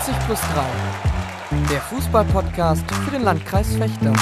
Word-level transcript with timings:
90 0.00 0.14
plus 0.24 0.40
3. 0.40 1.68
Der 1.68 1.80
Fußball-Podcast 1.82 2.90
für 2.90 3.10
den 3.10 3.22
Landkreis 3.22 3.76
Fechter. 3.76 4.14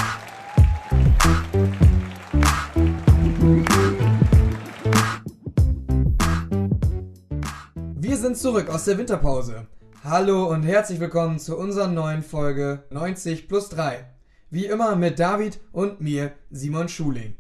Wir 7.95 8.17
sind 8.17 8.37
zurück 8.37 8.69
aus 8.71 8.87
der 8.87 8.99
Winterpause. 8.99 9.69
Hallo 10.03 10.47
und 10.47 10.65
herzlich 10.65 10.99
willkommen 10.99 11.39
zu 11.39 11.57
unserer 11.57 11.87
neuen 11.87 12.25
Folge 12.25 12.83
90 12.91 13.47
plus 13.47 13.69
3. 13.69 14.05
Wie 14.51 14.67
immer 14.67 14.97
mit 14.97 15.21
David 15.21 15.61
und 15.71 16.01
mir, 16.01 16.33
Simon 16.51 16.89
Schuling. 16.89 17.37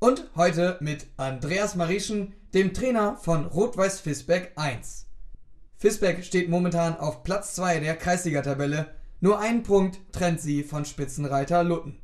Und 0.00 0.28
heute 0.36 0.76
mit 0.80 1.06
Andreas 1.16 1.76
Marieschen, 1.76 2.34
dem 2.52 2.74
Trainer 2.74 3.16
von 3.16 3.46
Rot-Weiß 3.46 4.00
Fisbeck 4.00 4.52
1. 4.56 5.09
Fisbeck 5.80 6.22
steht 6.22 6.50
momentan 6.50 6.98
auf 6.98 7.22
Platz 7.22 7.54
2 7.54 7.80
der 7.80 7.96
Kreisliga-Tabelle. 7.96 8.88
Nur 9.20 9.40
ein 9.40 9.62
Punkt 9.62 9.98
trennt 10.12 10.38
sie 10.38 10.62
von 10.62 10.84
Spitzenreiter 10.84 11.64
Lutten. 11.64 11.96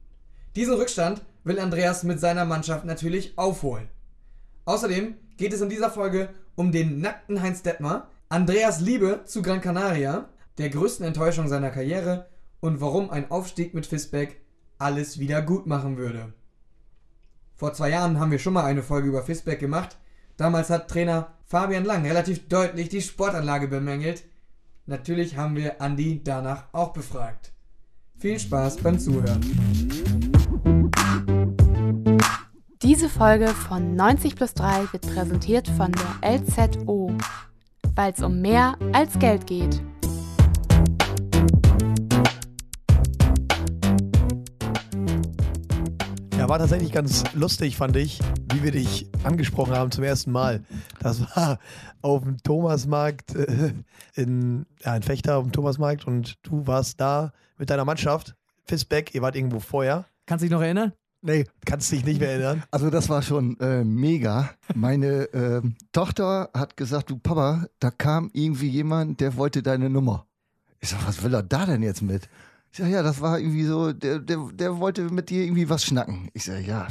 Diesen 0.56 0.72
Rückstand 0.72 1.22
will 1.44 1.60
Andreas 1.60 2.02
mit 2.02 2.18
seiner 2.18 2.46
Mannschaft 2.46 2.86
natürlich 2.86 3.36
aufholen. 3.36 3.90
Außerdem 4.64 5.16
geht 5.36 5.52
es 5.52 5.60
in 5.60 5.68
dieser 5.68 5.90
Folge 5.90 6.30
um 6.54 6.72
den 6.72 7.02
nackten 7.02 7.42
Heinz 7.42 7.60
Detmer, 7.60 8.08
Andreas 8.30 8.80
Liebe 8.80 9.24
zu 9.26 9.42
Gran 9.42 9.60
Canaria, 9.60 10.30
der 10.56 10.70
größten 10.70 11.04
Enttäuschung 11.04 11.46
seiner 11.46 11.68
Karriere 11.68 12.30
und 12.60 12.80
warum 12.80 13.10
ein 13.10 13.30
Aufstieg 13.30 13.74
mit 13.74 13.84
Fisbeck 13.84 14.40
alles 14.78 15.18
wieder 15.18 15.42
gut 15.42 15.66
machen 15.66 15.98
würde. 15.98 16.32
Vor 17.56 17.74
zwei 17.74 17.90
Jahren 17.90 18.18
haben 18.18 18.30
wir 18.30 18.38
schon 18.38 18.54
mal 18.54 18.64
eine 18.64 18.82
Folge 18.82 19.08
über 19.08 19.22
Fisbeck 19.22 19.60
gemacht. 19.60 19.98
Damals 20.36 20.68
hat 20.68 20.88
Trainer 20.88 21.28
Fabian 21.44 21.84
Lang 21.84 22.04
relativ 22.04 22.48
deutlich 22.48 22.88
die 22.90 23.00
Sportanlage 23.00 23.68
bemängelt. 23.68 24.24
Natürlich 24.84 25.36
haben 25.36 25.56
wir 25.56 25.80
Andi 25.80 26.22
danach 26.22 26.64
auch 26.72 26.92
befragt. 26.92 27.52
Viel 28.18 28.38
Spaß 28.38 28.76
beim 28.78 28.98
Zuhören. 28.98 29.40
Diese 32.82 33.08
Folge 33.08 33.48
von 33.48 33.96
90 33.96 34.36
plus 34.36 34.54
3 34.54 34.92
wird 34.92 35.14
präsentiert 35.14 35.68
von 35.68 35.92
der 35.92 36.38
LZO, 36.38 37.16
weil 37.94 38.12
es 38.12 38.22
um 38.22 38.40
mehr 38.40 38.76
als 38.92 39.18
Geld 39.18 39.46
geht. 39.46 39.80
Ja, 46.46 46.50
war 46.50 46.60
tatsächlich 46.60 46.92
ganz 46.92 47.24
lustig, 47.34 47.76
fand 47.76 47.96
ich, 47.96 48.20
wie 48.52 48.62
wir 48.62 48.70
dich 48.70 49.10
angesprochen 49.24 49.74
haben 49.74 49.90
zum 49.90 50.04
ersten 50.04 50.30
Mal. 50.30 50.62
Das 51.00 51.20
war 51.34 51.58
auf 52.02 52.22
dem 52.22 52.36
Thomasmarkt 52.40 53.34
äh, 53.34 53.72
in, 54.14 54.64
ja, 54.84 54.94
in 54.94 55.02
Fechter 55.02 55.38
auf 55.38 55.42
dem 55.42 55.50
Thomasmarkt 55.50 56.06
und 56.06 56.38
du 56.44 56.64
warst 56.68 57.00
da 57.00 57.32
mit 57.58 57.68
deiner 57.68 57.84
Mannschaft. 57.84 58.36
Fisbeck, 58.64 59.12
ihr 59.12 59.22
wart 59.22 59.34
irgendwo 59.34 59.58
vorher. 59.58 60.04
Kannst 60.26 60.44
du 60.44 60.46
dich 60.46 60.52
noch 60.52 60.62
erinnern? 60.62 60.92
Nee, 61.20 61.46
kannst 61.64 61.90
dich 61.90 62.04
nicht 62.04 62.20
mehr 62.20 62.30
erinnern. 62.30 62.62
Also 62.70 62.90
das 62.90 63.08
war 63.08 63.22
schon 63.22 63.58
äh, 63.58 63.82
mega. 63.82 64.50
Meine 64.72 65.24
äh, 65.32 65.62
Tochter 65.90 66.50
hat 66.54 66.76
gesagt, 66.76 67.10
du 67.10 67.18
Papa, 67.18 67.66
da 67.80 67.90
kam 67.90 68.30
irgendwie 68.32 68.68
jemand, 68.68 69.18
der 69.18 69.36
wollte 69.36 69.64
deine 69.64 69.90
Nummer. 69.90 70.28
Ich 70.78 70.90
sag, 70.90 71.04
was 71.08 71.24
will 71.24 71.34
er 71.34 71.42
da 71.42 71.66
denn 71.66 71.82
jetzt 71.82 72.02
mit? 72.02 72.28
Ich 72.76 72.82
sag, 72.82 72.90
ja, 72.90 73.02
das 73.02 73.22
war 73.22 73.38
irgendwie 73.38 73.64
so, 73.64 73.90
der, 73.94 74.18
der, 74.18 74.36
der 74.52 74.78
wollte 74.78 75.00
mit 75.04 75.30
dir 75.30 75.44
irgendwie 75.44 75.70
was 75.70 75.82
schnacken. 75.82 76.28
Ich 76.34 76.44
sag, 76.44 76.60
ja, 76.66 76.88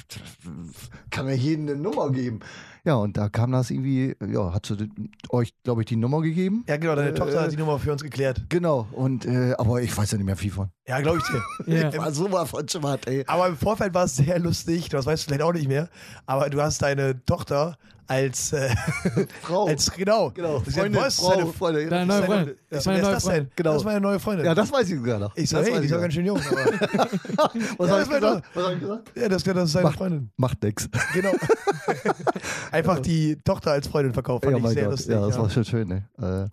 kann 1.11 1.27
mir 1.27 1.35
jedem 1.35 1.67
eine 1.69 1.77
Nummer 1.77 2.09
geben. 2.09 2.39
Ja, 2.85 2.95
und 2.95 3.17
da 3.17 3.29
kam 3.29 3.51
das 3.51 3.69
irgendwie, 3.69 4.15
ja, 4.27 4.51
hat 4.51 4.65
sie 4.65 4.89
euch, 5.29 5.53
glaube 5.63 5.83
ich, 5.83 5.85
die 5.85 5.95
Nummer 5.95 6.21
gegeben. 6.21 6.63
Ja, 6.67 6.77
genau, 6.77 6.95
deine 6.95 7.09
Äh, 7.09 7.13
Tochter 7.13 7.41
hat 7.43 7.51
die 7.51 7.57
Nummer 7.57 7.77
für 7.77 7.91
uns 7.91 8.01
geklärt. 8.01 8.45
Genau, 8.49 8.87
und 8.93 9.27
äh, 9.27 9.53
aber 9.59 9.79
ich 9.83 9.95
weiß 9.95 10.09
ja 10.09 10.17
nicht 10.17 10.25
mehr 10.25 10.35
viel 10.35 10.49
von. 10.49 10.71
Ja, 10.87 10.99
glaube 11.01 11.19
ich 11.19 11.23
dir. 11.25 11.43
Ja. 11.81 11.89
Ich 11.89 11.97
war 11.99 12.11
so 12.11 12.27
mal 12.29 12.45
von 12.47 12.67
Schwart, 12.67 13.07
ey. 13.07 13.23
Aber 13.27 13.47
im 13.47 13.55
Vorfeld 13.55 13.93
war 13.93 14.05
es 14.05 14.15
sehr 14.15 14.39
lustig, 14.39 14.89
das 14.89 15.05
weißt 15.05 15.21
du 15.21 15.27
vielleicht 15.27 15.43
auch 15.43 15.53
nicht 15.53 15.67
mehr, 15.67 15.89
aber 16.25 16.49
du 16.49 16.63
hast 16.63 16.81
deine 16.81 17.23
Tochter 17.25 17.77
als, 18.07 18.53
äh, 18.53 18.69
Frau. 19.41 19.65
als 19.67 19.91
genau, 19.91 20.29
genau, 20.31 20.59
Freundin, 20.59 20.93
"Boah, 20.93 21.07
ist 21.07 21.19
Frau, 21.19 21.29
deine- 21.35 21.45
Freundin. 21.53 21.89
Deine 21.89 22.05
neue 22.05 22.23
Freundin. 22.23 22.55
Ich 22.69 22.79
so, 22.81 22.89
Meine 22.89 23.01
wer 23.01 23.07
neue 23.09 23.15
ist 23.15 23.15
das 23.15 23.23
denn? 23.23 23.31
Freundin. 23.33 23.51
Genau. 23.55 23.71
Das 23.71 23.81
ist 23.81 23.85
meine 23.85 24.01
neue 24.01 24.19
Freundin. 24.19 24.45
Ja, 24.45 24.55
das 24.55 24.71
weiß 24.71 24.89
ich 24.89 24.97
sogar 24.97 25.19
noch. 25.19 25.35
ich 25.37 25.49
so, 25.49 25.57
Das 25.57 25.65
hey, 25.67 25.79
die 25.79 25.85
ich 25.85 25.91
ist 25.91 25.99
ganz 26.01 26.13
schön 26.13 26.25
jung. 26.25 26.39
Aber, 26.39 26.55
Was 27.77 27.89
Ja, 27.89 27.95
hab 27.95 28.01
ich 28.01 28.07
das 28.07 28.09
gesagt? 28.09 28.45
Was 28.53 28.65
hab 28.65 28.73
ich 28.73 28.79
gesagt? 28.79 29.11
ja, 29.15 29.29
das, 29.29 29.43
das 29.43 29.63
ist 29.65 29.71
seine 29.71 29.83
Macht- 29.85 29.97
Freundin. 29.97 30.29
Macht 30.37 30.63
nix. 30.63 30.89
Genau. 31.13 31.31
Einfach 32.71 32.99
die 32.99 33.37
Tochter 33.43 33.71
als 33.71 33.87
Freundin 33.87 34.13
verkauft. 34.13 34.45
Fand 34.45 34.57
Ja, 34.59 34.63
ich 34.67 34.73
sehr 34.73 34.83
Gott. 34.83 34.91
lustig. 34.91 35.11
ja, 35.11 35.21
das 35.25 35.35
ja. 35.35 35.41
war 35.41 35.49
schon 35.49 35.65
schön. 35.65 35.87
Ne? 35.87 36.03
Äh, 36.21 36.49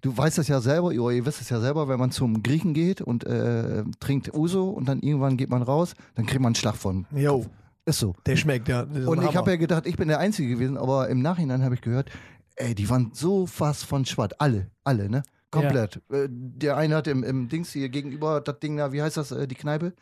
du 0.00 0.16
weißt 0.16 0.38
es 0.38 0.48
ja 0.48 0.60
selber, 0.60 0.92
ihr 0.92 1.26
wisst 1.26 1.40
es 1.40 1.50
ja 1.50 1.60
selber, 1.60 1.88
wenn 1.88 1.98
man 1.98 2.10
zum 2.10 2.42
Griechen 2.42 2.74
geht 2.74 3.00
und 3.00 3.24
äh, 3.24 3.82
trinkt 4.00 4.32
Uso 4.34 4.68
und 4.70 4.86
dann 4.88 5.00
irgendwann 5.00 5.36
geht 5.36 5.50
man 5.50 5.62
raus, 5.62 5.94
dann 6.14 6.26
kriegt 6.26 6.40
man 6.40 6.48
einen 6.48 6.54
Schlag 6.54 6.76
von. 6.76 7.06
Jo, 7.14 7.46
Ist 7.86 7.98
so. 7.98 8.14
der 8.24 8.36
schmeckt, 8.36 8.68
ja. 8.68 8.82
Und 8.82 9.22
ich 9.22 9.36
habe 9.36 9.50
ja 9.50 9.56
gedacht, 9.56 9.86
ich 9.86 9.96
bin 9.96 10.08
der 10.08 10.18
Einzige 10.18 10.48
gewesen, 10.48 10.78
aber 10.78 11.08
im 11.08 11.20
Nachhinein 11.20 11.62
habe 11.62 11.74
ich 11.74 11.82
gehört, 11.82 12.10
ey, 12.56 12.74
die 12.74 12.88
waren 12.88 13.10
so 13.12 13.46
fast 13.46 13.84
von 13.84 14.06
Schwatt. 14.06 14.40
Alle, 14.40 14.70
alle, 14.84 15.10
ne? 15.10 15.22
Komplett. 15.50 16.00
Äh, 16.10 16.28
der 16.30 16.76
eine 16.76 16.96
hat 16.96 17.06
im, 17.06 17.22
im 17.22 17.48
Dings 17.48 17.72
hier 17.72 17.88
gegenüber, 17.88 18.40
das 18.40 18.58
Ding 18.58 18.76
da, 18.76 18.92
wie 18.92 19.02
heißt 19.02 19.16
das, 19.16 19.32
äh, 19.32 19.46
die 19.46 19.54
Kneipe? 19.54 19.92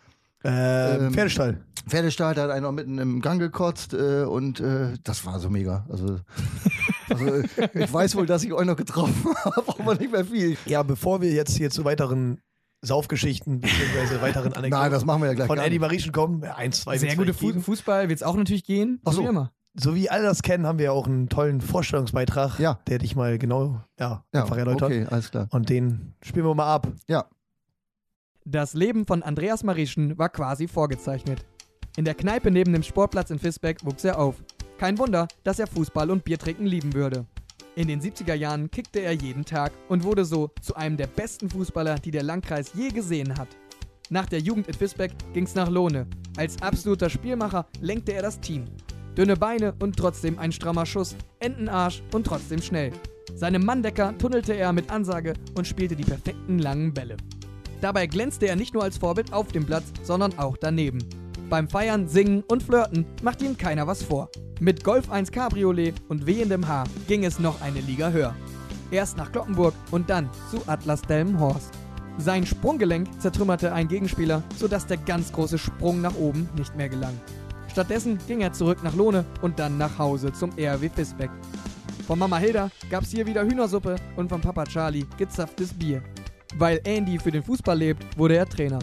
ähm, 0.45 1.07
ähm, 1.07 1.13
Pferdestall. 1.13 1.61
Pferdestall, 1.89 2.35
da 2.35 2.43
hat 2.43 2.51
einer 2.51 2.73
mitten 2.73 2.99
im 2.99 3.21
Gang 3.21 3.41
gekotzt 3.41 3.95
äh, 3.95 4.25
und 4.25 4.61
äh, 4.61 4.95
das 5.05 5.25
war 5.27 5.39
so 5.41 5.51
mega. 5.51 5.85
Also, 5.89 6.19
also 7.09 7.27
äh, 7.27 7.45
ich 7.75 7.93
weiß 7.93 8.17
wohl, 8.17 8.27
dass 8.27 8.45
ich 8.45 8.53
euch 8.53 8.67
noch 8.67 8.77
getroffen 8.77 9.35
habe, 9.45 9.75
aber 9.79 9.95
nicht 9.95 10.13
mehr 10.13 10.25
viel. 10.25 10.57
Ja, 10.67 10.83
bevor 10.83 11.21
wir 11.21 11.31
jetzt 11.31 11.57
hier 11.57 11.71
zu 11.71 11.85
weiteren 11.85 12.41
Saufgeschichten 12.83 13.61
bzw. 13.61 14.21
weiteren 14.21 14.53
Anekdoten 14.55 14.71
Nein, 14.71 14.91
das 14.91 15.05
machen 15.05 15.23
wir 15.23 15.29
ja 15.29 15.35
gleich 15.35 15.47
von 15.47 15.59
Eddie 15.59 15.71
nicht. 15.71 15.81
Marieschen 15.81 16.13
kommen, 16.13 16.43
eins, 16.45 16.83
zwei, 16.83 16.99
Sehr 16.99 17.17
gute 17.17 17.33
Fu. 17.33 17.53
Fußball 17.53 18.09
wird 18.09 18.17
es 18.17 18.23
auch 18.23 18.37
natürlich 18.37 18.65
gehen. 18.65 19.01
Ach 19.05 19.13
so. 19.13 19.23
Wie 19.23 19.27
immer. 19.27 19.53
So 19.75 19.95
wie 19.95 20.11
alle 20.11 20.25
das 20.25 20.43
kennen, 20.43 20.67
haben 20.67 20.79
wir 20.79 20.93
auch 20.93 21.07
einen 21.07 21.31
tollen 21.31 21.63
Vorstellungsbeitrag, 21.63 22.59
Ja. 22.59 22.81
der 22.89 22.99
dich 22.99 23.17
mal 23.17 23.39
genau 23.39 23.81
ja, 23.99 24.23
Ja, 24.35 24.43
einfach 24.43 24.59
erläutert. 24.59 24.83
okay, 24.91 25.07
alles 25.09 25.31
klar. 25.31 25.47
Und 25.51 25.71
den 25.71 26.15
spielen 26.23 26.45
wir 26.45 26.55
mal 26.55 26.75
ab. 26.75 26.89
Ja, 27.09 27.25
Das 28.45 28.75
Leben 28.75 29.07
von 29.07 29.23
Andreas 29.23 29.63
Marieschen 29.65 30.19
war 30.19 30.29
quasi 30.29 30.67
vorgezeichnet. 30.69 31.47
In 31.97 32.05
der 32.05 32.15
Kneipe 32.15 32.51
neben 32.51 32.73
dem 32.73 32.83
Sportplatz 32.83 33.31
in 33.31 33.39
Fisbeck 33.39 33.85
wuchs 33.85 34.05
er 34.05 34.19
auf. 34.19 34.43
Kein 34.79 34.99
Wunder, 34.99 35.29
dass 35.45 35.59
er 35.59 35.67
Fußball 35.69 36.11
und 36.11 36.25
Biertrinken 36.25 36.67
lieben 36.67 36.93
würde. 36.93 37.27
In 37.75 37.89
den 37.89 38.03
70er 38.03 38.35
Jahren 38.35 38.71
kickte 38.71 39.01
er 39.01 39.13
jeden 39.13 39.47
Tag 39.47 39.73
und 39.89 40.05
wurde 40.05 40.27
so 40.27 40.51
zu 40.61 40.75
einem 40.75 40.99
der 40.99 41.07
besten 41.07 41.49
Fußballer, 41.49 41.95
die 41.95 42.11
der 42.11 42.23
Landkreis 42.23 42.73
je 42.75 42.91
gesehen 42.91 43.39
hat. 43.39 43.49
Nach 44.11 44.27
der 44.27 44.41
Jugend 44.41 44.69
in 44.69 44.75
Fisbeck 44.75 45.13
ging's 45.33 45.55
nach 45.55 45.71
Lohne. 45.71 46.07
Als 46.37 46.61
absoluter 46.61 47.09
Spielmacher 47.09 47.67
lenkte 47.81 48.13
er 48.13 48.21
das 48.21 48.39
Team. 48.41 48.67
Dünne 49.17 49.39
Beine 49.39 49.75
und 49.81 49.97
trotzdem 49.97 50.39
ein 50.39 50.53
strammer 50.53 50.85
Schuss, 50.85 51.17
Entenarsch 51.41 52.03
und 52.13 52.27
trotzdem 52.27 52.61
schnell. 52.61 52.93
Seinem 53.35 53.65
Manndecker 53.65 54.17
tunnelte 54.19 54.53
er 54.53 54.75
mit 54.75 54.91
Ansage 54.91 55.33
und 55.55 55.67
spielte 55.67 55.97
die 55.97 56.05
perfekten 56.05 56.59
langen 56.59 56.93
Bälle. 56.93 57.17
Dabei 57.81 58.07
glänzte 58.07 58.49
er 58.49 58.57
nicht 58.57 58.75
nur 58.75 58.83
als 58.83 58.99
Vorbild 58.99 59.33
auf 59.33 59.49
dem 59.49 59.65
Platz, 59.65 59.87
sondern 60.03 60.39
auch 60.39 60.59
daneben. 60.59 60.99
Beim 61.49 61.69
Feiern, 61.69 62.09
Singen 62.09 62.43
und 62.49 62.63
Flirten 62.63 63.07
macht 63.23 63.43
ihm 63.43 63.57
keiner 63.57 63.87
was 63.87 64.03
vor. 64.03 64.31
Mit 64.61 64.85
Golf 64.85 65.11
1 65.11 65.31
Cabriolet 65.33 65.95
und 66.09 66.27
wehendem 66.27 66.67
Haar 66.67 66.85
ging 67.09 67.25
es 67.25 67.39
noch 67.39 67.61
eine 67.61 67.81
Liga 67.81 68.11
höher. 68.11 68.35
Erst 68.91 69.17
nach 69.17 69.33
Glockenburg 69.33 69.75
und 69.91 70.09
dann 70.09 70.31
zu 70.51 70.59
Atlas 70.67 71.03
Delmenhorst. 71.03 71.71
Sein 72.19 72.47
Sprunggelenk 72.47 73.09
zertrümmerte 73.21 73.73
ein 73.73 73.89
Gegenspieler, 73.89 74.43
sodass 74.57 74.87
der 74.87 74.99
ganz 74.99 75.33
große 75.33 75.59
Sprung 75.59 76.01
nach 76.01 76.15
oben 76.15 76.49
nicht 76.57 76.77
mehr 76.77 76.89
gelang. 76.89 77.19
Stattdessen 77.71 78.19
ging 78.27 78.43
er 78.43 78.53
zurück 78.53 78.85
nach 78.85 78.95
Lohne 78.95 79.25
und 79.41 79.59
dann 79.59 79.79
nach 79.79 79.99
Hause 79.99 80.33
zum 80.33 80.51
RW 80.59 80.91
Fisbeck. 80.91 81.31
Von 82.07 82.19
Mama 82.19 82.37
Hilda 82.37 82.71
gab's 82.91 83.11
hier 83.11 83.27
wieder 83.27 83.45
Hühnersuppe 83.45 83.97
und 84.17 84.29
von 84.29 84.41
Papa 84.41 84.65
Charlie 84.65 85.07
gezapftes 85.17 85.73
Bier. 85.73 86.03
Weil 86.57 86.81
Andy 86.85 87.19
für 87.19 87.31
den 87.31 87.43
Fußball 87.43 87.79
lebt, 87.79 88.19
wurde 88.19 88.37
er 88.37 88.47
Trainer. 88.47 88.81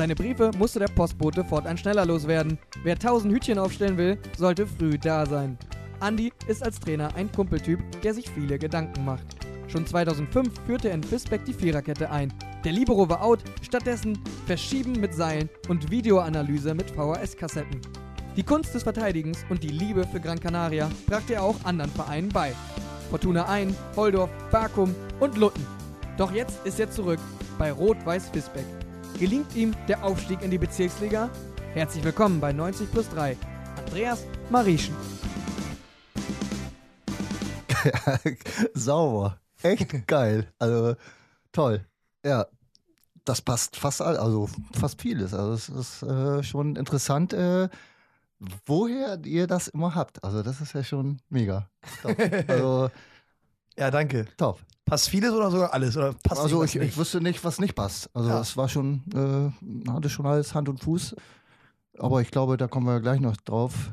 Seine 0.00 0.14
Briefe 0.14 0.50
musste 0.56 0.78
der 0.78 0.88
Postbote 0.88 1.44
fortan 1.44 1.76
schneller 1.76 2.06
loswerden. 2.06 2.58
Wer 2.84 2.94
1000 2.94 3.34
Hütchen 3.34 3.58
aufstellen 3.58 3.98
will, 3.98 4.16
sollte 4.34 4.66
früh 4.66 4.96
da 4.96 5.26
sein. 5.26 5.58
Andy 6.00 6.32
ist 6.48 6.62
als 6.62 6.80
Trainer 6.80 7.14
ein 7.16 7.30
Kumpeltyp, 7.30 7.78
der 8.00 8.14
sich 8.14 8.30
viele 8.30 8.58
Gedanken 8.58 9.04
macht. 9.04 9.26
Schon 9.68 9.86
2005 9.86 10.58
führte 10.64 10.88
er 10.88 10.94
in 10.94 11.02
Fisbeck 11.02 11.44
die 11.44 11.52
Viererkette 11.52 12.10
ein. 12.10 12.32
Der 12.64 12.72
Libero 12.72 13.10
war 13.10 13.22
out, 13.22 13.40
stattdessen 13.60 14.18
Verschieben 14.46 14.92
mit 14.92 15.12
Seilen 15.12 15.50
und 15.68 15.90
Videoanalyse 15.90 16.74
mit 16.74 16.90
VHS-Kassetten. 16.92 17.82
Die 18.36 18.42
Kunst 18.42 18.74
des 18.74 18.84
Verteidigens 18.84 19.44
und 19.50 19.62
die 19.62 19.68
Liebe 19.68 20.06
für 20.06 20.20
Gran 20.20 20.40
Canaria 20.40 20.90
brachte 21.08 21.34
er 21.34 21.42
auch 21.42 21.62
anderen 21.64 21.90
Vereinen 21.90 22.30
bei. 22.30 22.54
Fortuna 23.10 23.50
Ein, 23.50 23.76
Holdorf, 23.96 24.30
Bakum 24.50 24.94
und 25.20 25.36
Lutten. 25.36 25.66
Doch 26.16 26.32
jetzt 26.32 26.64
ist 26.64 26.80
er 26.80 26.90
zurück 26.90 27.20
bei 27.58 27.70
Rot-Weiß 27.70 28.30
Fisbeck. 28.30 28.79
Gelingt 29.18 29.54
ihm 29.54 29.74
der 29.88 30.02
Aufstieg 30.04 30.42
in 30.42 30.50
die 30.50 30.58
Bezirksliga? 30.58 31.28
Herzlich 31.74 32.02
willkommen 32.04 32.40
bei 32.40 32.52
90 32.52 32.90
plus 32.90 33.08
3. 33.10 33.36
Andreas 33.78 34.24
Marieschen. 34.50 34.94
Sauber. 38.74 39.38
Echt 39.62 40.06
geil. 40.06 40.46
Also 40.58 40.96
toll. 41.52 41.84
Ja, 42.24 42.46
das 43.24 43.42
passt 43.42 43.76
fast 43.76 44.00
all, 44.02 44.16
also 44.16 44.48
fast 44.72 45.00
vieles. 45.00 45.34
Also 45.34 45.52
es 45.52 45.68
ist 45.68 46.02
äh, 46.02 46.42
schon 46.42 46.76
interessant, 46.76 47.32
äh, 47.32 47.68
woher 48.66 49.20
ihr 49.24 49.46
das 49.46 49.68
immer 49.68 49.94
habt. 49.94 50.22
Also 50.24 50.42
das 50.42 50.60
ist 50.60 50.72
ja 50.72 50.82
schon 50.82 51.20
mega. 51.28 51.68
Top. 52.02 52.16
Also 52.48 52.90
Ja, 53.76 53.90
danke. 53.90 54.26
top. 54.36 54.60
Passt 54.90 55.08
vieles 55.08 55.32
oder 55.32 55.50
sogar 55.50 55.72
alles? 55.72 55.96
Oder 55.96 56.12
passt 56.22 56.40
Also 56.42 56.62
ich, 56.64 56.74
nicht? 56.74 56.90
ich 56.90 56.96
wusste 56.98 57.20
nicht, 57.20 57.42
was 57.44 57.60
nicht 57.60 57.74
passt. 57.74 58.10
Also 58.14 58.28
Ja. 58.28 58.40
es 58.40 58.56
war 58.56 58.68
schon, 58.68 59.02
äh, 59.14 59.90
hatte 59.90 60.10
schon 60.10 60.26
alles 60.26 60.54
Hand 60.54 60.68
und 60.68 60.80
Fuß. 60.80 61.14
Aber 61.98 62.20
ich 62.22 62.30
glaube, 62.30 62.56
da 62.56 62.66
kommen 62.66 62.86
wir 62.86 63.00
gleich 63.00 63.20
noch 63.20 63.36
drauf, 63.38 63.92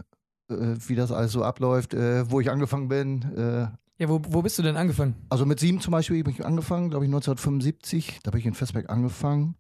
äh, 0.49 0.75
wie 0.87 0.95
das 0.95 1.11
alles 1.11 1.31
so 1.31 1.43
abläuft, 1.43 1.93
äh, 1.93 2.29
wo 2.31 2.39
ich 2.41 2.49
angefangen 2.49 2.87
bin. 2.87 3.21
Äh, 3.37 3.67
Ja, 3.99 4.09
wo, 4.09 4.21
wo 4.29 4.41
bist 4.41 4.57
du 4.59 4.63
denn 4.63 4.75
angefangen? 4.77 5.15
also 5.29 5.45
mit 5.45 5.59
sieben 5.59 5.79
zum 5.81 5.91
Beispiel 5.91 6.23
bin 6.23 6.33
ich 6.33 6.45
angefangen, 6.45 6.89
glaube 6.89 7.05
ich 7.05 7.09
1975. 7.11 8.19
Da 8.23 8.31
bin 8.31 8.39
ich 8.39 8.45
in 8.45 8.53
Festberg 8.53 8.89
angefangen. 8.89 9.55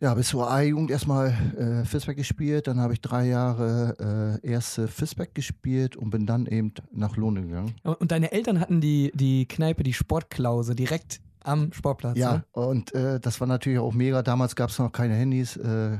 Ja, 0.00 0.14
bis 0.14 0.28
zur 0.28 0.50
A-Jugend 0.50 0.90
erstmal 0.90 1.28
äh, 1.58 1.84
Fisbeck 1.84 2.16
gespielt. 2.16 2.66
Dann 2.66 2.80
habe 2.80 2.94
ich 2.94 3.02
drei 3.02 3.26
Jahre 3.26 4.38
äh, 4.42 4.46
erste 4.48 4.88
Fisbeck 4.88 5.34
gespielt 5.34 5.94
und 5.94 6.08
bin 6.08 6.24
dann 6.24 6.46
eben 6.46 6.72
nach 6.90 7.16
Lohne 7.16 7.42
gegangen. 7.42 7.74
Und 7.84 8.10
deine 8.10 8.32
Eltern 8.32 8.60
hatten 8.60 8.80
die, 8.80 9.12
die 9.14 9.46
Kneipe, 9.46 9.82
die 9.82 9.92
Sportklause, 9.92 10.74
direkt 10.74 11.20
am 11.44 11.72
Sportplatz. 11.74 12.16
Ja, 12.16 12.32
Ne? 12.36 12.44
und 12.52 12.94
äh, 12.94 13.20
das 13.20 13.40
war 13.40 13.46
natürlich 13.46 13.78
auch 13.78 13.92
mega. 13.92 14.22
Damals 14.22 14.56
gab 14.56 14.70
es 14.70 14.78
noch 14.78 14.90
keine 14.90 15.14
Handys. 15.14 15.56
Äh, 15.58 15.98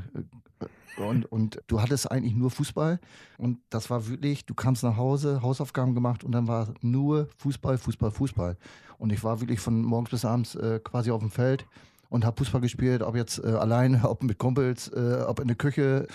und, 0.97 1.25
und 1.27 1.61
du 1.67 1.81
hattest 1.83 2.11
eigentlich 2.11 2.35
nur 2.35 2.51
Fußball. 2.51 3.01
Und 3.39 3.59
das 3.71 3.91
war 3.91 4.09
wirklich, 4.09 4.45
du 4.47 4.55
kamst 4.55 4.83
nach 4.83 4.97
Hause, 4.97 5.43
Hausaufgaben 5.43 5.95
gemacht 5.95 6.25
und 6.25 6.33
dann 6.33 6.47
war 6.49 6.73
nur 6.81 7.29
Fußball, 7.39 7.77
Fußball, 7.79 8.11
Fußball. 8.11 8.57
Und 8.99 9.13
ich 9.13 9.23
war 9.25 9.41
wirklich 9.41 9.61
von 9.61 9.83
morgens 9.83 10.11
bis 10.11 10.25
abends 10.25 10.55
äh, 10.55 10.79
quasi 10.83 11.11
auf 11.11 11.21
dem 11.21 11.31
Feld 11.31 11.67
und 12.11 12.27
habe 12.27 12.37
Fußball 12.37 12.61
gespielt, 12.61 13.03
ob 13.03 13.17
jetzt 13.17 13.43
äh, 13.43 13.49
alleine, 13.49 14.03
ob 14.09 14.23
mit 14.23 14.39
Kumpels, 14.39 14.89
äh, 14.89 15.25
ob 15.27 15.41
in 15.41 15.47
der 15.49 15.57
Küche. 15.57 16.07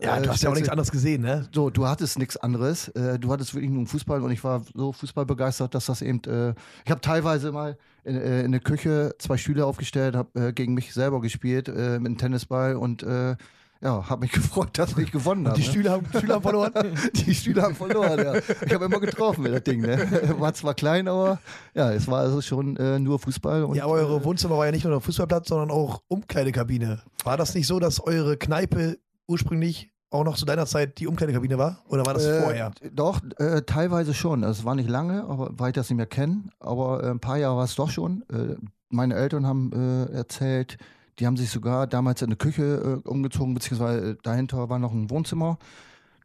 Ja, 0.00 0.16
äh, 0.16 0.22
du 0.22 0.30
hast 0.30 0.42
ja 0.42 0.48
auch 0.48 0.54
nichts 0.54 0.70
anderes 0.70 0.90
gesehen, 0.90 1.20
ne? 1.20 1.46
so, 1.52 1.68
du 1.68 1.86
hattest 1.86 2.18
nichts 2.18 2.38
anderes. 2.38 2.88
Äh, 2.88 3.18
du 3.18 3.30
hattest 3.30 3.54
wirklich 3.54 3.70
nur 3.70 3.86
Fußball 3.86 4.22
und 4.22 4.30
ich 4.30 4.42
war 4.42 4.62
so 4.74 4.92
fußballbegeistert, 4.92 5.74
dass 5.74 5.86
das 5.86 6.00
eben. 6.00 6.22
Äh, 6.24 6.54
ich 6.84 6.90
habe 6.90 7.02
teilweise 7.02 7.52
mal 7.52 7.76
in, 8.04 8.16
äh, 8.16 8.42
in 8.42 8.52
der 8.52 8.60
Küche 8.62 9.14
zwei 9.18 9.36
Stühle 9.36 9.66
aufgestellt, 9.66 10.16
habe 10.16 10.48
äh, 10.48 10.52
gegen 10.52 10.72
mich 10.72 10.94
selber 10.94 11.20
gespielt 11.20 11.68
äh, 11.68 11.98
mit 11.98 12.06
einem 12.06 12.18
Tennisball 12.18 12.76
und 12.76 13.02
äh, 13.02 13.36
ja, 13.82 14.08
habe 14.08 14.22
mich 14.22 14.32
gefreut, 14.32 14.70
dass 14.78 14.96
ich 14.98 15.10
gewonnen 15.10 15.46
habe. 15.46 15.56
Die 15.56 15.62
Stühle 15.64 15.90
haben, 15.90 16.06
Stühle 16.14 16.34
haben 16.34 16.42
verloren. 16.42 16.72
Die 17.14 17.34
Stühle 17.34 17.62
haben 17.62 17.74
verloren, 17.74 18.18
ja. 18.18 18.34
Ich 18.66 18.74
habe 18.74 18.84
immer 18.84 19.00
getroffen 19.00 19.42
mit 19.42 19.52
das 19.54 19.62
Ding, 19.62 19.80
ne? 19.80 19.98
War 20.38 20.52
zwar 20.54 20.74
klein, 20.74 21.08
aber 21.08 21.38
ja, 21.74 21.90
es 21.92 22.06
war 22.06 22.20
also 22.20 22.40
schon 22.42 22.76
äh, 22.76 22.98
nur 22.98 23.18
Fußball. 23.18 23.64
Und, 23.64 23.76
Ja, 23.76 23.84
aber 23.84 23.94
eure 23.94 24.24
Wohnzimmer 24.24 24.58
war 24.58 24.66
ja 24.66 24.72
nicht 24.72 24.84
nur 24.84 24.92
der 24.92 25.00
Fußballplatz, 25.00 25.48
sondern 25.48 25.70
auch 25.70 26.02
Umkleidekabine. 26.08 27.00
War 27.24 27.36
das 27.36 27.54
nicht 27.54 27.66
so, 27.66 27.78
dass 27.80 28.00
eure 28.00 28.36
Kneipe 28.36 28.98
ursprünglich 29.26 29.90
auch 30.10 30.24
noch 30.24 30.36
zu 30.36 30.44
deiner 30.44 30.66
Zeit 30.66 30.98
die 30.98 31.06
Umkleidekabine 31.06 31.56
war? 31.56 31.78
Oder 31.88 32.04
war 32.04 32.14
das 32.14 32.24
Äh, 32.26 32.42
vorher? 32.42 32.72
Doch, 32.92 33.20
äh, 33.38 33.62
teilweise 33.62 34.12
schon. 34.12 34.42
Es 34.42 34.64
war 34.64 34.74
nicht 34.74 34.88
lange, 34.90 35.24
aber 35.24 35.50
weil 35.52 35.68
ich 35.68 35.74
das 35.74 35.88
nicht 35.88 35.96
mehr 35.96 36.06
kenne. 36.06 36.44
Aber 36.58 37.02
äh, 37.04 37.10
ein 37.10 37.20
paar 37.20 37.36
Jahre 37.38 37.56
war 37.56 37.64
es 37.64 37.76
doch 37.76 37.90
schon. 37.90 38.24
Äh, 38.28 38.56
meine 38.88 39.14
Eltern 39.14 39.46
haben 39.46 39.72
äh, 39.72 40.12
erzählt, 40.12 40.78
die 41.20 41.26
haben 41.26 41.36
sich 41.36 41.50
sogar 41.50 41.86
damals 41.86 42.22
in 42.22 42.28
eine 42.28 42.36
Küche 42.36 43.02
äh, 43.04 43.08
umgezogen, 43.08 43.52
beziehungsweise 43.52 44.12
äh, 44.12 44.16
dahinter 44.22 44.70
war 44.70 44.78
noch 44.78 44.92
ein 44.92 45.10
Wohnzimmer. 45.10 45.58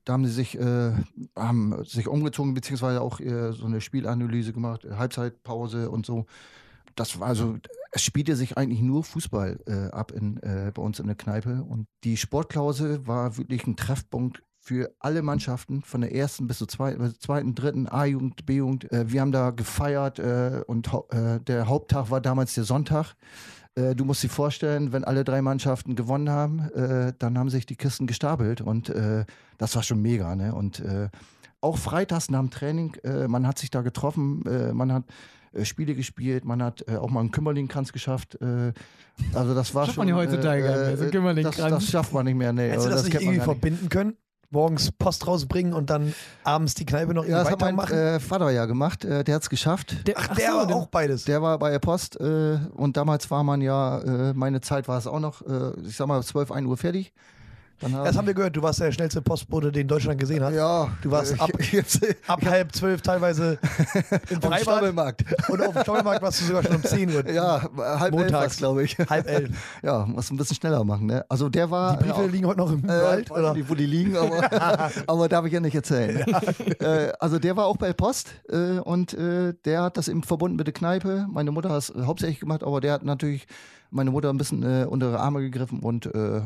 Da 0.05 0.13
haben 0.13 0.25
sie 0.25 0.31
sich, 0.31 0.57
äh, 0.57 0.93
haben 1.35 1.83
sich 1.83 2.07
umgezogen, 2.07 2.53
beziehungsweise 2.53 3.01
auch 3.01 3.19
äh, 3.19 3.51
so 3.51 3.65
eine 3.65 3.81
Spielanalyse 3.81 4.53
gemacht, 4.53 4.85
äh, 4.85 4.93
Halbzeitpause 4.95 5.89
und 5.89 6.05
so. 6.05 6.25
Das 6.95 7.19
war 7.19 7.27
also, 7.27 7.57
es 7.91 8.03
spielte 8.03 8.37
sich 8.37 8.57
eigentlich 8.57 8.81
nur 8.81 9.03
Fußball 9.03 9.59
äh, 9.65 9.91
ab 9.93 10.11
in, 10.13 10.39
bei 10.73 10.81
uns 10.81 11.01
in 11.01 11.07
der 11.07 11.17
Kneipe. 11.17 11.61
Und 11.67 11.87
die 12.05 12.15
Sportklause 12.15 13.05
war 13.05 13.35
wirklich 13.35 13.67
ein 13.67 13.75
Treffpunkt 13.75 14.43
für 14.61 14.95
alle 14.99 15.21
Mannschaften, 15.21 15.81
von 15.81 15.99
der 15.99 16.15
ersten 16.15 16.47
bis 16.47 16.59
zur 16.59 16.69
zweiten, 16.69 17.13
zweiten 17.19 17.53
dritten, 17.53 17.89
A-Jugend, 17.89 18.45
B-Jugend. 18.45 18.87
Wir 18.89 19.19
haben 19.19 19.33
da 19.33 19.51
gefeiert 19.51 20.19
und 20.67 20.89
der 21.11 21.67
Haupttag 21.67 22.09
war 22.11 22.21
damals 22.21 22.53
der 22.55 22.63
Sonntag. 22.63 23.15
Äh, 23.75 23.95
du 23.95 24.05
musst 24.05 24.23
dir 24.23 24.29
vorstellen, 24.29 24.91
wenn 24.93 25.03
alle 25.03 25.23
drei 25.23 25.41
Mannschaften 25.41 25.95
gewonnen 25.95 26.29
haben, 26.29 26.59
äh, 26.73 27.13
dann 27.19 27.37
haben 27.37 27.49
sich 27.49 27.65
die 27.65 27.75
Kisten 27.75 28.07
gestapelt 28.07 28.61
und 28.61 28.89
äh, 28.89 29.25
das 29.57 29.75
war 29.75 29.83
schon 29.83 30.01
mega. 30.01 30.35
Ne? 30.35 30.53
Und 30.55 30.79
äh, 30.79 31.09
auch 31.61 31.77
freitags 31.77 32.29
nach 32.29 32.39
dem 32.39 32.51
Training, 32.51 32.95
äh, 33.03 33.27
man 33.27 33.45
hat 33.47 33.59
sich 33.59 33.71
da 33.71 33.81
getroffen, 33.81 34.43
äh, 34.45 34.71
man 34.73 34.93
hat 34.93 35.03
äh, 35.53 35.65
Spiele 35.65 35.95
gespielt, 35.95 36.45
man 36.45 36.61
hat 36.63 36.85
äh, 36.87 36.95
auch 36.97 37.09
mal 37.09 37.19
einen 37.21 37.31
Kümmerlingkranz 37.31 37.91
geschafft. 37.91 38.37
Äh, 38.41 38.71
also 39.33 39.53
das 39.55 39.73
war 39.73 39.85
Schafft 39.85 39.95
schon. 39.95 40.01
man 40.07 40.07
ja 40.09 40.15
heutzutage 40.15 40.61
gar 40.63 40.71
nicht 40.71 40.99
mehr, 40.99 41.11
so 41.11 41.27
einen 41.27 41.43
das, 41.43 41.55
das 41.55 41.85
schafft 41.89 42.13
man 42.13 42.25
nicht 42.25 42.35
mehr, 42.35 42.53
nee. 42.53 42.69
Hättest 42.69 42.85
du 42.87 42.89
Also 42.91 42.95
das, 42.95 43.03
nicht 43.03 43.11
kennt 43.11 43.25
man 43.25 43.33
irgendwie 43.35 43.49
nicht. 43.49 43.59
verbinden 43.61 43.89
können? 43.89 44.13
Morgens 44.49 44.91
Post 44.91 45.27
rausbringen 45.27 45.73
und 45.73 45.89
dann 45.89 46.13
abends 46.43 46.75
die 46.75 46.85
Kneipe 46.85 47.13
noch 47.13 47.25
Ja, 47.25 47.43
das 47.43 47.51
hat 47.51 47.61
mein 47.61 47.77
äh, 47.77 48.19
Vater 48.19 48.49
ja 48.51 48.65
gemacht. 48.65 49.03
Äh, 49.05 49.23
der 49.23 49.35
hat 49.35 49.43
es 49.43 49.49
geschafft. 49.49 50.07
Der, 50.07 50.15
Ach, 50.17 50.35
der 50.35 50.51
so, 50.51 50.57
war 50.57 50.75
auch 50.75 50.87
beides. 50.87 51.25
Der 51.25 51.41
war 51.41 51.57
bei 51.59 51.71
der 51.71 51.79
Post 51.79 52.19
äh, 52.19 52.59
und 52.73 52.97
damals 52.97 53.29
war 53.31 53.43
man 53.43 53.61
ja, 53.61 53.99
äh, 53.99 54.33
meine 54.33 54.61
Zeit 54.61 54.87
war 54.87 54.97
es 54.97 55.07
auch 55.07 55.19
noch, 55.19 55.41
äh, 55.41 55.71
ich 55.85 55.95
sag 55.95 56.07
mal, 56.07 56.21
12, 56.23 56.51
1 56.51 56.67
Uhr 56.67 56.77
fertig. 56.77 57.13
Ja, 57.81 58.03
das 58.03 58.15
haben 58.17 58.25
wir 58.25 58.33
gehört. 58.33 58.55
Du 58.55 58.61
warst 58.61 58.79
der 58.79 58.91
schnellste 58.91 59.21
Postbote, 59.21 59.71
den 59.71 59.87
Deutschland 59.87 60.19
gesehen 60.19 60.43
hat. 60.43 60.53
ja, 60.53 60.87
Du 61.01 61.11
warst 61.11 61.33
äh, 61.33 61.39
ab- 61.39 61.51
ich, 61.59 61.83
Ab 62.27 62.43
halb 62.45 62.73
zwölf 62.73 63.01
teilweise 63.01 63.59
im 64.29 64.41
Freibad. 64.41 65.23
Und 65.49 65.61
auf 65.61 65.73
dem 65.73 65.81
Stolpermarkt 65.83 66.21
warst 66.21 66.41
du 66.41 66.45
sogar 66.45 66.63
schon 66.63 66.77
um 66.77 66.83
10 66.83 67.13
Uhr. 67.13 67.29
Ja, 67.29 67.61
halb 67.77 68.13
elf 68.13 68.21
Montags. 68.23 68.57
glaube 68.57 68.83
ich. 68.83 68.97
Halb 68.97 69.27
elf. 69.27 69.49
Ja, 69.83 70.05
muss 70.05 70.31
ein 70.31 70.37
bisschen 70.37 70.55
schneller 70.55 70.83
machen, 70.83 71.07
ne? 71.07 71.25
Also 71.29 71.49
der 71.49 71.69
war. 71.69 71.97
Die 71.97 72.05
Briefe 72.05 72.21
ja, 72.21 72.27
liegen 72.27 72.47
heute 72.47 72.59
noch 72.59 72.71
im 72.71 72.85
Äh, 72.85 72.87
Wald, 72.87 73.31
oder? 73.31 73.53
nicht, 73.53 73.69
wo 73.69 73.75
die 73.75 73.85
liegen, 73.85 74.15
aber, 74.17 74.89
aber 75.07 75.29
darf 75.29 75.45
ich 75.45 75.53
ja 75.53 75.59
nicht 75.59 75.75
erzählen. 75.75 76.23
Äh, 76.79 77.11
also 77.19 77.39
der 77.39 77.55
war 77.57 77.65
auch 77.65 77.77
bei 77.77 77.91
Post 77.93 78.29
äh, 78.49 78.79
und 78.79 79.13
äh, 79.13 79.53
der 79.65 79.83
hat 79.83 79.97
das 79.97 80.07
eben 80.07 80.23
verbunden 80.23 80.55
mit 80.57 80.67
der 80.67 80.73
Kneipe. 80.73 81.27
Meine 81.29 81.51
Mutter 81.51 81.69
hat 81.69 81.79
es 81.79 81.89
äh, 81.89 82.03
hauptsächlich 82.03 82.39
gemacht, 82.39 82.63
aber 82.63 82.79
der 82.81 82.93
hat 82.93 83.03
natürlich 83.03 83.47
meine 83.95 84.11
Mutter 84.11 84.29
ein 84.29 84.37
bisschen 84.37 84.63
äh, 84.63 84.85
unter 84.87 85.07
ihre 85.11 85.19
Arme 85.19 85.41
gegriffen 85.41 85.79
und 85.79 86.05
äh, 86.13 86.41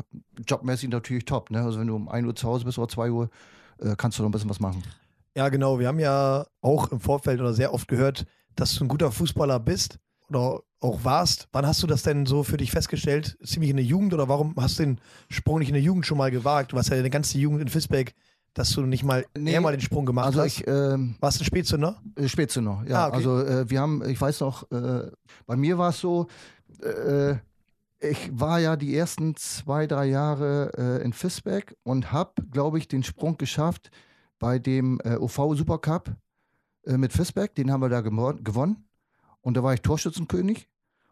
jobmäßig 0.46 0.88
natürlich 0.90 1.24
top. 1.24 1.50
Ne? 1.50 1.62
Also 1.62 1.80
wenn 1.80 1.86
du 1.86 1.96
um 1.96 2.08
1 2.08 2.26
Uhr 2.26 2.34
zu 2.36 2.48
Hause 2.48 2.64
bist 2.64 2.78
oder 2.78 2.88
2 2.88 3.10
Uhr, 3.10 3.28
äh, 3.80 3.94
kannst 3.96 4.18
du 4.18 4.22
noch 4.22 4.28
ein 4.28 4.32
bisschen 4.32 4.50
was 4.50 4.60
machen. 4.60 4.82
Ja, 5.36 5.48
genau. 5.48 5.78
Wir 5.78 5.88
haben 5.88 6.00
ja 6.00 6.46
auch 6.60 6.90
im 6.90 7.00
Vorfeld 7.00 7.40
oder 7.40 7.52
sehr 7.52 7.72
oft 7.74 7.88
gehört, 7.88 8.26
dass 8.56 8.74
du 8.74 8.84
ein 8.84 8.88
guter 8.88 9.12
Fußballer 9.12 9.60
bist 9.60 9.98
oder 10.28 10.60
auch 10.80 11.04
warst. 11.04 11.48
Wann 11.52 11.66
hast 11.66 11.82
du 11.82 11.86
das 11.86 12.02
denn 12.02 12.26
so 12.26 12.42
für 12.42 12.56
dich 12.56 12.70
festgestellt? 12.70 13.36
Ziemlich 13.44 13.70
in 13.70 13.76
der 13.76 13.84
Jugend 13.84 14.14
oder 14.14 14.28
warum 14.28 14.54
hast 14.56 14.78
du 14.78 14.84
den 14.84 15.00
Sprung 15.28 15.58
nicht 15.58 15.68
in 15.68 15.74
der 15.74 15.82
Jugend 15.82 16.06
schon 16.06 16.18
mal 16.18 16.30
gewagt? 16.30 16.72
Du 16.72 16.76
warst 16.76 16.88
ja 16.90 16.96
eine 16.96 17.10
ganze 17.10 17.38
Jugend 17.38 17.60
in 17.60 17.68
Fisbeck, 17.68 18.14
dass 18.54 18.70
du 18.70 18.82
nicht 18.82 19.04
mal 19.04 19.24
Nee, 19.38 19.52
eher 19.52 19.60
mal 19.60 19.72
den 19.72 19.80
Sprung 19.80 20.06
gemacht 20.06 20.26
Also 20.26 20.40
hast. 20.40 20.46
ich 20.60 20.66
ähm, 20.66 21.16
Warst 21.20 21.38
du 21.38 21.42
ein 21.42 21.46
Spätzünder? 21.46 22.02
Äh, 22.16 22.28
Spätzünder, 22.28 22.82
ja. 22.88 23.04
Ah, 23.04 23.08
okay. 23.08 23.16
Also 23.16 23.40
äh, 23.44 23.70
wir 23.70 23.80
haben, 23.80 24.02
ich 24.08 24.20
weiß 24.20 24.40
noch, 24.40 24.70
äh, 24.72 25.10
bei 25.46 25.56
mir 25.56 25.78
war 25.78 25.90
es 25.90 26.00
so, 26.00 26.26
äh, 26.82 27.38
ich 28.00 28.30
war 28.32 28.58
ja 28.58 28.76
die 28.76 28.96
ersten 28.96 29.36
zwei, 29.36 29.86
drei 29.86 30.06
Jahre 30.06 30.72
äh, 30.76 31.04
in 31.04 31.12
Fisbeck 31.12 31.76
und 31.82 32.12
habe, 32.12 32.42
glaube 32.50 32.78
ich, 32.78 32.88
den 32.88 33.02
Sprung 33.02 33.36
geschafft 33.36 33.90
bei 34.38 34.58
dem 34.58 35.00
äh, 35.04 35.16
OV 35.16 35.54
Supercup 35.54 36.16
äh, 36.84 36.96
mit 36.96 37.12
Fisbeck. 37.12 37.54
Den 37.54 37.70
haben 37.70 37.82
wir 37.82 37.90
da 37.90 38.00
gewonnen. 38.00 38.88
Und 39.42 39.56
da 39.56 39.62
war 39.62 39.74
ich 39.74 39.82
Torschützenkönig. 39.82 40.68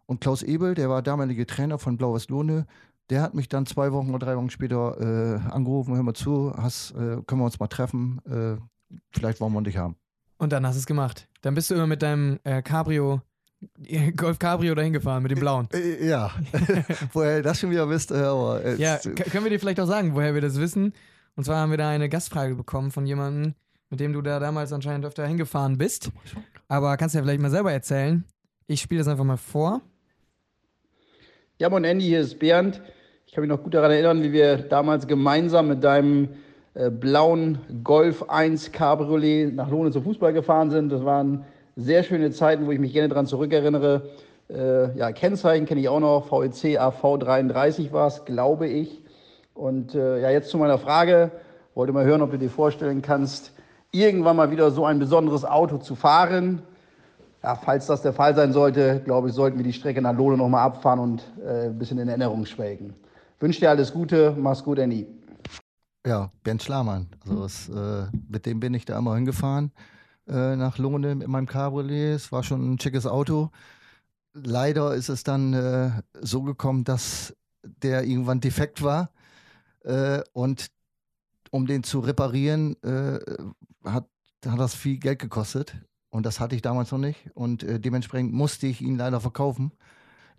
Und 0.06 0.22
Klaus 0.22 0.42
Ebel, 0.42 0.74
der 0.74 0.88
war 0.88 1.02
damalige 1.02 1.46
Trainer 1.46 1.78
von 1.78 1.98
Blau-West-Lohne, 1.98 2.66
der 3.10 3.22
hat 3.22 3.34
mich 3.34 3.48
dann 3.48 3.66
zwei 3.66 3.92
Wochen 3.92 4.10
oder 4.10 4.24
drei 4.26 4.36
Wochen 4.36 4.50
später 4.50 4.98
äh, 5.00 5.50
angerufen, 5.50 5.94
hör 5.94 6.02
mal 6.02 6.14
zu, 6.14 6.54
hast, 6.56 6.92
äh, 6.92 7.22
können 7.26 7.40
wir 7.40 7.44
uns 7.44 7.58
mal 7.58 7.68
treffen, 7.68 8.20
äh, 8.26 8.56
vielleicht 9.10 9.40
wollen 9.40 9.52
wir 9.52 9.62
dich 9.62 9.76
haben. 9.76 9.96
Und 10.38 10.52
dann 10.52 10.66
hast 10.66 10.76
du 10.76 10.80
es 10.80 10.86
gemacht. 10.86 11.28
Dann 11.42 11.54
bist 11.54 11.70
du 11.70 11.74
immer 11.74 11.86
mit 11.86 12.02
deinem 12.02 12.38
Cabrio, 12.64 13.20
Golf 14.16 14.38
Cabrio 14.38 14.74
dahin 14.74 14.92
gefahren, 14.92 15.22
mit 15.22 15.32
dem 15.32 15.40
blauen. 15.40 15.68
Äh, 15.72 16.06
Ja, 16.06 16.30
woher 17.12 17.38
ihr 17.38 17.42
das 17.42 17.60
schon 17.60 17.70
wieder 17.70 17.88
wisst, 17.88 18.10
äh, 18.10 18.16
aber 18.16 18.64
äh, 18.64 18.76
Ja, 18.76 18.98
können 18.98 19.44
wir 19.44 19.50
dir 19.50 19.58
vielleicht 19.58 19.80
auch 19.80 19.86
sagen, 19.86 20.14
woher 20.14 20.34
wir 20.34 20.40
das 20.40 20.60
wissen? 20.60 20.92
Und 21.36 21.44
zwar 21.44 21.58
haben 21.58 21.70
wir 21.70 21.78
da 21.78 21.88
eine 21.88 22.08
Gastfrage 22.08 22.54
bekommen 22.54 22.90
von 22.90 23.06
jemandem, 23.06 23.54
mit 23.90 24.00
dem 24.00 24.12
du 24.12 24.22
da 24.22 24.40
damals 24.40 24.72
anscheinend 24.72 25.06
öfter 25.06 25.26
hingefahren 25.26 25.78
bist. 25.78 26.10
Aber 26.68 26.96
kannst 26.96 27.14
du 27.14 27.18
ja 27.18 27.24
vielleicht 27.24 27.40
mal 27.40 27.50
selber 27.50 27.72
erzählen. 27.72 28.24
Ich 28.66 28.80
spiele 28.80 29.00
das 29.00 29.08
einfach 29.08 29.24
mal 29.24 29.36
vor. 29.36 29.80
Ja, 31.58 31.70
moin 31.70 31.84
Andy, 31.84 32.04
hier 32.04 32.20
ist 32.20 32.38
Bernd. 32.38 32.82
Ich 33.26 33.32
kann 33.32 33.42
mich 33.42 33.48
noch 33.48 33.62
gut 33.62 33.74
daran 33.74 33.90
erinnern, 33.90 34.22
wie 34.22 34.32
wir 34.32 34.58
damals 34.58 35.06
gemeinsam 35.06 35.68
mit 35.68 35.82
deinem 35.82 36.28
äh, 36.74 36.90
blauen 36.90 37.58
Golf 37.82 38.28
1 38.28 38.72
Cabriolet 38.72 39.54
nach 39.54 39.68
Lohne 39.70 39.90
zum 39.90 40.04
Fußball 40.04 40.32
gefahren 40.32 40.70
sind. 40.70 40.90
Das 40.90 41.04
waren 41.04 41.44
sehr 41.78 42.02
schöne 42.02 42.32
Zeiten, 42.32 42.66
wo 42.66 42.72
ich 42.72 42.80
mich 42.80 42.92
gerne 42.92 43.08
daran 43.08 43.26
zurückerinnere. 43.26 44.10
Äh, 44.50 44.98
ja, 44.98 45.12
Kennzeichen 45.12 45.64
kenne 45.64 45.80
ich 45.80 45.88
auch 45.88 46.00
noch. 46.00 46.32
VEC 46.32 46.80
AV33 46.80 47.92
war 47.92 48.08
es, 48.08 48.24
glaube 48.24 48.66
ich. 48.66 49.00
Und 49.54 49.94
äh, 49.94 50.20
ja, 50.20 50.30
jetzt 50.30 50.50
zu 50.50 50.58
meiner 50.58 50.78
Frage. 50.78 51.30
Wollte 51.74 51.92
mal 51.92 52.04
hören, 52.04 52.22
ob 52.22 52.32
du 52.32 52.38
dir 52.38 52.50
vorstellen 52.50 53.00
kannst, 53.00 53.52
irgendwann 53.92 54.34
mal 54.34 54.50
wieder 54.50 54.72
so 54.72 54.84
ein 54.84 54.98
besonderes 54.98 55.44
Auto 55.44 55.78
zu 55.78 55.94
fahren. 55.94 56.62
ja, 57.44 57.54
falls 57.54 57.86
das 57.86 58.02
der 58.02 58.12
Fall 58.12 58.34
sein 58.34 58.52
sollte, 58.52 59.00
glaube 59.04 59.28
ich, 59.28 59.34
sollten 59.34 59.58
wir 59.58 59.64
die 59.64 59.72
Strecke 59.72 60.02
nach 60.02 60.16
Lohne 60.16 60.36
nochmal 60.36 60.64
abfahren 60.66 60.98
und 60.98 61.22
äh, 61.46 61.66
ein 61.66 61.78
bisschen 61.78 61.98
in 61.98 62.08
Erinnerung 62.08 62.44
schwelgen. 62.44 62.94
Wünsche 63.38 63.60
dir 63.60 63.70
alles 63.70 63.92
Gute, 63.92 64.34
mach's 64.36 64.64
gut, 64.64 64.80
Andy. 64.80 65.06
Ja, 66.04 66.30
Bernd 66.42 66.60
Schlamann. 66.60 67.06
Also 67.24 67.44
es, 67.44 67.68
äh, 67.68 68.06
mit 68.28 68.46
dem 68.46 68.58
bin 68.58 68.74
ich 68.74 68.84
da 68.84 68.98
immer 68.98 69.14
hingefahren 69.14 69.70
äh, 70.28 70.56
nach 70.56 70.78
Lohne 70.78 71.14
mit 71.14 71.28
meinem 71.28 71.46
Cabriolet. 71.46 72.14
Es 72.14 72.32
war 72.32 72.42
schon 72.42 72.74
ein 72.74 72.80
schickes 72.80 73.06
Auto. 73.06 73.50
Leider 74.34 74.94
ist 74.94 75.08
es 75.08 75.24
dann 75.24 75.54
äh, 75.54 75.90
so 76.20 76.42
gekommen, 76.42 76.84
dass 76.84 77.34
der 77.62 78.04
irgendwann 78.04 78.40
defekt 78.40 78.82
war. 78.82 79.10
Äh, 79.84 80.20
und 80.32 80.68
um 81.50 81.66
den 81.66 81.82
zu 81.82 82.00
reparieren, 82.00 82.76
äh, 82.82 83.18
hat, 83.84 84.06
hat 84.46 84.58
das 84.58 84.74
viel 84.74 84.98
Geld 84.98 85.18
gekostet. 85.18 85.74
Und 86.10 86.24
das 86.24 86.40
hatte 86.40 86.54
ich 86.54 86.62
damals 86.62 86.90
noch 86.92 86.98
nicht. 86.98 87.30
Und 87.34 87.62
äh, 87.62 87.80
dementsprechend 87.80 88.32
musste 88.32 88.66
ich 88.66 88.80
ihn 88.80 88.96
leider 88.96 89.20
verkaufen. 89.20 89.72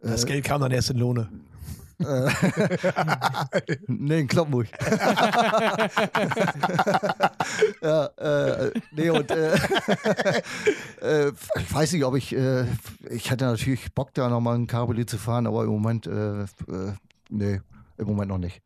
Das 0.02 0.26
Geld 0.26 0.46
kam 0.46 0.62
dann 0.62 0.72
erst 0.72 0.92
in 0.92 0.98
Lohne. 0.98 1.30
Äh, 2.00 2.30
nee, 3.88 4.22
in 4.22 4.28
Kloppenburg. 4.28 4.68
ja, 7.82 8.06
äh, 8.06 8.72
nee, 8.92 9.10
und 9.10 9.30
äh, 9.32 9.56
äh, 11.02 11.32
ich 11.58 11.74
weiß 11.74 11.92
nicht, 11.94 12.06
ob 12.06 12.16
ich, 12.16 12.36
äh, 12.36 12.66
ich 13.10 13.30
hätte 13.30 13.46
natürlich 13.46 13.94
Bock, 13.94 14.14
da 14.14 14.30
nochmal 14.30 14.56
ein 14.56 14.68
Cabriolet 14.68 15.10
zu 15.10 15.18
fahren, 15.18 15.46
aber 15.46 15.64
im 15.64 15.72
Moment, 15.72 16.08
äh, 16.08 16.44
äh, 16.44 16.48
nee, 17.30 17.60
im 17.98 18.08
Moment 18.08 18.30
noch 18.30 18.38
nicht. 18.38 18.62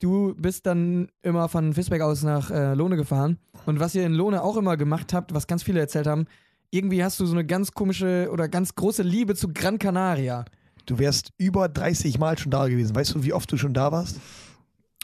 Du 0.00 0.34
bist 0.36 0.66
dann 0.66 1.08
immer 1.22 1.48
von 1.48 1.72
Fisbeck 1.72 2.02
aus 2.02 2.22
nach 2.22 2.50
äh, 2.50 2.74
Lohne 2.74 2.96
gefahren. 2.96 3.38
Und 3.66 3.80
was 3.80 3.94
ihr 3.94 4.04
in 4.04 4.12
Lohne 4.12 4.42
auch 4.42 4.56
immer 4.56 4.76
gemacht 4.76 5.14
habt, 5.14 5.34
was 5.34 5.46
ganz 5.46 5.62
viele 5.62 5.80
erzählt 5.80 6.06
haben, 6.06 6.26
irgendwie 6.70 7.04
hast 7.04 7.20
du 7.20 7.26
so 7.26 7.34
eine 7.34 7.46
ganz 7.46 7.72
komische 7.72 8.28
oder 8.32 8.48
ganz 8.48 8.74
große 8.74 9.02
Liebe 9.02 9.34
zu 9.34 9.52
Gran 9.52 9.78
Canaria. 9.78 10.44
Du 10.86 10.98
wärst 10.98 11.30
über 11.38 11.68
30 11.68 12.18
Mal 12.18 12.38
schon 12.38 12.50
da 12.50 12.68
gewesen. 12.68 12.94
Weißt 12.94 13.14
du, 13.14 13.24
wie 13.24 13.32
oft 13.32 13.50
du 13.50 13.56
schon 13.56 13.74
da 13.74 13.92
warst? 13.92 14.20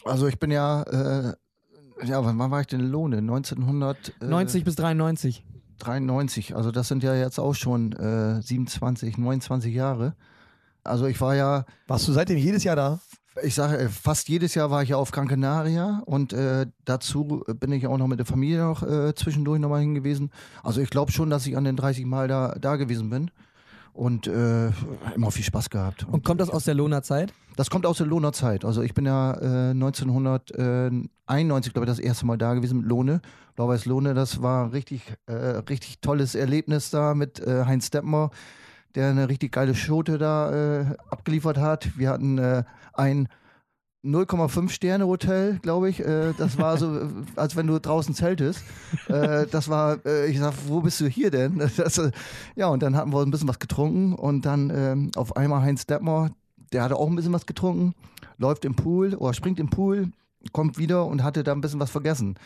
Also 0.04 0.26
ich 0.26 0.38
bin 0.38 0.50
ja, 0.50 0.82
äh, 0.82 1.34
ja, 2.04 2.24
wann 2.24 2.50
war 2.50 2.60
ich 2.60 2.66
denn 2.66 2.80
in 2.80 2.90
Lohne? 2.90 3.18
1993. 3.18 4.14
90 4.20 4.64
bis 4.64 4.76
93. 5.78 6.54
Also 6.56 6.70
das 6.70 6.88
sind 6.88 7.02
ja 7.02 7.14
jetzt 7.14 7.38
auch 7.38 7.54
schon 7.54 7.92
äh, 7.92 8.40
27, 8.40 9.18
29 9.18 9.74
Jahre. 9.74 10.14
Also 10.84 11.06
ich 11.06 11.20
war 11.20 11.34
ja 11.34 11.64
Warst 11.86 12.08
du 12.08 12.12
seitdem 12.12 12.38
jedes 12.38 12.64
Jahr 12.64 12.76
da? 12.76 13.00
Ich 13.42 13.54
sage, 13.54 13.78
äh, 13.78 13.88
fast 13.88 14.28
jedes 14.28 14.54
Jahr 14.54 14.70
war 14.70 14.82
ich 14.82 14.90
ja 14.90 14.96
auf 14.96 15.12
Gran 15.12 15.28
Canaria 15.28 16.02
und 16.04 16.32
äh, 16.32 16.66
dazu 16.84 17.44
bin 17.58 17.72
ich 17.72 17.86
auch 17.86 17.96
noch 17.96 18.08
mit 18.08 18.18
der 18.18 18.26
Familie 18.26 18.62
noch 18.64 18.82
äh, 18.82 19.14
zwischendurch 19.14 19.60
nochmal 19.60 19.80
hingewiesen. 19.80 20.30
Also 20.62 20.80
ich 20.80 20.90
glaube 20.90 21.12
schon, 21.12 21.30
dass 21.30 21.46
ich 21.46 21.56
an 21.56 21.64
den 21.64 21.76
30 21.76 22.04
Mal 22.06 22.28
da, 22.28 22.56
da 22.60 22.76
gewesen 22.76 23.08
bin 23.08 23.30
und 23.92 24.26
äh, 24.26 24.70
immer 25.14 25.30
viel 25.30 25.44
Spaß 25.44 25.70
gehabt. 25.70 26.06
Und 26.10 26.24
kommt 26.24 26.40
das 26.40 26.50
aus 26.50 26.64
der 26.64 26.74
Lohner 26.74 27.02
Zeit? 27.02 27.32
Das 27.56 27.70
kommt 27.70 27.86
aus 27.86 27.98
der 27.98 28.06
Lohner 28.06 28.32
Zeit. 28.32 28.64
Also 28.64 28.82
ich 28.82 28.94
bin 28.94 29.06
ja 29.06 29.34
äh, 29.34 29.70
1991, 29.70 31.72
glaube 31.72 31.86
ich, 31.86 31.90
das 31.90 31.98
erste 31.98 32.26
Mal 32.26 32.38
da 32.38 32.54
gewesen 32.54 32.78
mit 32.78 32.86
Lohne. 32.86 33.20
Blau-Weiß 33.56 33.86
Lohne, 33.86 34.14
das 34.14 34.42
war 34.42 34.64
ein 34.64 34.70
richtig, 34.70 35.02
äh, 35.26 35.32
richtig 35.32 36.00
tolles 36.00 36.34
Erlebnis 36.34 36.90
da 36.90 37.14
mit 37.14 37.40
äh, 37.40 37.64
Heinz 37.66 37.88
Steppmer, 37.88 38.30
der 38.94 39.10
eine 39.10 39.28
richtig 39.28 39.52
geile 39.52 39.74
Schote 39.74 40.18
da 40.18 40.80
äh, 40.80 40.84
abgeliefert 41.10 41.58
hat. 41.58 41.98
Wir 41.98 42.10
hatten 42.10 42.38
äh, 42.38 42.64
ein 42.94 43.28
0,5 44.04 44.70
Sterne 44.70 45.06
Hotel, 45.06 45.58
glaube 45.60 45.90
ich. 45.90 46.00
Äh, 46.00 46.32
das 46.36 46.58
war 46.58 46.78
so, 46.78 47.08
als 47.36 47.56
wenn 47.56 47.66
du 47.66 47.78
draußen 47.78 48.14
zeltest. 48.14 48.62
Äh, 49.08 49.46
das 49.46 49.68
war, 49.68 50.04
äh, 50.06 50.30
ich 50.30 50.38
sag, 50.38 50.54
wo 50.66 50.80
bist 50.80 51.00
du 51.00 51.06
hier 51.06 51.30
denn? 51.30 51.58
Das, 51.76 52.00
ja, 52.56 52.68
und 52.68 52.82
dann 52.82 52.96
hatten 52.96 53.12
wir 53.12 53.22
ein 53.22 53.30
bisschen 53.30 53.48
was 53.48 53.58
getrunken 53.58 54.14
und 54.14 54.44
dann 54.44 54.70
ähm, 54.74 55.10
auf 55.16 55.36
einmal 55.36 55.62
Heinz 55.62 55.86
Deppmer, 55.86 56.30
der 56.72 56.82
hatte 56.82 56.96
auch 56.96 57.08
ein 57.08 57.16
bisschen 57.16 57.32
was 57.32 57.46
getrunken, 57.46 57.94
läuft 58.38 58.64
im 58.64 58.74
Pool 58.74 59.14
oder 59.14 59.34
springt 59.34 59.60
im 59.60 59.70
Pool, 59.70 60.10
kommt 60.52 60.78
wieder 60.78 61.06
und 61.06 61.22
hatte 61.22 61.42
da 61.42 61.52
ein 61.52 61.60
bisschen 61.60 61.80
was 61.80 61.90
vergessen. 61.90 62.36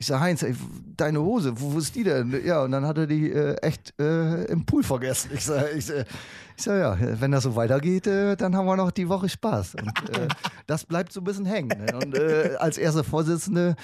Ich 0.00 0.06
sag, 0.06 0.20
Heinz, 0.20 0.42
ey, 0.42 0.54
deine 0.96 1.20
Hose, 1.20 1.52
wo, 1.60 1.74
wo 1.74 1.78
ist 1.78 1.94
die 1.94 2.04
denn? 2.04 2.34
Ja, 2.42 2.64
und 2.64 2.70
dann 2.70 2.86
hat 2.86 2.96
er 2.96 3.06
die 3.06 3.30
äh, 3.30 3.56
echt 3.56 3.92
äh, 4.00 4.44
im 4.46 4.64
Pool 4.64 4.82
vergessen. 4.82 5.30
Ich 5.34 5.44
sag, 5.44 5.74
ich, 5.76 5.90
ich 5.90 6.62
sag, 6.64 6.80
ja, 6.80 6.96
wenn 7.20 7.32
das 7.32 7.42
so 7.42 7.54
weitergeht, 7.54 8.06
äh, 8.06 8.34
dann 8.34 8.56
haben 8.56 8.64
wir 8.64 8.76
noch 8.76 8.92
die 8.92 9.10
Woche 9.10 9.28
Spaß. 9.28 9.74
Und 9.74 10.16
äh, 10.16 10.28
das 10.66 10.86
bleibt 10.86 11.12
so 11.12 11.20
ein 11.20 11.24
bisschen 11.24 11.44
hängen. 11.44 11.68
Ne? 11.68 11.94
Und 12.02 12.16
äh, 12.16 12.56
als 12.58 12.78
erster 12.78 13.04
Vorsitzende 13.04 13.76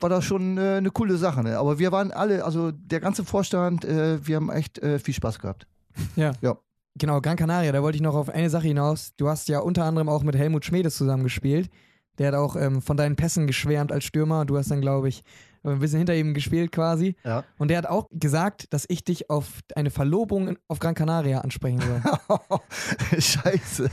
war 0.00 0.08
das 0.08 0.24
schon 0.24 0.58
eine 0.58 0.90
coole 0.90 1.18
Sache. 1.18 1.42
Ne? 1.42 1.58
Aber 1.58 1.78
wir 1.78 1.92
waren 1.92 2.10
alle, 2.12 2.42
also 2.46 2.72
der 2.72 2.98
ganze 2.98 3.26
Vorstand, 3.26 3.84
wir 3.84 4.36
haben 4.36 4.50
echt 4.50 4.80
viel 5.02 5.12
Spaß 5.12 5.38
gehabt. 5.38 5.66
Ja. 6.16 6.32
Ja. 6.40 6.56
Genau, 6.94 7.20
Gran 7.20 7.36
Canaria, 7.36 7.70
da 7.70 7.82
wollte 7.82 7.96
ich 7.96 8.02
noch 8.02 8.14
auf 8.14 8.30
eine 8.30 8.48
Sache 8.48 8.68
hinaus. 8.68 9.12
Du 9.18 9.28
hast 9.28 9.48
ja 9.50 9.58
unter 9.58 9.84
anderem 9.84 10.08
auch 10.08 10.22
mit 10.22 10.34
Helmut 10.34 10.64
Schmedes 10.64 10.96
zusammengespielt. 10.96 11.68
Der 12.18 12.28
hat 12.28 12.34
auch 12.34 12.56
ähm, 12.56 12.80
von 12.82 12.96
deinen 12.96 13.16
Pässen 13.16 13.46
geschwärmt 13.46 13.90
als 13.92 14.04
Stürmer. 14.04 14.44
Du 14.44 14.56
hast 14.56 14.70
dann, 14.70 14.80
glaube 14.80 15.08
ich, 15.08 15.22
ein 15.64 15.78
bisschen 15.78 15.98
hinter 15.98 16.14
ihm 16.14 16.34
gespielt 16.34 16.72
quasi. 16.72 17.16
Ja. 17.24 17.42
Und 17.58 17.68
der 17.68 17.78
hat 17.78 17.86
auch 17.86 18.08
gesagt, 18.12 18.72
dass 18.72 18.84
ich 18.88 19.02
dich 19.02 19.30
auf 19.30 19.46
eine 19.74 19.90
Verlobung 19.90 20.48
in- 20.48 20.58
auf 20.68 20.78
Gran 20.78 20.94
Canaria 20.94 21.40
ansprechen 21.40 21.80
soll. 21.80 22.02
Scheiße. 23.20 23.90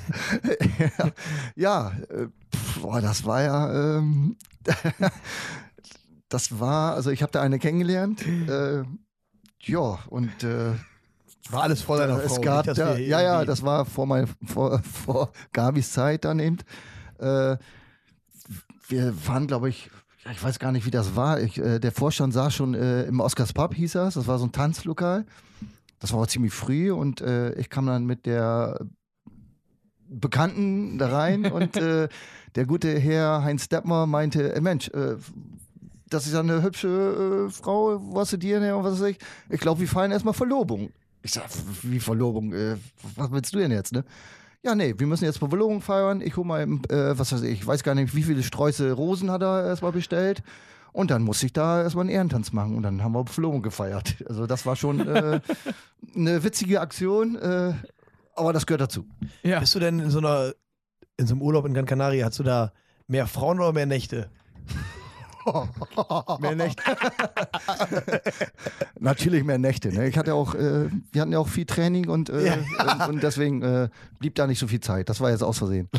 ja, 0.99 1.11
ja 1.55 1.91
äh, 2.09 2.27
pf, 2.53 2.81
boah, 2.81 2.99
das 3.01 3.23
war 3.25 3.41
ja. 3.41 3.97
Ähm, 3.97 4.35
das 6.29 6.59
war, 6.59 6.93
also 6.95 7.09
ich 7.09 7.21
habe 7.21 7.31
da 7.31 7.41
eine 7.41 7.59
kennengelernt. 7.59 8.21
Äh, 8.27 8.83
ja, 9.61 9.99
und 10.09 10.43
äh, 10.43 10.73
War 11.49 11.63
alles 11.63 11.81
vor 11.81 11.97
deiner 11.97 12.21
es 12.23 12.33
Frau. 12.35 12.41
gab 12.41 12.65
nicht, 12.67 12.77
da, 12.77 12.97
ja, 12.97 13.21
ja, 13.21 13.45
das 13.45 13.63
war 13.63 13.85
vor, 13.85 14.05
mein, 14.07 14.27
vor, 14.45 14.81
vor 14.83 15.31
Gabis 15.53 15.91
Zeit 15.91 16.25
dann 16.25 16.39
eben. 16.39 16.57
Äh, 17.19 17.57
wir 18.91 19.27
waren, 19.27 19.47
glaube 19.47 19.69
ich, 19.69 19.89
ich 20.29 20.43
weiß 20.43 20.59
gar 20.59 20.71
nicht, 20.71 20.85
wie 20.85 20.91
das 20.91 21.15
war. 21.15 21.41
Ich, 21.41 21.57
äh, 21.57 21.79
der 21.79 21.91
Vorstand 21.91 22.33
saß 22.33 22.53
schon 22.53 22.75
äh, 22.75 23.03
im 23.03 23.19
Oscars 23.19 23.53
Pub, 23.53 23.73
hieß 23.73 23.93
das. 23.93 24.13
Das 24.13 24.27
war 24.27 24.37
so 24.37 24.45
ein 24.45 24.51
Tanzlokal. 24.51 25.25
Das 25.99 26.11
war 26.11 26.19
aber 26.19 26.27
ziemlich 26.27 26.53
früh 26.53 26.91
und 26.91 27.21
äh, 27.21 27.53
ich 27.53 27.69
kam 27.69 27.85
dann 27.85 28.05
mit 28.05 28.25
der 28.25 28.79
Bekannten 30.07 30.97
da 30.97 31.07
rein 31.07 31.45
und 31.51 31.77
äh, 31.77 32.07
der 32.55 32.65
gute 32.65 32.99
Herr 32.99 33.43
Heinz 33.43 33.69
Deppmer 33.69 34.05
meinte, 34.05 34.53
äh, 34.53 34.61
Mensch, 34.61 34.89
äh, 34.89 35.15
das 36.09 36.27
ist 36.27 36.33
ja 36.33 36.41
eine 36.41 36.61
hübsche 36.61 37.47
Frau, 37.51 38.01
was 38.13 38.31
du 38.31 38.37
dir 38.37 38.59
her 38.59 38.77
und 38.77 38.83
was 38.83 38.99
weiß 38.99 39.09
ich. 39.09 39.17
Ich 39.49 39.61
glaube, 39.61 39.79
wir 39.79 39.87
feiern 39.87 40.11
erstmal 40.11 40.33
Verlobung. 40.33 40.91
Ich 41.23 41.31
sag, 41.31 41.45
wie 41.83 41.99
Verlobung? 41.99 42.51
Was 43.15 43.31
willst 43.31 43.53
du 43.53 43.59
denn 43.59 43.71
jetzt, 43.71 43.93
ne? 43.93 44.03
Ja, 44.63 44.75
nee, 44.75 44.93
wir 44.97 45.07
müssen 45.07 45.25
jetzt 45.25 45.39
Verlobung 45.39 45.81
feiern. 45.81 46.21
Ich 46.21 46.37
hol 46.37 46.45
mal, 46.45 46.61
äh, 46.61 47.17
was 47.17 47.31
weiß 47.31 47.41
ich, 47.41 47.61
ich 47.61 47.67
weiß 47.67 47.83
gar 47.83 47.95
nicht, 47.95 48.15
wie 48.15 48.23
viele 48.23 48.43
Sträuße 48.43 48.91
Rosen 48.91 49.31
hat 49.31 49.41
er 49.41 49.65
erstmal 49.65 49.91
bestellt. 49.91 50.43
Und 50.93 51.09
dann 51.09 51.23
musste 51.23 51.45
ich 51.45 51.53
da 51.53 51.81
erstmal 51.81 52.03
einen 52.03 52.09
Ehrentanz 52.09 52.51
machen 52.51 52.75
und 52.75 52.83
dann 52.83 53.01
haben 53.01 53.13
wir 53.13 53.25
Verlobung 53.25 53.61
gefeiert. 53.61 54.23
Also 54.27 54.45
das 54.45 54.65
war 54.65 54.75
schon 54.75 55.07
äh, 55.07 55.39
eine 56.15 56.43
witzige 56.43 56.81
Aktion, 56.81 57.37
äh, 57.37 57.73
aber 58.35 58.53
das 58.53 58.65
gehört 58.65 58.81
dazu. 58.81 59.05
ja. 59.41 59.59
Bist 59.59 59.73
du 59.73 59.79
denn 59.79 59.99
in 59.99 60.09
so 60.09 60.19
einer, 60.19 60.53
in 61.17 61.27
so 61.27 61.33
einem 61.33 61.41
Urlaub 61.41 61.65
in 61.65 61.73
Gran 61.73 61.85
Canaria, 61.85 62.25
hast 62.25 62.39
du 62.39 62.43
da 62.43 62.73
mehr 63.07 63.25
Frauen 63.25 63.59
oder 63.59 63.71
mehr 63.73 63.85
Nächte? 63.85 64.29
Mehr 66.39 66.55
Nächte. 66.55 66.83
Natürlich 68.99 69.43
mehr 69.43 69.57
Nächte. 69.57 69.89
Ne? 69.93 70.07
Ich 70.07 70.17
hatte 70.17 70.33
auch, 70.33 70.53
äh, 70.55 70.89
wir 71.11 71.21
hatten 71.21 71.31
ja 71.31 71.39
auch 71.39 71.47
viel 71.47 71.65
Training 71.65 72.09
und, 72.09 72.29
äh, 72.29 72.45
Ja. 72.47 73.05
und, 73.05 73.15
und 73.15 73.23
deswegen 73.23 73.61
äh, 73.61 73.89
blieb 74.19 74.35
da 74.35 74.47
nicht 74.47 74.59
so 74.59 74.67
viel 74.67 74.79
Zeit. 74.79 75.09
Das 75.09 75.19
war 75.21 75.29
jetzt 75.31 75.43
aus 75.43 75.57
Versehen. 75.57 75.89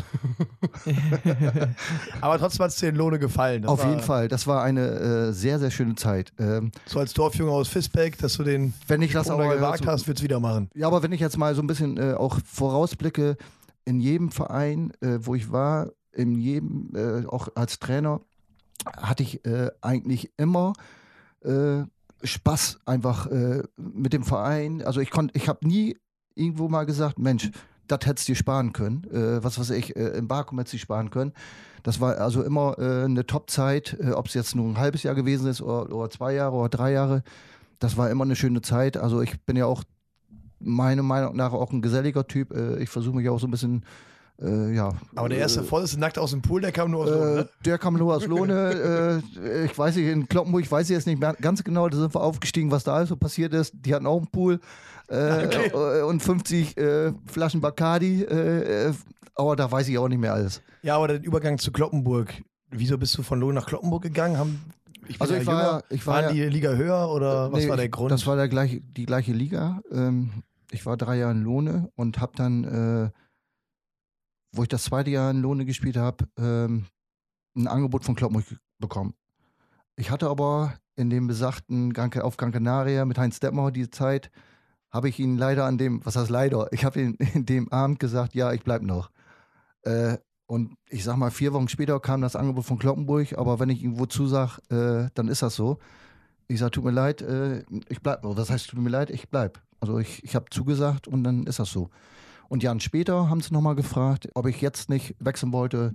Aber 2.21 2.37
trotzdem 2.39 2.63
hat 2.63 2.71
es 2.71 2.77
dir 2.77 2.89
in 2.89 2.95
Lohne 2.95 3.19
gefallen. 3.19 3.63
Das 3.63 3.71
Auf 3.71 3.83
war 3.83 3.89
jeden 3.89 4.01
Fall. 4.01 4.27
Das 4.27 4.47
war 4.47 4.63
eine 4.63 4.81
äh, 4.87 5.31
sehr, 5.33 5.59
sehr 5.59 5.71
schöne 5.71 5.95
Zeit. 5.95 6.31
Ähm, 6.39 6.71
So 6.85 6.99
als 6.99 7.13
Dorfjunge 7.13 7.51
aus 7.51 7.67
Fisbeck, 7.67 8.17
dass 8.17 8.33
du 8.35 8.43
den 8.43 8.73
wenn 8.87 9.01
ich 9.01 9.11
das 9.13 9.27
da 9.27 9.35
äh, 9.43 9.55
gewagt 9.55 9.83
so, 9.83 9.89
hast, 9.89 10.07
würdest 10.07 10.21
du 10.21 10.23
wieder 10.23 10.39
machen. 10.39 10.69
Ja, 10.75 10.87
aber 10.87 11.03
wenn 11.03 11.11
ich 11.11 11.19
jetzt 11.19 11.37
mal 11.37 11.55
so 11.55 11.61
ein 11.61 11.67
bisschen 11.67 11.97
äh, 11.97 12.13
auch 12.13 12.39
vorausblicke, 12.45 13.37
in 13.85 13.99
jedem 13.99 14.31
Verein, 14.31 14.93
wo 15.01 15.35
ich 15.35 15.51
war, 15.51 15.89
in 16.13 16.35
jedem, 16.35 17.25
auch 17.29 17.49
als 17.55 17.79
Trainer, 17.79 18.21
hatte 18.85 19.23
ich 19.23 19.45
äh, 19.45 19.71
eigentlich 19.81 20.31
immer 20.37 20.73
äh, 21.41 21.83
Spaß 22.23 22.79
einfach 22.85 23.27
äh, 23.27 23.63
mit 23.77 24.13
dem 24.13 24.23
Verein. 24.23 24.81
Also 24.81 25.01
ich 25.01 25.11
konnte, 25.11 25.37
ich 25.37 25.49
habe 25.49 25.67
nie 25.67 25.97
irgendwo 26.35 26.69
mal 26.69 26.85
gesagt, 26.85 27.19
Mensch, 27.19 27.51
das 27.87 28.05
hättest 28.05 28.27
du 28.27 28.31
dir 28.31 28.37
sparen 28.37 28.73
können. 28.73 29.03
Äh, 29.11 29.43
was 29.43 29.59
weiß 29.59 29.71
ich, 29.71 29.95
äh, 29.95 30.17
im 30.17 30.27
Barkum 30.27 30.57
hättest 30.57 30.73
du 30.73 30.77
sparen 30.77 31.09
können. 31.09 31.33
Das 31.83 31.99
war 31.99 32.17
also 32.17 32.43
immer 32.43 32.77
äh, 32.79 33.03
eine 33.03 33.25
Top-Zeit, 33.25 33.97
ob 34.13 34.27
es 34.27 34.33
jetzt 34.33 34.55
nur 34.55 34.67
ein 34.67 34.77
halbes 34.77 35.03
Jahr 35.03 35.15
gewesen 35.15 35.47
ist 35.47 35.61
oder, 35.61 35.93
oder 35.93 36.09
zwei 36.09 36.33
Jahre 36.33 36.55
oder 36.55 36.69
drei 36.69 36.93
Jahre. 36.93 37.23
Das 37.79 37.97
war 37.97 38.09
immer 38.09 38.23
eine 38.23 38.37
schöne 38.37 38.61
Zeit. 38.61 38.95
Also 38.95 39.21
ich 39.21 39.41
bin 39.41 39.57
ja 39.57 39.65
auch 39.65 39.83
meiner 40.59 41.03
Meinung 41.03 41.35
nach 41.35 41.51
auch 41.51 41.73
ein 41.73 41.81
geselliger 41.81 42.25
Typ. 42.25 42.55
Ich 42.79 42.89
versuche 42.89 43.17
mich 43.17 43.27
auch 43.27 43.39
so 43.39 43.47
ein 43.47 43.51
bisschen 43.51 43.79
äh, 43.79 44.12
ja. 44.41 44.89
Aber 45.15 45.29
der 45.29 45.37
erste 45.37 45.61
äh, 45.61 45.63
vollste 45.63 45.99
nackt 45.99 46.17
aus 46.17 46.31
dem 46.31 46.41
Pool, 46.41 46.61
der 46.61 46.71
kam 46.71 46.91
nur 46.91 47.03
aus 47.03 47.09
Lohne, 47.09 47.39
äh, 47.41 47.45
der 47.65 47.77
kam 47.77 47.93
nur 47.95 48.13
aus 48.15 48.25
Lohne. 48.25 49.21
äh, 49.43 49.65
ich 49.65 49.77
weiß 49.77 49.95
nicht, 49.95 50.07
in 50.07 50.27
Kloppenburg, 50.27 50.61
ich 50.63 50.71
weiß 50.71 50.89
jetzt 50.89 51.07
nicht 51.07 51.19
mehr 51.19 51.33
ganz 51.39 51.63
genau, 51.63 51.87
da 51.89 51.97
sind 51.97 52.13
wir 52.13 52.21
aufgestiegen, 52.21 52.71
was 52.71 52.83
da 52.83 52.95
alles 52.95 53.09
so 53.09 53.15
passiert 53.15 53.53
ist. 53.53 53.73
Die 53.75 53.93
hatten 53.93 54.07
auch 54.07 54.17
einen 54.17 54.27
Pool 54.27 54.59
äh, 55.07 55.45
Okay. 55.45 55.71
äh, 55.73 56.01
und 56.03 56.21
50 56.23 56.77
äh, 56.77 57.13
Flaschen 57.25 57.61
Bacardi. 57.61 58.23
Äh, 58.23 58.87
äh, 58.89 58.93
aber 59.35 59.55
da 59.55 59.71
weiß 59.71 59.87
ich 59.87 59.97
auch 59.97 60.07
nicht 60.07 60.19
mehr 60.19 60.33
alles. 60.33 60.61
Ja, 60.81 60.95
aber 60.97 61.07
der 61.07 61.23
Übergang 61.23 61.57
zu 61.57 61.71
Kloppenburg. 61.71 62.33
Wieso 62.69 62.97
bist 62.97 63.17
du 63.17 63.23
von 63.23 63.39
Lohne 63.39 63.53
nach 63.55 63.65
Kloppenburg 63.67 64.01
gegangen? 64.03 64.37
Haben, 64.37 64.59
ich 65.07 65.19
Also 65.21 65.35
ich 65.35 65.45
war 65.45 65.55
jünger. 65.63 65.83
ich 65.89 66.05
war 66.07 66.15
Waren 66.23 66.35
ja- 66.35 66.45
die 66.45 66.49
Liga 66.53 66.71
höher 66.73 67.09
oder 67.09 67.51
was 67.51 67.63
Nee, 67.63 67.69
war 67.69 67.77
der 67.77 67.89
Grund? 67.89 68.11
Das 68.11 68.25
war 68.27 68.35
der 68.35 68.47
gleiche, 68.47 68.81
die 68.81 69.05
gleiche 69.05 69.31
Liga. 69.31 69.81
Ähm, 69.91 70.43
ich 70.71 70.85
war 70.85 70.97
drei 70.97 71.17
Jahre 71.17 71.31
in 71.33 71.43
Lohne 71.43 71.89
und 71.95 72.19
habe 72.19 72.33
dann, 72.35 72.63
äh, 72.63 73.09
wo 74.53 74.63
ich 74.63 74.69
das 74.69 74.83
zweite 74.83 75.09
Jahr 75.09 75.31
in 75.31 75.41
Lohne 75.41 75.65
gespielt 75.65 75.97
habe, 75.97 76.25
ähm, 76.37 76.85
ein 77.55 77.67
Angebot 77.67 78.05
von 78.05 78.15
Kloppenburg 78.15 78.45
bekommen. 78.79 79.13
Ich 79.95 80.11
hatte 80.11 80.29
aber 80.29 80.75
in 80.95 81.09
dem 81.09 81.27
besagten 81.27 81.91
Gran, 81.93 82.13
auf 82.21 82.37
Gran 82.37 82.51
Canaria 82.51 83.05
mit 83.05 83.17
Heinz 83.17 83.39
Detmauer 83.39 83.71
die 83.71 83.89
Zeit, 83.89 84.31
habe 84.91 85.09
ich 85.09 85.19
ihn 85.19 85.37
leider 85.37 85.65
an 85.65 85.77
dem, 85.77 86.05
was 86.05 86.15
heißt 86.15 86.29
leider, 86.29 86.71
ich 86.71 86.85
habe 86.85 87.01
ihn 87.01 87.13
in 87.33 87.45
dem 87.45 87.71
Abend 87.71 87.99
gesagt, 87.99 88.35
ja, 88.35 88.53
ich 88.53 88.63
bleib 88.63 88.83
noch. 88.83 89.11
Äh, 89.81 90.17
und 90.45 90.75
ich 90.89 91.03
sag 91.03 91.17
mal, 91.17 91.31
vier 91.31 91.53
Wochen 91.53 91.67
später 91.67 91.99
kam 91.99 92.21
das 92.21 92.35
Angebot 92.35 92.65
von 92.65 92.77
Kloppenburg, 92.77 93.37
aber 93.37 93.59
wenn 93.59 93.69
ich 93.69 93.81
irgendwo 93.83 94.05
zusag, 94.05 94.59
äh, 94.69 95.09
dann 95.15 95.27
ist 95.29 95.41
das 95.41 95.55
so. 95.55 95.79
Ich 96.47 96.59
sage, 96.59 96.71
tut 96.71 96.83
mir 96.83 96.91
leid, 96.91 97.21
äh, 97.21 97.63
ich 97.89 98.01
bleib. 98.01 98.21
Das 98.35 98.51
heißt, 98.51 98.69
tut 98.69 98.79
mir 98.79 98.89
leid, 98.89 99.09
ich 99.09 99.29
bleib. 99.29 99.61
Also 99.79 99.97
ich, 99.97 100.23
ich 100.23 100.35
habe 100.35 100.45
zugesagt 100.51 101.07
und 101.07 101.23
dann 101.23 101.47
ist 101.47 101.59
das 101.59 101.71
so. 101.71 101.89
Und 102.49 102.63
Jahren 102.63 102.79
später 102.79 103.29
haben 103.29 103.41
sie 103.41 103.53
nochmal 103.53 103.75
gefragt, 103.75 104.29
ob 104.33 104.47
ich 104.47 104.61
jetzt 104.61 104.89
nicht 104.89 105.15
wechseln 105.19 105.53
wollte. 105.53 105.93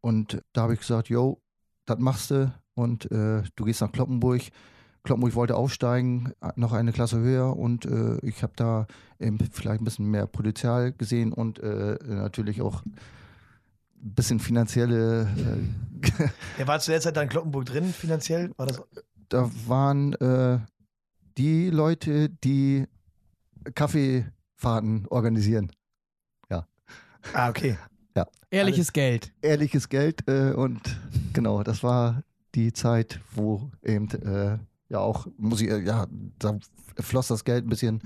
Und 0.00 0.42
da 0.52 0.62
habe 0.62 0.74
ich 0.74 0.80
gesagt, 0.80 1.08
yo, 1.08 1.40
das 1.86 1.98
machst 1.98 2.30
du 2.30 2.52
und 2.74 3.10
äh, 3.10 3.42
du 3.56 3.64
gehst 3.64 3.80
nach 3.80 3.92
Kloppenburg. 3.92 4.42
Kloppenburg 5.02 5.34
wollte 5.34 5.56
aufsteigen, 5.56 6.32
noch 6.56 6.72
eine 6.72 6.92
Klasse 6.92 7.18
höher 7.18 7.56
und 7.56 7.84
äh, 7.84 8.18
ich 8.22 8.42
habe 8.42 8.54
da 8.56 8.86
eben 9.20 9.38
vielleicht 9.38 9.82
ein 9.82 9.84
bisschen 9.84 10.10
mehr 10.10 10.26
Potenzial 10.26 10.92
gesehen 10.92 11.32
und 11.32 11.58
äh, 11.58 11.98
natürlich 12.02 12.62
auch 12.62 12.82
ein 12.86 12.94
bisschen 14.14 14.40
finanzielle 14.40 15.24
äh, 15.24 16.28
der 16.58 16.66
war 16.66 16.80
zu 16.80 16.90
der 16.90 17.02
Zeit 17.02 17.16
dann 17.16 17.24
in 17.24 17.28
Kloppenburg 17.28 17.66
drin, 17.66 17.92
finanziell? 17.92 18.50
War 18.56 18.66
das? 18.66 18.82
da 19.28 19.50
waren 19.66 20.12
äh, 20.14 20.58
die 21.36 21.70
Leute, 21.70 22.28
die 22.28 22.86
Kaffeefahrten 24.56 25.06
organisieren. 25.08 25.70
Ah, 27.32 27.48
okay. 27.48 27.78
Ehrliches 28.50 28.92
Geld. 28.92 29.32
Ehrliches 29.40 29.88
Geld 29.88 30.28
äh, 30.28 30.52
und 30.52 30.80
genau, 31.32 31.62
das 31.64 31.82
war 31.82 32.22
die 32.54 32.72
Zeit, 32.72 33.18
wo 33.34 33.70
eben 33.82 34.08
äh, 34.10 34.58
ja 34.90 34.98
auch, 34.98 35.26
muss 35.38 35.60
ich, 35.60 35.70
äh, 35.70 35.80
ja, 35.80 36.06
da 36.38 36.58
floss 37.00 37.28
das 37.28 37.44
Geld 37.44 37.66
ein 37.66 37.68
bisschen, 37.70 38.00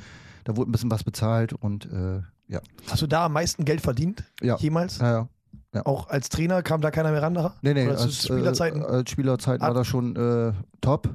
da 0.44 0.56
wurde 0.56 0.70
ein 0.70 0.72
bisschen 0.72 0.90
was 0.90 1.04
bezahlt 1.04 1.52
und 1.52 1.86
äh, 1.92 2.22
ja. 2.46 2.60
Hast 2.88 3.02
du 3.02 3.06
da 3.06 3.26
am 3.26 3.34
meisten 3.34 3.66
Geld 3.66 3.82
verdient? 3.82 4.24
Ja. 4.40 4.56
Jemals? 4.56 4.98
Ja, 4.98 5.28
ja. 5.74 5.84
Auch 5.84 6.08
als 6.08 6.30
Trainer 6.30 6.62
kam 6.62 6.80
da 6.80 6.90
keiner 6.90 7.10
mehr 7.10 7.20
ran? 7.20 7.34
Nee, 7.60 7.74
nee, 7.74 7.84
zu 7.84 8.04
als, 8.04 8.24
Spielerzeiten? 8.24 8.80
Äh, 8.80 8.86
als 8.86 9.10
Spielerzeiten 9.10 9.66
war 9.66 9.74
das 9.74 9.86
schon 9.86 10.16
äh, 10.16 10.52
top. 10.80 11.14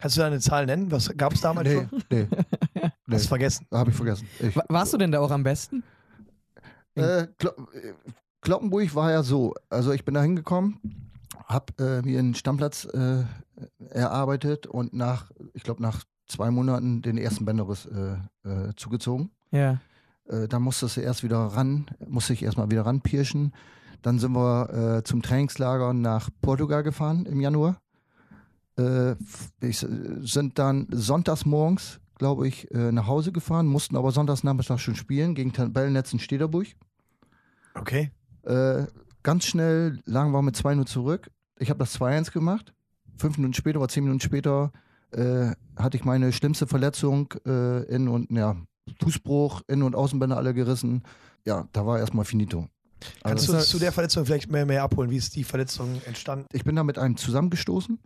Kannst 0.00 0.16
du 0.16 0.20
da 0.20 0.26
eine 0.28 0.40
Zahl 0.40 0.66
nennen? 0.66 0.90
Was 0.90 1.14
gab 1.16 1.32
es 1.34 1.40
damals 1.40 1.68
Nee, 1.68 1.74
schon? 1.74 2.02
nee, 2.10 2.26
nee, 2.74 2.90
Hast 3.14 3.24
du 3.24 3.28
vergessen. 3.28 3.66
habe 3.72 3.90
ich 3.90 3.96
vergessen. 3.96 4.26
Ich, 4.40 4.56
Wa- 4.56 4.64
Warst 4.68 4.92
du 4.92 4.98
denn 4.98 5.12
da 5.12 5.20
auch 5.20 5.30
am 5.30 5.42
besten? 5.42 5.82
Äh, 6.94 7.26
Klo 7.38 7.50
Kloppenburg 8.40 8.94
war 8.94 9.10
ja 9.10 9.22
so. 9.22 9.54
Also 9.68 9.92
ich 9.92 10.04
bin 10.04 10.14
da 10.14 10.22
hingekommen, 10.22 10.80
habe 11.46 11.72
äh, 11.78 12.02
mir 12.02 12.18
einen 12.18 12.34
Stammplatz 12.34 12.86
äh, 12.86 13.24
erarbeitet 13.90 14.66
und 14.66 14.94
nach, 14.94 15.30
ich 15.52 15.62
glaube, 15.62 15.82
nach 15.82 16.04
zwei 16.26 16.50
Monaten 16.50 17.02
den 17.02 17.18
ersten 17.18 17.44
Bänderriss 17.44 17.86
äh, 17.86 18.14
äh, 18.48 18.72
zugezogen. 18.76 19.30
Ja. 19.50 19.78
Äh, 20.28 20.48
da 20.48 20.58
musstest 20.58 20.96
du 20.96 21.00
erst 21.02 21.22
wieder 21.22 21.38
ran, 21.38 21.86
musste 22.06 22.32
ich 22.32 22.42
erstmal 22.42 22.70
wieder 22.70 22.86
ranpirschen. 22.86 23.52
Dann 24.00 24.18
sind 24.18 24.32
wir 24.32 24.98
äh, 24.98 25.04
zum 25.04 25.20
Trainingslager 25.20 25.92
nach 25.92 26.30
Portugal 26.40 26.82
gefahren 26.82 27.26
im 27.26 27.40
Januar. 27.40 27.76
Äh, 28.80 29.16
ich, 29.60 29.78
sind 29.78 30.58
dann 30.58 30.86
sonntags 30.90 31.44
morgens, 31.44 32.00
glaube 32.16 32.48
ich, 32.48 32.70
äh, 32.70 32.92
nach 32.92 33.06
Hause 33.06 33.32
gefahren, 33.32 33.66
mussten 33.66 33.96
aber 33.96 34.12
sonntags 34.12 34.44
Nachmittag 34.44 34.78
schon 34.78 34.94
spielen 34.94 35.34
gegen 35.34 35.52
Tabellennetz 35.52 36.12
in 36.12 36.18
Stederburg. 36.18 36.66
Okay. 37.74 38.10
Äh, 38.42 38.86
ganz 39.22 39.46
schnell 39.46 40.00
lagen 40.04 40.32
wir 40.32 40.42
mit 40.42 40.56
2-0 40.56 40.86
zurück. 40.86 41.30
Ich 41.58 41.70
habe 41.70 41.78
das 41.78 41.98
2-1 42.00 42.32
gemacht. 42.32 42.72
Fünf 43.16 43.36
Minuten 43.36 43.54
später 43.54 43.78
oder 43.78 43.88
zehn 43.88 44.04
Minuten 44.04 44.20
später 44.20 44.72
äh, 45.12 45.52
hatte 45.76 45.96
ich 45.96 46.04
meine 46.04 46.32
schlimmste 46.32 46.66
Verletzung 46.66 47.34
äh, 47.46 47.82
in 47.94 48.08
und 48.08 48.30
ja, 48.30 48.56
Fußbruch, 49.02 49.62
Innen- 49.68 49.82
und 49.82 49.94
Außenbänder 49.94 50.36
alle 50.36 50.54
gerissen. 50.54 51.02
Ja, 51.44 51.68
da 51.72 51.86
war 51.86 51.98
erstmal 51.98 52.24
finito. 52.24 52.66
Kannst 53.22 53.48
Also, 53.48 53.52
du 53.58 53.64
zu 53.64 53.78
der 53.78 53.92
Verletzung 53.92 54.26
vielleicht 54.26 54.50
mehr, 54.50 54.66
mehr 54.66 54.82
abholen? 54.82 55.10
Wie 55.10 55.16
ist 55.16 55.34
die 55.36 55.44
Verletzung 55.44 56.00
entstanden? 56.06 56.46
ich 56.52 56.64
bin 56.64 56.76
da 56.76 56.84
mit 56.84 56.98
einem 56.98 57.16
zusammengestoßen. 57.16 57.98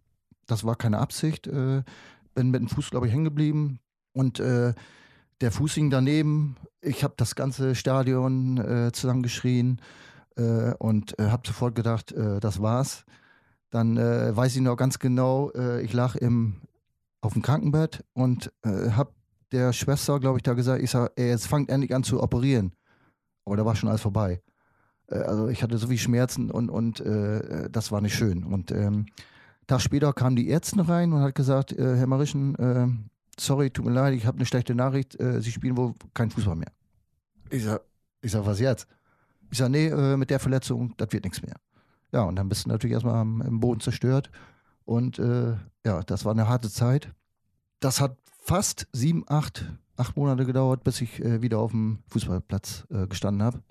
Das 0.46 0.64
war 0.64 0.76
keine 0.76 0.98
Absicht. 0.98 1.46
Äh, 1.46 1.82
bin 2.34 2.50
mit 2.50 2.60
dem 2.60 2.68
Fuß, 2.68 2.90
glaube 2.90 3.06
ich, 3.06 3.12
hängen 3.12 3.24
geblieben. 3.24 3.80
Und 4.12 4.40
äh, 4.40 4.74
der 5.40 5.50
Fuß 5.50 5.74
hing 5.74 5.90
daneben. 5.90 6.56
Ich 6.80 7.04
habe 7.04 7.14
das 7.16 7.34
ganze 7.34 7.74
Stadion 7.74 8.58
äh, 8.58 8.92
zusammengeschrien 8.92 9.80
äh, 10.36 10.74
und 10.78 11.18
äh, 11.18 11.28
habe 11.28 11.46
sofort 11.46 11.74
gedacht, 11.74 12.12
äh, 12.12 12.40
das 12.40 12.60
war's. 12.60 13.04
Dann 13.70 13.96
weiß 13.96 14.54
ich 14.54 14.62
noch 14.62 14.76
ganz 14.76 15.00
genau, 15.00 15.50
ich 15.82 15.92
lag 15.92 16.14
im, 16.14 16.60
auf 17.22 17.32
dem 17.32 17.42
Krankenbett 17.42 18.04
und 18.12 18.52
habe 18.62 19.10
der 19.50 19.72
Schwester, 19.72 20.20
glaube 20.20 20.38
ich, 20.38 20.44
da 20.44 20.52
gesagt, 20.52 20.80
ich 20.80 20.92
sag, 20.92 21.10
ey, 21.16 21.30
jetzt 21.30 21.48
fangt 21.48 21.70
endlich 21.70 21.92
an 21.92 22.04
zu 22.04 22.22
operieren. 22.22 22.72
Aber 23.44 23.56
da 23.56 23.64
war 23.64 23.74
schon 23.74 23.88
alles 23.88 24.02
vorbei. 24.02 24.40
Also 25.08 25.48
ich 25.48 25.60
hatte 25.64 25.76
so 25.76 25.88
viel 25.88 25.98
Schmerzen 25.98 26.52
und, 26.52 26.70
und 26.70 27.00
äh, 27.00 27.68
das 27.68 27.90
war 27.90 28.00
nicht 28.00 28.14
schön. 28.14 28.44
Und 28.44 28.70
ähm, 28.70 29.06
Tag 29.66 29.80
später 29.80 30.12
kam 30.12 30.36
die 30.36 30.50
Ärztin 30.50 30.80
rein 30.80 31.12
und 31.12 31.20
hat 31.20 31.34
gesagt, 31.34 31.72
äh, 31.72 31.96
Herr 31.96 32.06
Marischen, 32.06 32.54
äh, 32.56 32.86
sorry, 33.38 33.70
tut 33.70 33.84
mir 33.84 33.92
leid, 33.92 34.14
ich 34.14 34.26
habe 34.26 34.36
eine 34.36 34.46
schlechte 34.46 34.74
Nachricht, 34.74 35.18
äh, 35.18 35.40
Sie 35.40 35.52
spielen 35.52 35.76
wohl 35.76 35.94
keinen 36.12 36.30
Fußball 36.30 36.56
mehr. 36.56 36.72
Ich 37.50 37.64
sag, 37.64 37.80
ich 38.20 38.32
sag, 38.32 38.44
was 38.46 38.60
jetzt? 38.60 38.86
Ich 39.50 39.58
sag, 39.58 39.70
nee, 39.70 39.86
äh, 39.86 40.16
mit 40.16 40.30
der 40.30 40.40
Verletzung, 40.40 40.94
das 40.96 41.12
wird 41.12 41.24
nichts 41.24 41.42
mehr. 41.42 41.56
Ja, 42.12 42.22
und 42.22 42.36
dann 42.36 42.48
bist 42.48 42.64
du 42.64 42.68
natürlich 42.68 42.94
erstmal 42.94 43.16
am, 43.16 43.40
im 43.42 43.60
Boden 43.60 43.80
zerstört. 43.80 44.30
Und 44.84 45.18
äh, 45.18 45.54
ja, 45.84 46.02
das 46.02 46.24
war 46.24 46.32
eine 46.32 46.48
harte 46.48 46.70
Zeit. 46.70 47.12
Das 47.80 48.00
hat 48.00 48.18
fast 48.40 48.86
sieben, 48.92 49.24
acht, 49.28 49.72
acht 49.96 50.16
Monate 50.16 50.44
gedauert, 50.44 50.84
bis 50.84 51.00
ich 51.00 51.20
äh, 51.24 51.40
wieder 51.42 51.58
auf 51.58 51.70
dem 51.70 52.00
Fußballplatz 52.08 52.86
gestanden 53.08 53.42
habe. 53.42 53.62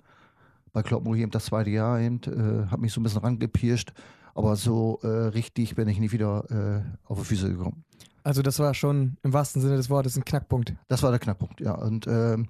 Bei 0.72 0.82
Kloppenburg 0.82 1.18
eben 1.18 1.30
das 1.30 1.44
zweite 1.46 1.70
Jahr 1.70 2.00
eben, 2.00 2.20
habe 2.68 2.82
mich 2.82 2.92
so 2.92 3.00
ein 3.00 3.04
bisschen 3.04 3.20
rangepirscht. 3.20 3.92
Aber 4.34 4.56
so 4.56 4.98
äh, 5.02 5.06
richtig 5.06 5.76
bin 5.76 5.88
ich 5.88 5.98
nie 5.98 6.12
wieder 6.12 6.44
äh, 6.50 7.10
auf 7.10 7.18
die 7.20 7.24
Füße 7.24 7.50
gekommen. 7.50 7.84
Also 8.24 8.42
das 8.42 8.58
war 8.58 8.74
schon 8.74 9.16
im 9.22 9.32
wahrsten 9.32 9.60
Sinne 9.60 9.76
des 9.76 9.90
Wortes 9.90 10.16
ein 10.16 10.24
Knackpunkt. 10.24 10.74
Das 10.88 11.02
war 11.02 11.10
der 11.10 11.20
Knackpunkt, 11.20 11.60
ja. 11.60 11.74
Und 11.74 12.06
ähm, 12.06 12.48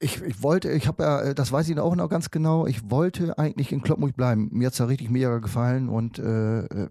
ich, 0.00 0.22
ich 0.22 0.42
wollte, 0.42 0.70
ich 0.72 0.88
habe 0.88 1.02
ja, 1.02 1.20
äh, 1.20 1.34
das 1.34 1.52
weiß 1.52 1.68
ich 1.68 1.78
auch 1.78 1.94
noch 1.94 2.08
ganz 2.08 2.30
genau, 2.30 2.66
ich 2.66 2.90
wollte 2.90 3.38
eigentlich 3.38 3.70
in 3.70 3.82
Kloppenburg 3.82 4.16
bleiben. 4.16 4.48
Mir 4.50 4.66
hat 4.66 4.72
es 4.72 4.78
ja 4.78 4.86
richtig 4.86 5.10
mega 5.10 5.38
gefallen 5.38 5.90
und 5.90 6.18
äh, 6.18 6.60
äh, 6.64 6.88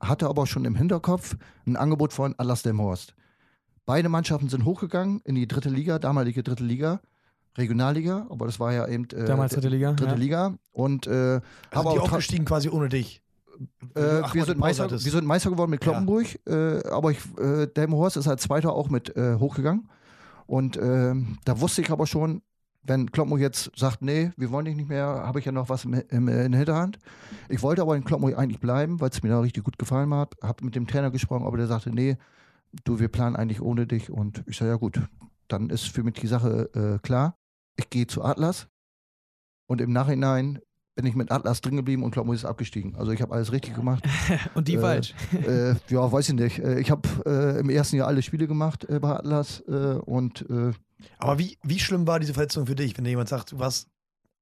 hatte 0.00 0.28
aber 0.28 0.46
schon 0.46 0.64
im 0.64 0.74
Hinterkopf 0.74 1.36
ein 1.66 1.76
Angebot 1.76 2.14
von 2.14 2.34
Atlas 2.38 2.62
dem 2.62 2.80
Horst. 2.80 3.14
Beide 3.84 4.08
Mannschaften 4.08 4.48
sind 4.48 4.64
hochgegangen 4.64 5.20
in 5.24 5.34
die 5.34 5.46
dritte 5.46 5.68
Liga, 5.68 5.98
damalige 5.98 6.42
dritte 6.42 6.64
Liga, 6.64 7.00
Regionalliga, 7.56 8.26
aber 8.30 8.46
das 8.46 8.60
war 8.60 8.72
ja 8.72 8.86
eben 8.86 9.04
äh, 9.10 9.24
Damals 9.24 9.52
dritte 9.54 9.68
Liga. 9.68 9.92
dritte 9.92 10.12
ja. 10.12 10.16
Liga. 10.16 10.54
Und 10.72 11.06
äh, 11.06 11.10
Also 11.10 11.40
aber 11.72 11.92
die 11.92 11.98
auch 11.98 12.04
aufgestiegen 12.04 12.44
quasi 12.44 12.68
ohne 12.68 12.88
dich. 12.88 13.22
äh, 13.94 14.20
Ach, 14.22 14.34
wir, 14.34 14.44
sind 14.44 14.58
Meister, 14.58 14.84
hattest. 14.84 15.04
wir 15.04 15.12
sind 15.12 15.26
Meister 15.26 15.50
geworden 15.50 15.70
mit 15.70 15.80
Kloppenburg, 15.80 16.26
äh, 16.46 16.82
aber 16.88 17.10
ich, 17.10 17.18
äh, 17.38 17.66
Delmenhorst 17.66 18.16
ist 18.16 18.28
als 18.28 18.42
Zweiter 18.42 18.72
auch 18.72 18.88
mit 18.88 19.14
äh, 19.16 19.34
hochgegangen. 19.36 19.88
Und 20.46 20.76
ähm, 20.78 21.38
da 21.44 21.60
wusste 21.60 21.80
ich 21.82 21.90
aber 21.90 22.06
schon, 22.06 22.42
wenn 22.82 23.12
Kloppenburg 23.12 23.40
jetzt 23.40 23.70
sagt, 23.76 24.00
nee, 24.02 24.32
wir 24.36 24.50
wollen 24.50 24.64
dich 24.64 24.74
nicht 24.76 24.88
mehr, 24.88 25.04
habe 25.06 25.38
ich 25.38 25.44
ja 25.44 25.52
noch 25.52 25.68
was 25.68 25.84
im, 25.84 25.92
im, 25.94 26.28
in 26.28 26.52
der 26.52 26.58
Hinterhand. 26.60 26.98
Ich 27.48 27.62
wollte 27.62 27.82
aber 27.82 27.94
in 27.94 28.04
Kloppenburg 28.04 28.38
eigentlich 28.38 28.60
bleiben, 28.60 29.00
weil 29.00 29.10
es 29.10 29.22
mir 29.22 29.28
da 29.28 29.40
richtig 29.40 29.64
gut 29.64 29.78
gefallen 29.78 30.12
hat. 30.14 30.34
Habe 30.42 30.64
mit 30.64 30.74
dem 30.74 30.86
Trainer 30.86 31.10
gesprochen, 31.10 31.46
aber 31.46 31.56
der 31.58 31.66
sagte, 31.66 31.90
nee, 31.90 32.16
du, 32.84 32.98
wir 32.98 33.08
planen 33.08 33.36
eigentlich 33.36 33.60
ohne 33.60 33.86
dich. 33.86 34.10
Und 34.10 34.42
ich 34.46 34.56
sage, 34.56 34.70
ja 34.70 34.76
gut, 34.76 35.00
dann 35.48 35.68
ist 35.68 35.88
für 35.88 36.02
mich 36.02 36.14
die 36.14 36.26
Sache 36.26 36.70
äh, 36.74 36.98
klar. 37.06 37.36
Ich 37.80 37.90
gehe 37.90 38.06
zu 38.06 38.22
Atlas 38.22 38.68
und 39.66 39.80
im 39.80 39.92
Nachhinein 39.92 40.60
bin 40.96 41.06
ich 41.06 41.14
mit 41.14 41.30
Atlas 41.30 41.60
drin 41.62 41.76
geblieben 41.76 42.02
und 42.02 42.10
Kloppenburg 42.10 42.36
ist 42.36 42.44
abgestiegen. 42.44 42.94
Also 42.96 43.12
ich 43.12 43.22
habe 43.22 43.32
alles 43.34 43.52
richtig 43.52 43.74
gemacht. 43.74 44.04
Und 44.54 44.68
die 44.68 44.74
Äh, 44.74 44.80
falsch. 44.80 45.14
äh, 45.32 45.74
ja, 45.88 46.12
weiß 46.12 46.28
ich 46.28 46.34
nicht. 46.34 46.58
Äh, 46.58 46.80
Ich 46.80 46.90
habe 46.90 47.08
äh, 47.24 47.58
im 47.60 47.70
ersten 47.70 47.96
Jahr 47.96 48.06
alle 48.08 48.20
Spiele 48.20 48.46
gemacht 48.46 48.84
äh, 48.84 48.98
bei 48.98 49.08
Atlas 49.10 49.60
äh, 49.66 49.72
und 50.04 50.44
äh, 50.50 50.72
Aber 51.18 51.38
wie, 51.38 51.56
wie 51.62 51.78
schlimm 51.78 52.06
war 52.06 52.20
diese 52.20 52.34
Verletzung 52.34 52.66
für 52.66 52.74
dich, 52.74 52.98
wenn 52.98 53.04
dir 53.04 53.10
jemand 53.10 53.30
sagt, 53.30 53.52
du 53.52 53.58
warst 53.58 53.88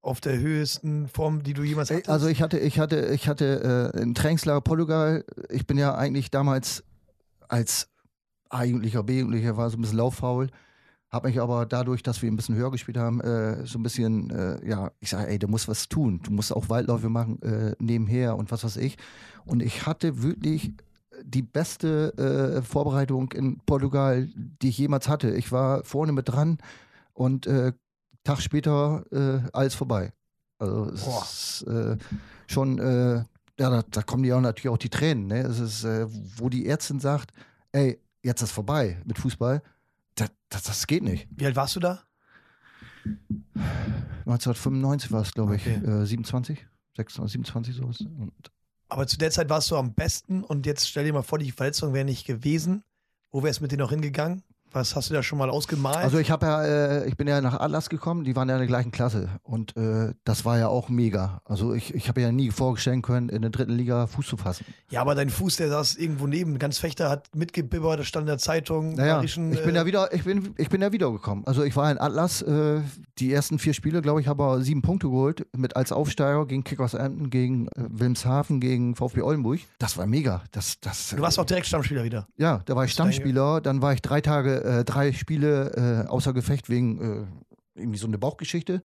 auf 0.03 0.21
der 0.21 0.39
höchsten 0.39 1.07
Form, 1.07 1.45
die 1.45 1.53
du 1.53 1.63
jemals 1.63 1.91
hattest? 1.91 2.09
Also 2.09 2.27
ich 2.27 2.43
hatte, 2.43 2.59
ich 2.59 2.81
hatte, 2.81 3.07
ich 3.13 3.29
hatte 3.29 3.93
äh, 3.95 4.03
ein 4.03 4.15
Trainingslager 4.15 4.63
Portugal. 4.63 5.25
Ich 5.51 5.65
bin 5.67 5.79
ja 5.79 5.95
eigentlich 5.95 6.31
damals 6.33 6.83
als 7.47 7.89
A-Jugendlicher, 8.49 9.03
B-Jugendlicher 9.05 9.57
war 9.57 9.71
so 9.71 9.77
ein 9.77 9.83
bisschen 9.83 9.99
lauffaul. 9.99 10.49
Habe 11.11 11.29
mich 11.29 11.41
aber 11.41 11.65
dadurch, 11.65 12.03
dass 12.03 12.21
wir 12.21 12.31
ein 12.31 12.37
bisschen 12.37 12.55
höher 12.55 12.71
gespielt 12.71 12.99
haben, 12.99 13.21
äh, 13.23 13.65
so 13.65 13.79
ein 13.79 13.83
bisschen, 13.83 14.29
äh, 14.31 14.69
ja, 14.69 14.93
ich 15.01 15.09
sage, 15.09 15.29
ey, 15.29 15.39
du 15.39 15.49
musst 15.49 15.67
was 15.67 15.89
tun. 15.89 16.21
Du 16.23 16.31
musst 16.31 16.53
auch 16.53 16.69
Waldläufe 16.69 17.09
machen 17.09 17.41
äh, 17.41 17.75
nebenher 17.79 18.37
und 18.37 18.51
was 18.51 18.63
weiß 18.63 18.77
ich. 18.77 18.99
Und 19.47 19.63
ich 19.63 19.87
hatte 19.87 20.23
wirklich 20.23 20.73
die 21.23 21.43
beste 21.43 22.59
äh, 22.59 22.63
Vorbereitung 22.63 23.33
in 23.33 23.59
Portugal, 23.61 24.29
die 24.35 24.69
ich 24.69 24.77
jemals 24.77 25.09
hatte. 25.09 25.31
Ich 25.31 25.51
war 25.51 25.83
vorne 25.83 26.13
mit 26.13 26.29
dran 26.29 26.59
und 27.15 27.47
äh, 27.47 27.73
Tag 28.23 28.43
später 28.43 29.05
äh, 29.11 29.49
alles 29.55 29.75
vorbei. 29.75 30.13
Also 30.59 30.91
es 30.91 31.05
Boah. 31.05 31.23
ist 31.23 31.67
schon, 32.49 32.79
ja, 32.79 33.25
da, 33.57 33.83
da 33.89 34.03
kommen 34.03 34.31
auch 34.33 34.41
natürlich 34.41 34.69
auch 34.69 34.79
die 34.79 34.89
Tränen. 34.89 35.29
Ne? 35.29 35.41
Es 35.43 35.61
ist, 35.61 35.87
wo 36.37 36.49
die 36.49 36.67
Ärztin 36.67 36.99
sagt, 36.99 37.31
ey, 37.71 38.01
jetzt 38.23 38.43
ist 38.43 38.51
vorbei 38.51 39.01
mit 39.05 39.19
Fußball. 39.19 39.63
Das, 40.19 40.31
das, 40.49 40.63
das 40.65 40.87
geht 40.87 41.03
nicht. 41.03 41.29
Wie 41.31 41.47
alt 41.47 41.57
warst 41.57 41.77
du 41.77 41.81
da? 41.81 42.03
1995 44.27 45.13
war 45.13 45.23
es, 45.23 45.33
glaube 45.33 45.57
ich, 45.57 45.63
Okay. 45.67 46.03
äh, 46.03 46.05
27, 46.07 46.67
26, 46.97 47.33
27 47.33 47.75
sowas. 47.77 48.01
Und 48.01 48.33
Aber 48.89 49.07
zu 49.07 49.17
der 49.19 49.31
Zeit 49.31 49.49
warst 49.49 49.71
du 49.71 49.77
am 49.77 49.95
besten 49.95 50.43
und 50.45 50.67
jetzt 50.67 50.89
stell 50.89 51.05
dir 51.05 51.13
mal 51.13 51.23
vor, 51.23 51.39
die 51.39 51.53
Verletzung 51.53 51.93
wäre 51.95 52.05
nicht 52.05 52.27
gewesen. 52.27 52.83
Wo 53.31 53.43
wär's 53.43 53.61
mit 53.61 53.73
dir 53.73 53.79
noch 53.79 53.91
hingegangen? 53.91 54.43
Was 54.73 54.95
hast 54.97 55.11
du 55.11 55.15
da 55.15 55.23
schon 55.23 55.39
mal 55.39 55.51
ausgemalt? 55.51 55.97
Also 55.97 56.19
ich 56.19 56.31
habe 56.31 56.47
ja, 56.47 56.63
äh, 56.65 57.09
ich 57.09 57.17
bin 57.17 57.27
ja 57.27 57.41
nach 57.41 57.59
Atlas 57.61 57.89
gekommen, 57.89 58.25
die 58.25 58.37
waren 58.37 58.49
ja 58.49 58.55
in 58.57 58.61
der 58.61 58.67
gleichen 58.69 58.91
Klasse 58.91 59.29
und 59.43 59.77
äh, 59.77 60.13
das 60.25 60.45
war 60.45 60.59
ja 60.59 60.69
auch 60.69 60.89
mega. 60.89 61.41
Also 61.45 61.75
ich, 61.75 61.95
ich 61.95 62.09
habe 62.09 62.21
ja 62.21 62.33
nie 62.33 62.51
vorstellen 62.51 63.03
können, 63.03 63.29
in 63.29 63.43
der 63.43 63.51
dritten 63.51 63.73
Liga 63.73 64.07
Fuß 64.07 64.27
zu 64.27 64.37
fassen. 64.37 64.65
ja, 64.91 65.01
aber 65.01 65.15
dein 65.15 65.31
Fuß, 65.31 65.57
der 65.57 65.69
saß 65.69 65.97
irgendwo 65.97 66.27
neben. 66.27 66.59
Ganz 66.59 66.79
Fechter 66.79 67.09
hat 67.09 67.29
mitgebibbert, 67.35 68.01
das 68.01 68.07
stand 68.07 68.25
in 68.25 68.29
der 68.29 68.39
Zeitung. 68.39 68.95
Naja, 68.95 69.23
ich 69.23 69.35
bin 69.35 69.53
äh, 69.55 69.73
ja 69.73 69.87
wieder, 69.87 70.13
ich 70.13 70.25
bin, 70.25 70.55
ich 70.57 70.69
bin 70.69 70.83
ja 70.83 70.93
wiedergekommen. 70.93 71.47
Also 71.47 71.63
ich 71.63 71.77
war 71.77 71.91
in 71.91 71.99
Atlas, 71.99 72.43
äh, 72.43 72.81
die 73.19 73.33
ersten 73.33 73.59
vier 73.59 73.75
Spiele, 73.75 74.03
glaube 74.03 74.21
ich, 74.21 74.29
habe 74.29 74.63
sieben 74.63 74.83
Punkte 74.83 75.09
geholt, 75.09 75.47
mit 75.57 75.77
als 75.77 75.93
Aufsteiger 75.93 76.47
gegen 76.47 76.65
Kickers 76.65 76.95
Emden, 76.95 77.31
gegen 77.31 77.69
äh, 77.69 77.71
Wilmshaven, 77.89 78.61
gegen 78.61 78.95
VfB 78.95 79.23
Oldenburg. 79.23 79.61
Das 79.79 79.97
war 79.97 80.07
mega. 80.07 80.43
Das, 80.53 80.81
das, 80.81 81.11
Du 81.11 81.23
warst 81.23 81.39
auch 81.39 81.45
direkt 81.45 81.67
Stammspieler 81.67 82.05
wieder. 82.05 82.27
Ja, 82.37 82.61
da 82.65 82.77
war 82.77 82.85
ich 82.85 82.93
Stammspieler, 82.93 83.61
dann 83.61 83.83
war 83.83 83.93
ich 83.93 84.03
drei 84.03 84.21
Tage, 84.21 84.58
äh, 84.65 84.85
drei 84.85 85.13
Spiele 85.13 86.05
äh, 86.07 86.09
außer 86.09 86.33
Gefecht 86.33 86.69
wegen 86.69 87.01
äh, 87.01 87.81
irgendwie 87.81 87.99
so 87.99 88.07
eine 88.07 88.19
Bauchgeschichte. 88.19 88.83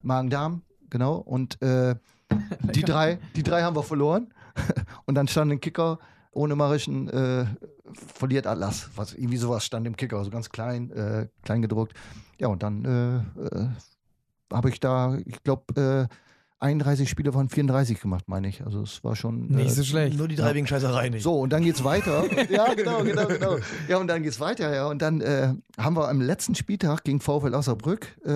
Magen-Darm, 0.00 0.62
genau. 0.90 1.16
Und 1.16 1.60
äh, 1.62 1.94
die 2.74 2.82
drei, 2.82 3.18
die 3.36 3.42
drei 3.42 3.62
haben 3.62 3.76
wir 3.76 3.82
verloren. 3.82 4.32
Und 5.06 5.14
dann 5.14 5.28
stand 5.28 5.52
ein 5.52 5.60
Kicker 5.60 5.98
ohne 6.32 6.56
Marischen, 6.56 7.08
äh, 7.08 7.46
verliert 7.92 8.46
Atlas. 8.46 8.90
Was, 8.96 9.14
irgendwie 9.14 9.36
sowas 9.36 9.64
stand 9.64 9.86
im 9.86 9.96
Kicker, 9.96 10.24
so 10.24 10.30
ganz 10.30 10.48
klein, 10.50 10.90
äh, 10.90 11.28
klein 11.42 11.62
gedruckt. 11.62 11.94
Ja, 12.38 12.48
und 12.48 12.62
dann 12.62 13.26
habe 14.52 14.68
ich 14.68 14.80
da, 14.80 15.16
ich 15.24 15.42
glaube, 15.42 16.08
äh, 16.10 16.14
31 16.62 17.08
Spiele 17.10 17.32
von 17.32 17.48
34 17.48 18.00
gemacht, 18.00 18.24
meine 18.28 18.48
ich. 18.48 18.64
Also 18.64 18.82
es 18.82 19.02
war 19.04 19.16
schon. 19.16 19.50
äh, 19.52 19.64
Nicht 19.64 19.74
so 19.74 19.82
schlecht. 19.84 20.16
Nur 20.16 20.28
die 20.28 20.36
drei 20.36 20.48
Ja. 20.50 20.54
wegen 20.54 20.66
Scheißerei 20.66 21.08
nicht. 21.08 21.22
so, 21.22 21.40
und 21.40 21.50
dann 21.52 21.62
geht's 21.62 21.82
weiter. 21.84 22.24
ja, 22.50 22.72
genau, 22.74 23.02
genau, 23.02 23.26
genau. 23.26 23.56
Ja, 23.88 23.98
und 23.98 24.06
dann 24.06 24.22
geht's 24.22 24.38
weiter, 24.40 24.74
ja. 24.74 24.86
Und 24.86 25.02
dann 25.02 25.20
äh, 25.20 25.54
haben 25.78 25.96
wir 25.96 26.08
am 26.08 26.20
letzten 26.20 26.54
Spieltag 26.54 27.04
gegen 27.04 27.20
VfL 27.20 27.54
Osnabrück 27.54 28.06
äh, 28.24 28.28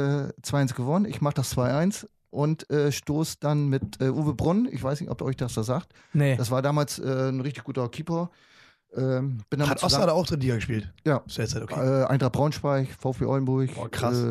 2-1 0.42 0.74
gewonnen. 0.74 1.04
Ich 1.06 1.20
mache 1.20 1.34
das 1.34 1.56
2-1 1.56 2.06
und 2.30 2.68
äh, 2.70 2.90
stoß 2.92 3.38
dann 3.38 3.68
mit 3.68 4.00
äh, 4.00 4.08
Uwe 4.10 4.34
Brunn, 4.34 4.68
ich 4.70 4.82
weiß 4.82 5.00
nicht, 5.00 5.10
ob 5.10 5.22
euch 5.22 5.36
das 5.36 5.54
da 5.54 5.62
sagt. 5.62 5.92
Nee. 6.12 6.36
Das 6.36 6.50
war 6.50 6.60
damals 6.62 6.98
äh, 6.98 7.28
ein 7.30 7.40
richtig 7.40 7.64
guter 7.64 7.88
Keeper. 7.88 8.30
Ähm, 8.96 9.38
Hat 9.52 9.60
Osnabrück 9.60 9.78
zusammen- 9.80 10.10
auch 10.10 10.26
dritte 10.26 10.40
Liga 10.42 10.54
gespielt? 10.56 10.92
Ja. 11.04 11.22
Zu 11.28 11.36
der 11.38 11.48
Zeit, 11.48 11.62
okay. 11.62 12.02
äh, 12.02 12.04
Eintracht 12.06 12.32
Braunschweig, 12.32 12.88
VfB 12.98 13.24
Oldenburg. 13.26 13.74
Boah, 13.74 13.90
krass. 13.90 14.22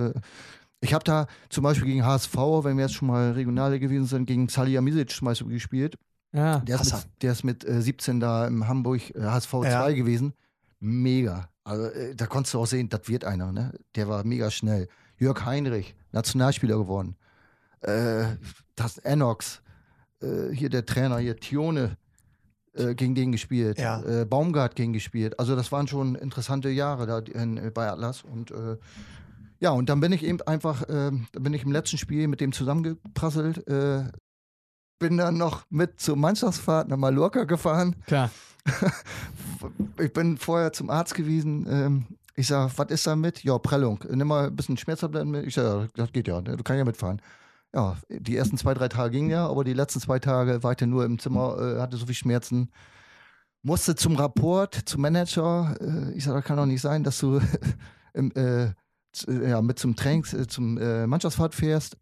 Ich 0.85 0.93
habe 0.93 1.03
da 1.03 1.25
zum 1.49 1.63
Beispiel 1.63 1.87
gegen 1.87 2.05
HSV, 2.05 2.35
wenn 2.63 2.77
wir 2.77 2.83
jetzt 2.85 2.93
schon 2.93 3.07
mal 3.07 3.31
Regionale 3.31 3.79
gewesen 3.79 4.05
sind, 4.05 4.27
gegen 4.27 4.47
Salih 4.49 4.79
Misic 4.81 5.09
zum 5.09 5.25
Beispiel 5.25 5.49
gespielt. 5.51 5.95
Ja. 6.31 6.59
Der 6.59 6.79
ist, 6.79 6.93
mit, 6.93 7.07
der 7.23 7.31
ist 7.31 7.43
mit 7.43 7.65
äh, 7.67 7.81
17 7.81 8.19
da 8.19 8.45
im 8.45 8.67
Hamburg 8.67 9.01
äh, 9.15 9.21
HSV 9.23 9.49
2 9.49 9.67
Ja. 9.69 9.89
gewesen. 9.91 10.33
Mega. 10.79 11.49
Also 11.63 11.85
äh, 11.85 12.13
da 12.15 12.27
konntest 12.27 12.53
du 12.53 12.59
auch 12.59 12.67
sehen, 12.67 12.89
das 12.89 13.07
wird 13.07 13.25
einer, 13.25 13.51
ne? 13.51 13.73
Der 13.95 14.07
war 14.07 14.23
mega 14.23 14.51
schnell. 14.51 14.87
Jörg 15.17 15.43
Heinrich, 15.45 15.95
Nationalspieler 16.11 16.77
geworden. 16.77 17.15
Äh, 17.81 18.25
das 18.75 18.97
Enox, 18.99 19.61
äh, 20.21 20.51
hier 20.53 20.69
der 20.69 20.85
Trainer, 20.85 21.17
hier 21.17 21.37
Tione, 21.37 21.97
äh, 22.73 22.93
gegen 22.93 23.15
den 23.15 23.31
gespielt. 23.31 23.79
Ja. 23.79 24.01
Äh, 24.03 24.25
Baumgart 24.25 24.75
gegen 24.75 24.93
gespielt. 24.93 25.39
Also 25.39 25.55
das 25.55 25.71
waren 25.71 25.87
schon 25.87 26.13
interessante 26.15 26.69
Jahre 26.69 27.07
da 27.07 27.19
in, 27.19 27.71
bei 27.73 27.89
Atlas. 27.89 28.23
Und 28.23 28.51
äh, 28.51 28.77
ja, 29.59 29.71
und 29.71 29.89
dann 29.89 29.99
bin 29.99 30.11
ich 30.11 30.23
eben 30.23 30.41
einfach, 30.41 30.83
äh, 30.83 31.11
dann 31.11 31.29
bin 31.31 31.53
ich 31.53 31.63
im 31.63 31.71
letzten 31.71 31.97
Spiel 31.97 32.27
mit 32.27 32.41
dem 32.41 32.51
zusammengeprasselt. 32.51 33.67
Äh, 33.67 34.05
bin 34.99 35.17
dann 35.17 35.37
noch 35.37 35.65
mit 35.69 35.99
zur 35.99 36.15
Mannschaftsfahrt 36.15 36.87
nach 36.87 36.97
Mallorca 36.97 37.43
gefahren. 37.43 37.95
Klar. 38.07 38.29
Ich 39.99 40.11
bin 40.11 40.37
vorher 40.37 40.73
zum 40.73 40.89
Arzt 40.89 41.15
gewesen. 41.15 41.65
Ähm, 41.69 42.05
ich 42.35 42.47
sag, 42.47 42.77
was 42.77 42.89
ist 42.89 43.07
da 43.07 43.15
mit? 43.15 43.43
Ja, 43.43 43.57
Prellung. 43.57 44.03
Nimm 44.09 44.27
mal 44.27 44.47
ein 44.47 44.55
bisschen 44.55 44.77
Schmerztabletten 44.77 45.31
mit. 45.31 45.47
Ich 45.47 45.55
sag, 45.55 45.63
ja, 45.63 45.87
das 45.95 46.11
geht 46.11 46.27
ja. 46.27 46.41
ne? 46.41 46.57
Du 46.57 46.63
kannst 46.63 46.77
ja 46.77 46.85
mitfahren. 46.85 47.21
Ja, 47.73 47.97
die 48.09 48.35
ersten 48.35 48.57
zwei, 48.57 48.73
drei 48.73 48.87
Tage 48.89 49.11
gingen 49.11 49.29
ja, 49.29 49.47
aber 49.47 49.63
die 49.63 49.73
letzten 49.73 50.01
zwei 50.01 50.19
Tage 50.19 50.61
war 50.61 50.71
ich 50.71 50.77
dann 50.77 50.89
nur 50.89 51.05
im 51.05 51.17
Zimmer, 51.19 51.57
äh, 51.59 51.79
hatte 51.79 51.97
so 51.97 52.05
viel 52.05 52.15
Schmerzen. 52.15 52.69
Musste 53.63 53.95
zum 53.95 54.15
Rapport, 54.15 54.75
zum 54.85 55.01
Manager. 55.01 55.75
Äh, 55.81 56.13
ich 56.13 56.25
sag, 56.25 56.35
das 56.35 56.43
kann 56.43 56.57
doch 56.57 56.65
nicht 56.65 56.81
sein, 56.81 57.03
dass 57.03 57.19
du 57.19 57.39
im, 58.13 58.31
äh, 58.31 58.73
ja, 59.23 59.61
mit 59.61 59.79
zum 59.79 59.95
Trainings, 59.95 60.33
äh, 60.33 60.47
zum 60.47 60.77
äh, 60.77 61.07
Mannschaftsfahrt 61.07 61.55
fährst. 61.55 61.97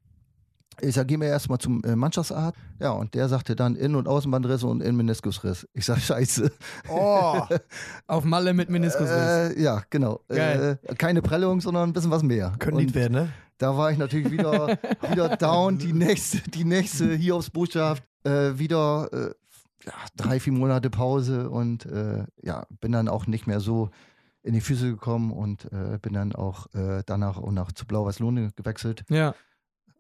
Ich 0.82 0.96
sag, 0.96 1.08
geh 1.08 1.18
mir 1.18 1.28
erstmal 1.28 1.60
zum 1.60 1.84
äh, 1.84 1.96
Mannschaftsarzt. 1.96 2.58
Ja, 2.80 2.92
und 2.92 3.14
der 3.14 3.30
sagte 3.30 3.56
dann 3.56 3.76
Innen- 3.76 3.96
und 3.96 4.08
Außenbandrisse 4.08 4.66
und 4.66 4.82
Innenmeniskusriss. 4.82 5.68
Ich 5.74 5.86
sag, 5.86 6.00
scheiße. 6.02 6.52
Oh, 6.90 7.42
Auf 8.08 8.24
Malle 8.24 8.54
mit 8.54 8.70
Meniskus. 8.70 9.10
Äh, 9.10 9.62
ja, 9.62 9.84
genau. 9.90 10.22
Äh, 10.30 10.78
keine 10.98 11.22
Prellung, 11.22 11.62
sondern 11.62 11.90
ein 11.90 11.94
bisschen 11.94 12.12
was 12.12 12.24
mehr. 12.24 12.54
können 12.58 12.78
Lied 12.78 12.96
werden, 12.96 13.14
ne? 13.14 13.30
da 13.64 13.78
war 13.78 13.92
ich 13.92 13.98
natürlich 13.98 14.32
wieder, 14.32 14.78
wieder 15.10 15.38
down. 15.38 15.78
Die 15.78 15.94
nächste, 15.94 16.40
die 16.50 16.66
nächste 16.66 17.14
Hiobsbotschaft. 17.14 18.04
Äh, 18.26 18.58
wieder 18.58 19.10
äh, 19.12 19.34
ja, 19.86 19.94
drei, 20.16 20.40
vier 20.40 20.54
Monate 20.54 20.90
Pause 20.90 21.50
und 21.50 21.86
äh, 21.86 22.26
ja, 22.42 22.66
bin 22.80 22.94
dann 22.94 23.10
auch 23.10 23.28
nicht 23.28 23.48
mehr 23.48 23.60
so 23.60 23.90
in 24.44 24.54
die 24.54 24.62
Füße 24.62 24.90
gekommen 24.90 25.32
und 25.32 25.66
äh, 25.72 25.98
bin 26.02 26.14
dann 26.14 26.34
auch 26.34 26.74
äh, 26.76 27.02
danach 27.06 27.38
auch 27.38 27.52
nach 27.52 27.72
zu 27.72 27.86
Blau-Weiß-Lohne 27.86 28.52
gewechselt. 28.56 29.04
ja. 29.10 29.34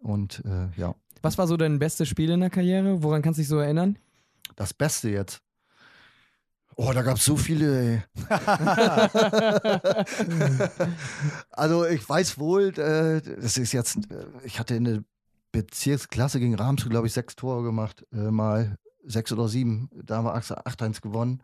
Und 0.01 0.43
äh, 0.43 0.67
ja, 0.77 0.95
Was 1.21 1.37
war 1.37 1.47
so 1.47 1.55
dein 1.55 1.79
bestes 1.79 2.09
Spiel 2.09 2.29
in 2.29 2.41
der 2.41 2.49
Karriere? 2.49 3.01
Woran 3.03 3.21
kannst 3.21 3.37
du 3.37 3.41
dich 3.41 3.47
so 3.47 3.59
erinnern? 3.59 3.97
das 4.55 4.73
Beste 4.73 5.09
jetzt. 5.09 5.41
Oh, 6.75 6.91
da 6.91 7.03
gab 7.03 7.17
es 7.17 7.25
so 7.25 7.37
viele. 7.37 7.79
Ey. 7.93 8.03
also 11.51 11.85
ich 11.85 12.07
weiß 12.07 12.39
wohl, 12.39 12.71
das 12.71 13.57
ist 13.57 13.73
jetzt, 13.73 13.97
äh, 14.11 14.25
ich 14.43 14.59
hatte 14.59 14.75
in 14.75 14.83
der 14.85 15.03
Bezirksklasse 15.51 16.39
gegen 16.39 16.55
Ramsrud, 16.55 16.89
glaube 16.89 17.05
ich, 17.07 17.13
sechs 17.13 17.35
Tore 17.35 17.61
gemacht, 17.63 18.05
äh, 18.11 18.31
mal 18.31 18.77
sechs 19.05 19.31
oder 19.31 19.47
sieben. 19.47 19.89
Da 20.03 20.17
haben 20.17 20.25
wir 20.25 20.35
8-1 20.35 21.01
gewonnen. 21.01 21.43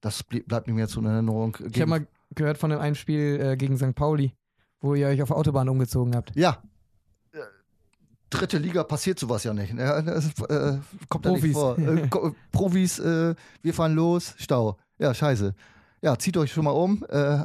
Das 0.00 0.22
bleibt 0.22 0.66
mir 0.68 0.80
jetzt 0.80 0.92
so 0.92 1.00
in 1.00 1.06
Erinnerung. 1.06 1.56
Ich 1.70 1.80
habe 1.80 1.90
mal 1.90 2.06
gehört 2.34 2.58
von 2.58 2.70
dem 2.70 2.80
einen 2.80 2.94
Spiel 2.94 3.40
äh, 3.40 3.56
gegen 3.56 3.76
St. 3.76 3.94
Pauli, 3.94 4.32
wo 4.80 4.94
ihr 4.94 5.08
euch 5.08 5.22
auf 5.22 5.28
der 5.28 5.36
Autobahn 5.36 5.68
umgezogen 5.68 6.14
habt. 6.14 6.34
Ja. 6.34 6.62
Äh, 7.32 7.38
Dritte 8.30 8.58
Liga 8.58 8.84
passiert 8.84 9.18
sowas 9.18 9.44
ja 9.44 9.52
nicht. 9.52 9.74
Ne? 9.74 10.02
Das, 10.04 10.26
äh, 10.48 10.78
kommt 11.08 11.24
ja 11.26 11.32
nicht 11.32 11.40
Profis. 11.40 11.52
vor. 11.52 11.78
Äh, 11.78 12.08
Profis, 12.52 12.98
äh, 12.98 13.34
wir 13.62 13.74
fahren 13.74 13.94
los, 13.94 14.34
Stau. 14.38 14.76
Ja, 14.98 15.12
scheiße. 15.14 15.54
Ja, 16.00 16.18
zieht 16.18 16.36
euch 16.36 16.52
schon 16.52 16.64
mal 16.64 16.72
um. 16.72 17.04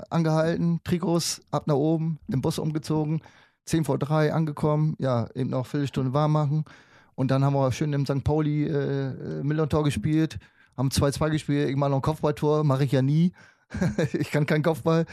Angehalten, 0.10 0.80
Trikots 0.84 1.42
ab 1.52 1.68
nach 1.68 1.76
oben, 1.76 2.18
im 2.28 2.42
Bus 2.42 2.58
umgezogen, 2.58 3.22
10 3.66 3.86
vor 3.86 4.00
3 4.00 4.34
angekommen. 4.34 4.96
Ja, 4.98 5.30
eben 5.36 5.52
noch 5.52 5.60
eine 5.60 5.66
Viertelstunde 5.66 6.14
warm 6.14 6.32
machen. 6.32 6.66
Und 7.18 7.32
dann 7.32 7.44
haben 7.44 7.54
wir 7.54 7.72
schön 7.72 7.94
im 7.94 8.06
St. 8.06 8.24
Pauli 8.24 8.66
äh, 8.66 9.44
Millern-Tor 9.44 9.84
gespielt, 9.84 10.38
haben 10.78 10.90
2-2 10.90 11.32
gespielt, 11.32 11.68
irgendwann 11.68 11.90
noch 11.92 11.98
ein 11.98 12.04
Kopfballtor, 12.04 12.64
mache 12.64 12.84
ich 12.84 12.92
ja 12.92 13.02
nie. 13.02 13.32
ich 14.14 14.32
kann 14.32 14.46
keinen 14.46 14.64
Kopfball. 14.64 15.06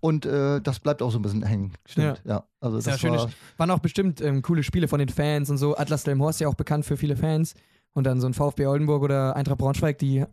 Und 0.00 0.26
äh, 0.26 0.60
das 0.60 0.78
bleibt 0.78 1.02
auch 1.02 1.10
so 1.10 1.18
ein 1.18 1.22
bisschen 1.22 1.42
hängen. 1.42 1.72
Stimmt, 1.84 2.22
ja. 2.24 2.44
Also 2.60 2.78
ja 2.78 2.92
das 2.92 3.00
schön, 3.00 3.12
war, 3.12 3.28
Waren 3.56 3.70
auch 3.70 3.80
bestimmt 3.80 4.20
ähm, 4.20 4.42
coole 4.42 4.62
Spiele 4.62 4.86
von 4.86 5.00
den 5.00 5.08
Fans 5.08 5.50
und 5.50 5.58
so. 5.58 5.76
Atlas 5.76 6.04
Delmhorst 6.04 6.40
ja 6.40 6.48
auch 6.48 6.54
bekannt 6.54 6.84
für 6.84 6.96
viele 6.96 7.16
Fans. 7.16 7.54
Und 7.94 8.04
dann 8.04 8.20
so 8.20 8.28
ein 8.28 8.34
VfB 8.34 8.66
Oldenburg 8.66 9.02
oder 9.02 9.34
Eintracht 9.34 9.58
Braunschweig, 9.58 9.98
die 9.98 10.24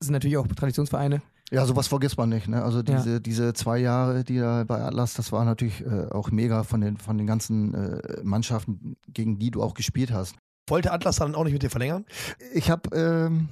sind 0.00 0.12
natürlich 0.12 0.36
auch 0.38 0.46
Traditionsvereine. 0.48 1.22
Ja, 1.52 1.66
sowas 1.66 1.86
vergisst 1.86 2.16
man 2.16 2.30
nicht. 2.30 2.48
Ne? 2.48 2.64
Also 2.64 2.82
diese, 2.82 3.20
diese 3.20 3.52
zwei 3.52 3.76
Jahre, 3.78 4.24
die 4.24 4.38
da 4.38 4.64
bei 4.64 4.80
Atlas, 4.80 5.12
das 5.14 5.30
war 5.32 5.44
natürlich 5.44 5.84
äh, 5.84 6.06
auch 6.10 6.30
mega 6.30 6.64
von 6.64 6.80
den, 6.80 6.96
von 6.96 7.18
den 7.18 7.26
ganzen 7.26 7.74
äh, 7.74 8.22
Mannschaften, 8.22 8.96
gegen 9.06 9.38
die 9.38 9.50
du 9.50 9.62
auch 9.62 9.74
gespielt 9.74 10.10
hast. 10.10 10.34
Wollte 10.66 10.90
Atlas 10.92 11.16
dann 11.16 11.34
auch 11.34 11.44
nicht 11.44 11.52
mit 11.52 11.62
dir 11.62 11.68
verlängern? 11.68 12.06
Ich 12.54 12.70
habe 12.70 12.96
ähm, 12.96 13.48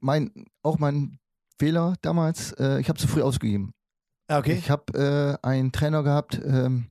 mein, 0.00 0.30
auch 0.62 0.78
mein 0.78 1.18
Fehler 1.58 1.94
damals, 2.02 2.52
äh, 2.52 2.80
ich 2.80 2.88
habe 2.88 2.98
zu 2.98 3.08
früh 3.08 3.22
ausgegeben. 3.22 3.72
Ah, 4.28 4.38
okay. 4.38 4.54
Ich 4.54 4.70
habe 4.70 5.38
äh, 5.42 5.46
einen 5.46 5.72
Trainer 5.72 6.02
gehabt, 6.02 6.40
ähm, 6.44 6.86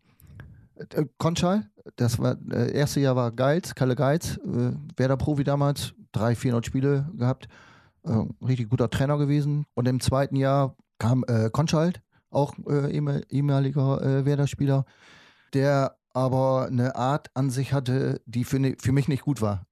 äh, 0.75 1.05
Konschal, 1.17 1.69
das 1.97 2.17
war, 2.19 2.37
äh, 2.51 2.71
erste 2.71 2.99
Jahr 2.99 3.15
war 3.15 3.31
Geiz, 3.31 3.75
Kalle 3.75 3.95
Geiz, 3.95 4.37
äh, 4.37 4.71
Werder 4.97 5.17
Profi 5.17 5.43
damals, 5.43 5.93
300, 6.13 6.37
400 6.37 6.65
Spiele 6.65 7.09
gehabt, 7.17 7.47
äh, 8.03 8.11
richtig 8.45 8.69
guter 8.69 8.89
Trainer 8.89 9.17
gewesen. 9.17 9.65
Und 9.73 9.87
im 9.87 9.99
zweiten 9.99 10.35
Jahr 10.35 10.75
kam 10.97 11.23
äh, 11.27 11.49
Konschalt, 11.51 12.01
auch 12.29 12.55
äh, 12.67 12.91
ehemal- 12.91 13.25
ehemaliger 13.29 14.01
äh, 14.01 14.25
Werder-Spieler, 14.25 14.85
der 15.53 15.97
aber 16.13 16.67
eine 16.67 16.95
Art 16.95 17.29
an 17.33 17.49
sich 17.49 17.73
hatte, 17.73 18.21
die 18.25 18.45
für, 18.45 18.59
ne, 18.59 18.77
für 18.79 18.93
mich 18.93 19.07
nicht 19.09 19.23
gut 19.23 19.41
war. 19.41 19.65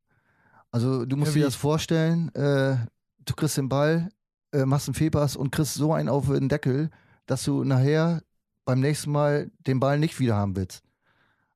Also 0.72 1.06
du 1.06 1.16
musst 1.16 1.36
Ja, 1.36 1.40
dir 1.40 1.46
das 1.46 1.56
vorstellen, 1.56 2.32
du 2.34 3.34
kriegst 3.36 3.56
den 3.58 3.70
Ball, 3.70 4.10
äh, 4.54 4.66
machst 4.66 4.88
einen 4.88 4.96
Fehlpass 4.96 5.36
und 5.36 5.52
kriegst 5.52 5.74
so 5.74 5.94
einen 5.94 6.10
auf 6.10 6.28
den 6.28 6.50
Deckel, 6.50 6.90
dass 7.26 7.44
du 7.44 7.64
nachher 7.64 8.22
beim 8.66 8.80
nächsten 8.80 9.12
Mal 9.12 9.52
den 9.68 9.80
Ball 9.80 10.00
nicht 10.00 10.20
wieder 10.20 10.36
haben 10.36 10.56
willst. 10.56 10.82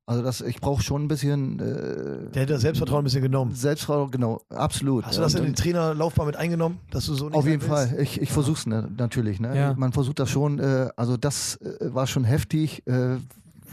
Also 0.06 0.22
das, 0.22 0.40
ich 0.40 0.58
brauche 0.60 0.82
schon 0.82 1.04
ein 1.04 1.08
bisschen 1.08 1.58
äh, 1.58 2.30
Der 2.32 2.42
hätte 2.42 2.54
das 2.54 2.62
Selbstvertrauen 2.62 3.02
ein 3.02 3.04
bisschen 3.04 3.20
genommen. 3.20 3.54
Selbstvertrauen, 3.54 4.10
genau, 4.10 4.40
absolut. 4.48 5.04
Hast 5.04 5.18
du 5.18 5.22
das 5.22 5.34
Und- 5.34 5.42
in 5.44 5.52
die 5.54 5.62
Trainerlaufbahn 5.62 6.26
mit 6.26 6.36
eingenommen, 6.36 6.78
dass 6.90 7.04
du 7.06 7.14
so 7.14 7.26
nicht 7.26 7.34
auf 7.36 7.46
jeden 7.46 7.60
willst? 7.60 7.90
Fall. 7.90 8.00
Ich, 8.00 8.18
ich 8.20 8.32
versuche 8.32 8.56
es 8.58 8.66
ne, 8.66 8.88
natürlich. 8.96 9.38
Ne? 9.38 9.54
Ja. 9.54 9.74
Man 9.74 9.92
versucht 9.92 10.18
das 10.18 10.30
schon. 10.30 10.58
Äh, 10.60 10.88
also 10.96 11.18
das 11.18 11.56
äh, 11.56 11.94
war 11.94 12.06
schon 12.06 12.24
heftig, 12.24 12.86
äh, 12.86 13.16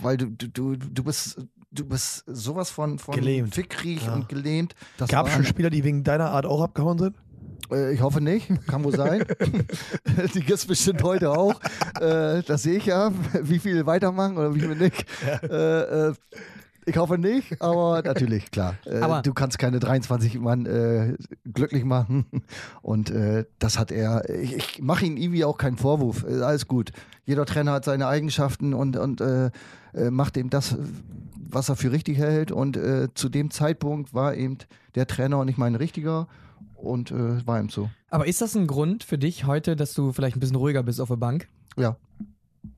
weil 0.01 0.17
du, 0.17 0.25
du, 0.27 0.47
du, 0.49 0.75
du 0.75 1.03
bist 1.05 1.38
du 1.71 1.85
bist 1.85 2.23
sowas 2.27 2.69
von, 2.69 2.99
von 2.99 3.15
Gelähmt. 3.15 3.53
fickrig 3.55 4.05
Ja. 4.05 4.13
und 4.15 4.27
gelähmt. 4.29 4.75
Das 4.97 5.09
Gab 5.09 5.27
es 5.27 5.33
schon 5.33 5.43
Spieler, 5.45 5.69
die 5.69 5.83
wegen 5.83 6.03
deiner 6.05 6.31
Art 6.31 6.45
auch 6.45 6.61
abgehauen 6.61 6.97
sind? 6.97 7.15
Äh, 7.71 7.93
ich 7.93 8.01
hoffe 8.01 8.21
nicht, 8.21 8.47
kann 8.67 8.83
wohl 8.83 8.95
sein. 8.95 9.23
Die 10.33 10.39
gibt 10.39 10.51
es 10.51 10.65
bestimmt 10.65 11.03
heute 11.03 11.31
auch. 11.31 11.59
Äh, 11.99 12.41
das 12.43 12.63
sehe 12.63 12.77
ich 12.77 12.85
ja, 12.85 13.11
wie 13.41 13.59
viele 13.59 13.85
weitermachen 13.85 14.37
oder 14.37 14.53
wie 14.55 14.59
viele 14.61 14.75
nicht. 14.75 15.05
Äh, 15.43 16.07
äh, 16.09 16.13
ich 16.87 16.97
hoffe 16.97 17.17
nicht, 17.17 17.59
aber 17.63 18.03
natürlich, 18.03 18.51
klar. 18.51 18.75
Äh, 18.85 18.99
Aber- 18.99 19.21
du 19.23 19.33
kannst 19.33 19.57
keine 19.57 19.79
23 19.79 20.39
Mann 20.39 20.67
äh, 20.67 21.15
glücklich 21.51 21.83
machen. 21.83 22.25
Und 22.83 23.09
äh, 23.09 23.45
das 23.57 23.79
hat 23.79 23.91
er. 23.91 24.29
Ich, 24.29 24.55
ich 24.55 24.81
mache 24.83 25.03
ihm 25.05 25.17
irgendwie 25.17 25.45
auch 25.45 25.57
keinen 25.57 25.77
Vorwurf. 25.77 26.23
Äh, 26.29 26.41
alles 26.43 26.67
gut. 26.67 26.91
Jeder 27.25 27.45
Trainer 27.47 27.71
hat 27.71 27.85
seine 27.85 28.05
Eigenschaften 28.07 28.75
und, 28.75 28.97
und 28.97 29.19
äh, 29.19 29.49
äh, 29.95 30.11
macht 30.11 30.37
eben 30.37 30.51
das, 30.51 30.77
was 31.49 31.69
er 31.69 31.75
für 31.75 31.91
richtig 31.91 32.19
hält. 32.19 32.51
Und 32.51 32.77
äh, 32.77 33.07
zu 33.15 33.29
dem 33.29 33.49
Zeitpunkt 33.49 34.13
war 34.13 34.35
eben 34.35 34.59
der 34.93 35.07
Trainer 35.07 35.43
nicht 35.43 35.57
mein 35.57 35.73
richtiger. 35.73 36.27
Und 36.85 37.11
äh, 37.11 37.45
war 37.45 37.59
ihm 37.59 37.69
so. 37.69 37.89
Aber 38.09 38.27
ist 38.27 38.41
das 38.41 38.55
ein 38.55 38.67
Grund 38.67 39.03
für 39.03 39.17
dich 39.17 39.45
heute, 39.45 39.75
dass 39.75 39.93
du 39.93 40.11
vielleicht 40.13 40.37
ein 40.37 40.39
bisschen 40.39 40.55
ruhiger 40.55 40.83
bist 40.83 41.01
auf 41.01 41.09
der 41.09 41.15
Bank? 41.17 41.47
Ja, 41.77 41.97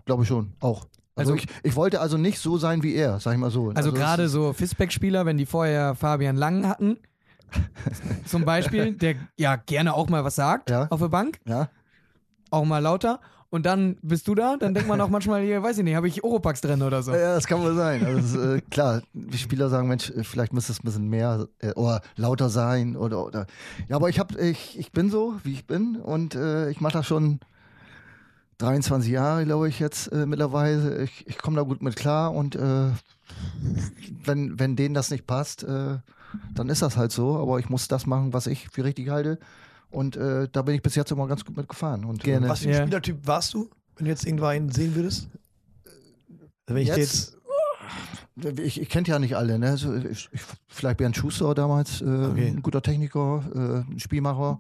glaube 0.06 0.24
ich 0.24 0.28
schon. 0.30 0.54
Auch. 0.60 0.88
Also, 1.16 1.34
Also- 1.34 1.44
ich, 1.44 1.48
ich 1.64 1.76
wollte 1.76 2.00
also 2.00 2.18
nicht 2.18 2.40
so 2.40 2.58
sein 2.58 2.84
wie 2.84 2.94
er, 2.96 3.20
sag 3.20 3.34
ich 3.34 3.40
mal 3.40 3.52
so. 3.52 3.70
Also 3.72 3.90
es 3.90 3.96
gerade 3.96 4.30
so 4.30 4.54
Fisbeck-Spieler, 4.54 5.26
wenn 5.26 5.38
die 5.38 5.46
vorher 5.46 5.96
Fabian 5.96 6.36
Lang 6.36 6.68
hatten, 6.68 6.98
zum 8.26 8.46
Beispiel, 8.46 8.94
der 8.94 9.16
ja 9.38 9.56
gerne 9.56 9.94
auch 9.94 10.10
mal 10.10 10.24
was 10.24 10.36
sagt 10.36 10.70
Ja. 10.70 10.88
auf 10.90 11.00
der 11.00 11.10
Bank, 11.10 11.40
Ja, 11.46 11.70
auch 12.52 12.66
mal 12.66 12.80
lauter. 12.80 13.20
Und 13.50 13.66
dann 13.66 13.98
bist 14.02 14.28
du 14.28 14.36
da, 14.36 14.58
dann 14.58 14.74
denkt 14.74 14.90
man 14.90 15.00
auch 15.00 15.08
manchmal, 15.08 15.42
hier, 15.42 15.64
weiß 15.64 15.78
ich 15.78 15.84
nicht, 15.86 15.96
habe 15.96 16.10
ich 16.10 16.22
Oropax 16.22 16.60
drin 16.60 16.82
oder 16.82 17.02
so. 17.02 17.14
ja, 17.14 17.36
das 17.36 17.48
kann 17.48 17.62
wohl 17.62 17.76
sein. 17.76 18.06
Also 18.06 18.20
ist, 18.20 18.46
äh, 18.46 18.62
klar, 18.70 19.02
die 19.14 19.38
Spieler 19.38 19.70
sagen, 19.70 19.88
Mensch, 19.88 20.10
äh, 20.10 20.24
vielleicht 20.26 20.52
müsste 20.52 20.74
es 20.74 20.80
ein 20.80 20.86
bisschen 20.86 21.08
mehr 21.08 21.48
äh, 21.60 21.72
oder 21.74 22.02
lauter 22.18 22.50
sein 22.50 22.98
oder, 22.98 23.26
oder. 23.26 23.48
Ja, 23.88 23.96
aber 23.96 24.10
ich, 24.10 24.20
hab, 24.20 24.38
ich, 24.38 24.78
ich 24.78 24.92
bin 24.92 25.10
so, 25.10 25.36
wie 25.44 25.54
ich 25.54 25.66
bin 25.66 25.96
und 25.96 26.36
äh, 26.36 26.70
ich 26.70 26.82
mache 26.82 26.94
das 26.94 27.08
schon 27.08 27.40
23 28.58 29.10
Jahre, 29.10 29.46
glaube 29.46 29.70
ich, 29.70 29.80
jetzt 29.80 30.12
äh, 30.12 30.26
mittlerweile. 30.26 31.04
Ich, 31.04 31.26
ich 31.28 31.38
komme 31.38 31.56
da 31.56 31.62
gut 31.62 31.82
mit 31.82 31.96
klar 31.96 32.34
und 32.34 32.56
äh, 32.56 32.90
wenn, 34.26 34.60
wenn 34.60 34.76
denen 34.76 34.94
das 34.94 35.10
nicht 35.10 35.26
passt, 35.26 35.64
dann 35.64 36.70
ist 36.70 36.82
das 36.82 36.98
halt 36.98 37.12
so. 37.12 37.38
Aber 37.38 37.60
ich 37.60 37.70
muss 37.70 37.88
das 37.88 38.06
machen, 38.06 38.34
was 38.34 38.48
ich 38.48 38.70
für 38.70 38.84
richtig 38.84 39.10
halte. 39.10 39.38
Und 39.90 40.16
äh, 40.18 40.48
da 40.52 40.62
bin 40.64 40.76
ich 40.76 40.82
bis 40.82 40.96
jetzt 40.96 41.12
immer 41.12 41.28
ganz 41.28 41.46
gut 41.46 41.56
mitgefahren. 41.58 42.04
Und 42.06 42.24
gerne. 42.24 42.50
Was 42.50 42.60
für 42.60 42.70
ein 42.70 42.74
Ja. 42.76 42.82
Spielertyp 42.82 43.26
warst 43.26 43.54
du, 43.54 43.70
wenn 43.96 44.06
du 44.06 44.12
jetzt 44.12 44.26
irgendwann 44.26 44.70
sehen 44.70 44.96
würdest? 44.96 45.30
Also 45.86 46.76
wenn 46.76 46.78
ich 46.78 46.90
dir 46.90 46.98
jetzt, 47.00 47.38
Ich, 48.58 48.82
ich 48.82 48.90
kenne 48.90 49.08
ja 49.08 49.18
nicht 49.18 49.36
alle, 49.36 49.58
ne? 49.58 49.78
So, 49.78 49.96
ich, 49.96 50.30
ich, 50.32 50.42
vielleicht 50.68 50.98
Bernd 50.98 51.16
Schuster 51.16 51.56
damals, 51.56 52.02
äh, 52.02 52.06
Okay. 52.06 52.48
ein 52.50 52.62
guter 52.62 52.82
Techniker, 52.82 53.44
äh, 53.88 53.92
ein 53.92 54.00
Spielmacher. 54.00 54.60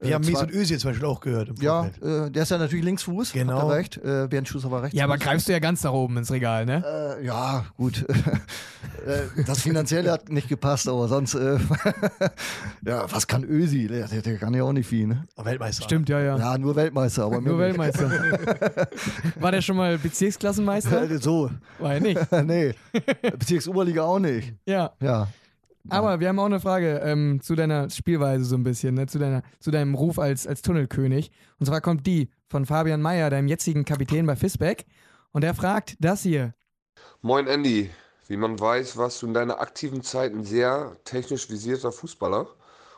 Wir 0.00 0.14
haben 0.14 0.22
äh, 0.24 0.32
zwar- 0.32 0.46
Mesut 0.46 0.54
Özil 0.60 0.78
zum 0.78 0.90
Beispiel 0.90 1.06
auch 1.06 1.20
gehört. 1.20 1.48
Im 1.48 1.56
Ja, 1.62 1.86
äh, 2.02 2.30
der 2.30 2.42
ist 2.42 2.50
ja 2.50 2.58
natürlich 2.58 2.84
Linksfuß, 2.84 3.32
Genau. 3.32 3.56
hat 3.56 3.62
er 3.64 3.70
recht. 3.76 3.96
Äh, 3.98 4.26
Bernd 4.28 4.48
Schuster 4.48 4.70
war 4.70 4.82
rechts. 4.82 4.96
Ja, 4.96 5.04
aber 5.04 5.16
greifst 5.18 5.48
du 5.48 5.52
ja 5.52 5.58
ganz 5.58 5.82
nach 5.84 5.92
oben 5.92 6.16
ins 6.18 6.30
Regal, 6.30 6.66
ne? 6.66 7.16
Äh, 7.20 7.24
ja, 7.26 7.64
gut. 7.76 8.04
Äh, 9.06 9.44
das 9.46 9.60
Finanzielle 9.62 10.10
hat 10.10 10.30
nicht 10.30 10.48
gepasst, 10.48 10.88
aber 10.88 11.06
sonst, 11.06 11.34
äh, 11.34 11.58
ja, 12.84 13.04
was 13.12 13.26
kann 13.28 13.44
Ösi? 13.44 13.86
Der, 13.86 14.08
der, 14.08 14.36
kann 14.36 14.52
ja 14.52 14.64
auch 14.64 14.72
nicht 14.72 14.88
viel, 14.88 15.06
ne? 15.06 15.26
Weltmeister. 15.36 15.84
Stimmt, 15.84 16.08
ja, 16.08 16.18
ja. 16.20 16.36
Ja, 16.36 16.58
nur 16.58 16.74
Weltmeister, 16.74 17.24
aber 17.24 17.40
Nur. 17.40 17.56
Weltmeister. 17.58 18.10
War 19.40 19.52
der 19.52 19.60
schon 19.62 19.76
mal 19.76 19.96
Bezirksklassenmeister? 19.98 21.08
Äh, 21.08 21.18
So, 21.18 21.50
War 21.78 21.94
er 21.94 22.00
nicht. 22.00 22.32
nee. 22.44 22.74
Bezirksoberliga 23.38 24.02
auch 24.02 24.18
nicht. 24.18 24.54
Ja. 24.66 24.90
Ja. 25.00 25.28
Aber 25.88 26.20
wir 26.20 26.28
haben 26.28 26.38
auch 26.38 26.46
eine 26.46 26.60
Frage 26.60 27.00
ähm, 27.04 27.40
zu 27.40 27.54
deiner 27.54 27.90
Spielweise 27.90 28.44
so 28.44 28.56
ein 28.56 28.64
bisschen, 28.64 28.94
ne? 28.94 29.06
zu, 29.06 29.18
deiner, 29.18 29.42
zu 29.60 29.70
deinem 29.70 29.94
Ruf 29.94 30.18
als, 30.18 30.46
als 30.46 30.62
Tunnelkönig. 30.62 31.30
Und 31.58 31.66
zwar 31.66 31.80
kommt 31.80 32.06
die 32.06 32.30
von 32.48 32.66
Fabian 32.66 33.02
Mayer, 33.02 33.30
deinem 33.30 33.48
jetzigen 33.48 33.84
Kapitän 33.84 34.26
bei 34.26 34.36
Fisbeck. 34.36 34.86
Und 35.32 35.44
er 35.44 35.54
fragt 35.54 35.96
das 36.00 36.22
hier. 36.22 36.54
Moin 37.22 37.46
Andy, 37.46 37.90
wie 38.28 38.36
man 38.36 38.58
weiß, 38.58 38.96
warst 38.96 39.22
du 39.22 39.26
in 39.26 39.34
deiner 39.34 39.60
aktiven 39.60 40.02
Zeit 40.02 40.32
ein 40.32 40.44
sehr 40.44 40.96
technisch 41.04 41.48
visierter 41.50 41.92
Fußballer. 41.92 42.46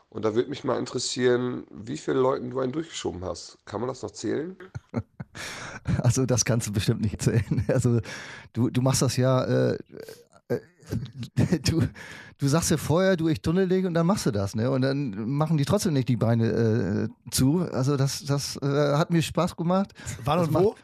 Und 0.09 0.25
da 0.25 0.33
würde 0.33 0.49
mich 0.49 0.63
mal 0.63 0.79
interessieren, 0.79 1.65
wie 1.69 1.97
viele 1.97 2.19
Leuten 2.19 2.49
du 2.49 2.59
einen 2.59 2.71
durchgeschoben 2.71 3.23
hast. 3.23 3.59
Kann 3.65 3.79
man 3.81 3.87
das 3.89 4.01
noch 4.01 4.11
zählen? 4.11 4.55
Also 6.03 6.25
das 6.25 6.43
kannst 6.43 6.67
du 6.67 6.73
bestimmt 6.73 7.01
nicht 7.01 7.21
zählen. 7.21 7.63
Also 7.67 8.01
du, 8.51 8.69
du 8.69 8.81
machst 8.81 9.01
das 9.01 9.15
ja, 9.15 9.43
äh, 9.43 9.73
äh, 9.75 9.77
du, 11.65 11.83
du 12.37 12.47
sagst 12.47 12.71
ja 12.71 12.77
vorher, 12.77 13.17
du, 13.17 13.27
ich 13.27 13.41
tunnel 13.41 13.85
und 13.85 13.93
dann 13.93 14.05
machst 14.05 14.25
du 14.25 14.31
das, 14.31 14.55
ne? 14.55 14.69
Und 14.71 14.81
dann 14.81 15.29
machen 15.29 15.57
die 15.57 15.65
trotzdem 15.65 15.93
nicht 15.93 16.09
die 16.09 16.17
Beine 16.17 16.45
äh, 16.45 17.31
zu. 17.31 17.67
Also 17.71 17.97
das, 17.97 18.25
das 18.25 18.57
äh, 18.57 18.95
hat 18.95 19.11
mir 19.11 19.21
Spaß 19.21 19.55
gemacht. 19.55 19.93
Wann 20.23 20.39
Das 20.39 20.47
und 20.47 20.53
wo? 20.53 20.75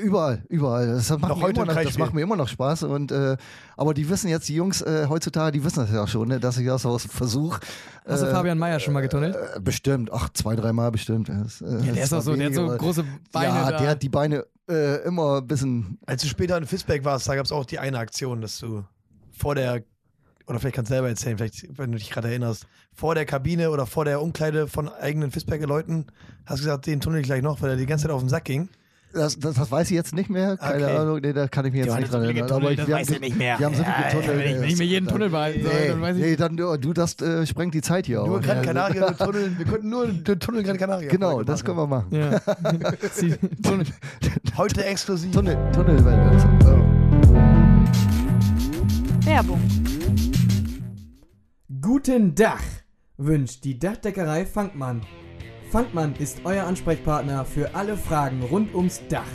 Überall, 0.00 0.42
überall. 0.48 0.86
Das 0.86 1.10
macht, 1.10 1.28
Noch 1.28 1.36
mir, 1.36 1.50
immer 1.50 1.62
im 1.62 1.66
noch, 1.68 1.82
das 1.82 1.98
macht 1.98 2.14
mir 2.14 2.22
immer 2.22 2.36
noch 2.36 2.48
Spaß. 2.48 2.84
Und, 2.84 3.12
äh, 3.12 3.36
aber 3.76 3.94
die 3.94 4.08
wissen 4.08 4.28
jetzt, 4.28 4.48
die 4.48 4.54
Jungs 4.54 4.80
äh, 4.82 5.06
heutzutage, 5.08 5.52
die 5.52 5.64
wissen 5.64 5.80
das 5.80 5.92
ja 5.92 6.06
schon, 6.06 6.28
ne, 6.28 6.40
dass 6.40 6.56
ich 6.56 6.66
das 6.66 6.86
aus 6.86 7.04
Versuch. 7.06 7.58
Hast 8.06 8.22
du 8.22 8.30
Fabian 8.30 8.58
Mayer 8.58 8.80
schon 8.80 8.94
mal 8.94 9.00
getunnelt? 9.00 9.36
Äh, 9.36 9.60
bestimmt, 9.60 10.10
ach, 10.12 10.28
zwei, 10.30 10.56
dreimal 10.56 10.90
bestimmt. 10.90 11.28
Das, 11.28 11.60
äh, 11.60 11.86
Ja, 11.86 11.92
der 11.92 12.04
ist 12.04 12.14
auch 12.14 12.22
so, 12.22 12.34
der 12.34 12.46
hat 12.46 12.54
so 12.54 12.68
große 12.68 13.04
Beine. 13.32 13.54
Ja, 13.54 13.70
da. 13.70 13.78
der 13.78 13.90
hat 13.90 14.02
die 14.02 14.08
Beine 14.08 14.46
äh, 14.68 15.02
immer 15.04 15.38
ein 15.38 15.46
bisschen. 15.46 15.98
Als 16.06 16.22
du 16.22 16.28
später 16.28 16.56
in 16.56 16.66
Fisbeck 16.66 17.04
warst, 17.04 17.28
da 17.28 17.34
gab 17.34 17.44
es 17.44 17.52
auch 17.52 17.64
die 17.64 17.78
eine 17.78 17.98
Aktion, 17.98 18.40
dass 18.40 18.58
du 18.58 18.84
vor 19.32 19.54
der, 19.54 19.82
oder 20.46 20.58
vielleicht 20.60 20.76
kannst 20.76 20.90
du 20.90 20.94
selber 20.94 21.08
erzählen, 21.08 21.36
vielleicht, 21.38 21.78
wenn 21.78 21.92
du 21.92 21.98
dich 21.98 22.10
gerade 22.10 22.28
erinnerst, 22.28 22.66
vor 22.92 23.14
der 23.14 23.24
Kabine 23.24 23.70
oder 23.70 23.86
vor 23.86 24.04
der 24.04 24.20
Umkleide 24.20 24.66
von 24.68 24.88
eigenen 24.88 25.30
Fisbecker 25.30 25.66
Leuten, 25.66 26.06
hast 26.46 26.60
du 26.60 26.64
gesagt, 26.66 26.86
den 26.86 27.00
tunnel 27.00 27.20
ich 27.20 27.26
gleich 27.26 27.42
noch, 27.42 27.62
weil 27.62 27.70
er 27.70 27.76
die 27.76 27.86
ganze 27.86 28.02
Zeit 28.04 28.12
auf 28.12 28.20
den 28.20 28.28
Sack 28.28 28.44
ging. 28.44 28.68
Das, 29.14 29.38
das, 29.38 29.56
das 29.56 29.70
weiß 29.70 29.90
ich 29.90 29.94
jetzt 29.94 30.14
nicht 30.14 30.30
mehr. 30.30 30.56
Keine 30.56 30.86
Okay. 30.86 30.96
Ahnung, 30.96 31.18
nee, 31.20 31.34
da 31.34 31.46
kann 31.46 31.66
ich 31.66 31.72
mich 31.72 31.80
jetzt 31.80 31.88
Ja, 31.88 31.96
nicht 31.96 32.04
das 32.06 32.12
dran 32.12 32.22
viele 32.26 32.40
erinnern. 32.40 32.48
getunnelt, 32.48 32.66
Aber 32.66 32.76
das 32.76 32.88
wir 32.88 32.94
weiß 32.94 33.06
haben, 33.08 33.14
er 33.14 33.20
nicht 33.20 33.36
mehr. 33.36 33.58
Wir 33.58 33.66
haben 33.66 33.74
so 33.74 33.82
viel 33.84 33.92
Ja, 33.92 34.08
getunnelt. 34.08 34.38
wenn 34.38 34.54
ich- 34.54 34.60
wenn 34.62 34.68
ich 34.70 34.78
mir 34.78 34.84
jeden 34.86 35.06
Tunnel 35.08 35.28
behalten 35.28 35.62
soll, 35.64 35.72
nee, 35.82 35.88
dann 35.88 36.00
weiß 36.00 36.16
ich- 36.16 36.22
Nee, 36.22 36.36
dann, 36.36 36.56
du, 36.56 36.76
du 36.78 36.92
das 36.94 37.20
äh, 37.20 37.46
sprengt 37.46 37.74
die 37.74 37.82
Zeit 37.82 38.06
hier 38.06 38.22
Nur 38.24 38.38
auch. 38.38 38.40
Gran 38.40 38.56
Ja, 38.56 38.62
Canaria, 38.62 39.08
wir, 39.10 39.16
tunneln, 39.18 39.58
wir 39.58 39.66
konnten 39.66 39.90
nur 39.90 40.06
den 40.06 40.40
Tunnel 40.40 40.62
Gran 40.62 40.78
Canaria. 40.78 41.10
Genau, 41.10 41.42
das 41.42 41.62
können 41.62 41.76
wir 41.76 41.86
machen. 41.86 42.06
Ja. 42.10 42.38
Tunnel. 43.62 43.86
Heute 44.56 44.82
exklusiv. 44.86 45.30
Tunnel, 45.32 45.58
Tunnel, 45.74 45.98
ja. 45.98 46.51
Werbung. 49.24 49.60
Guten 51.80 52.34
Dach 52.34 52.62
wünscht 53.16 53.62
die 53.62 53.78
Dachdeckerei 53.78 54.44
Fankmann. 54.44 55.02
Fankmann 55.70 56.16
ist 56.16 56.40
euer 56.42 56.64
Ansprechpartner 56.64 57.44
für 57.44 57.72
alle 57.72 57.96
Fragen 57.96 58.42
rund 58.42 58.74
ums 58.74 59.00
Dach. 59.08 59.30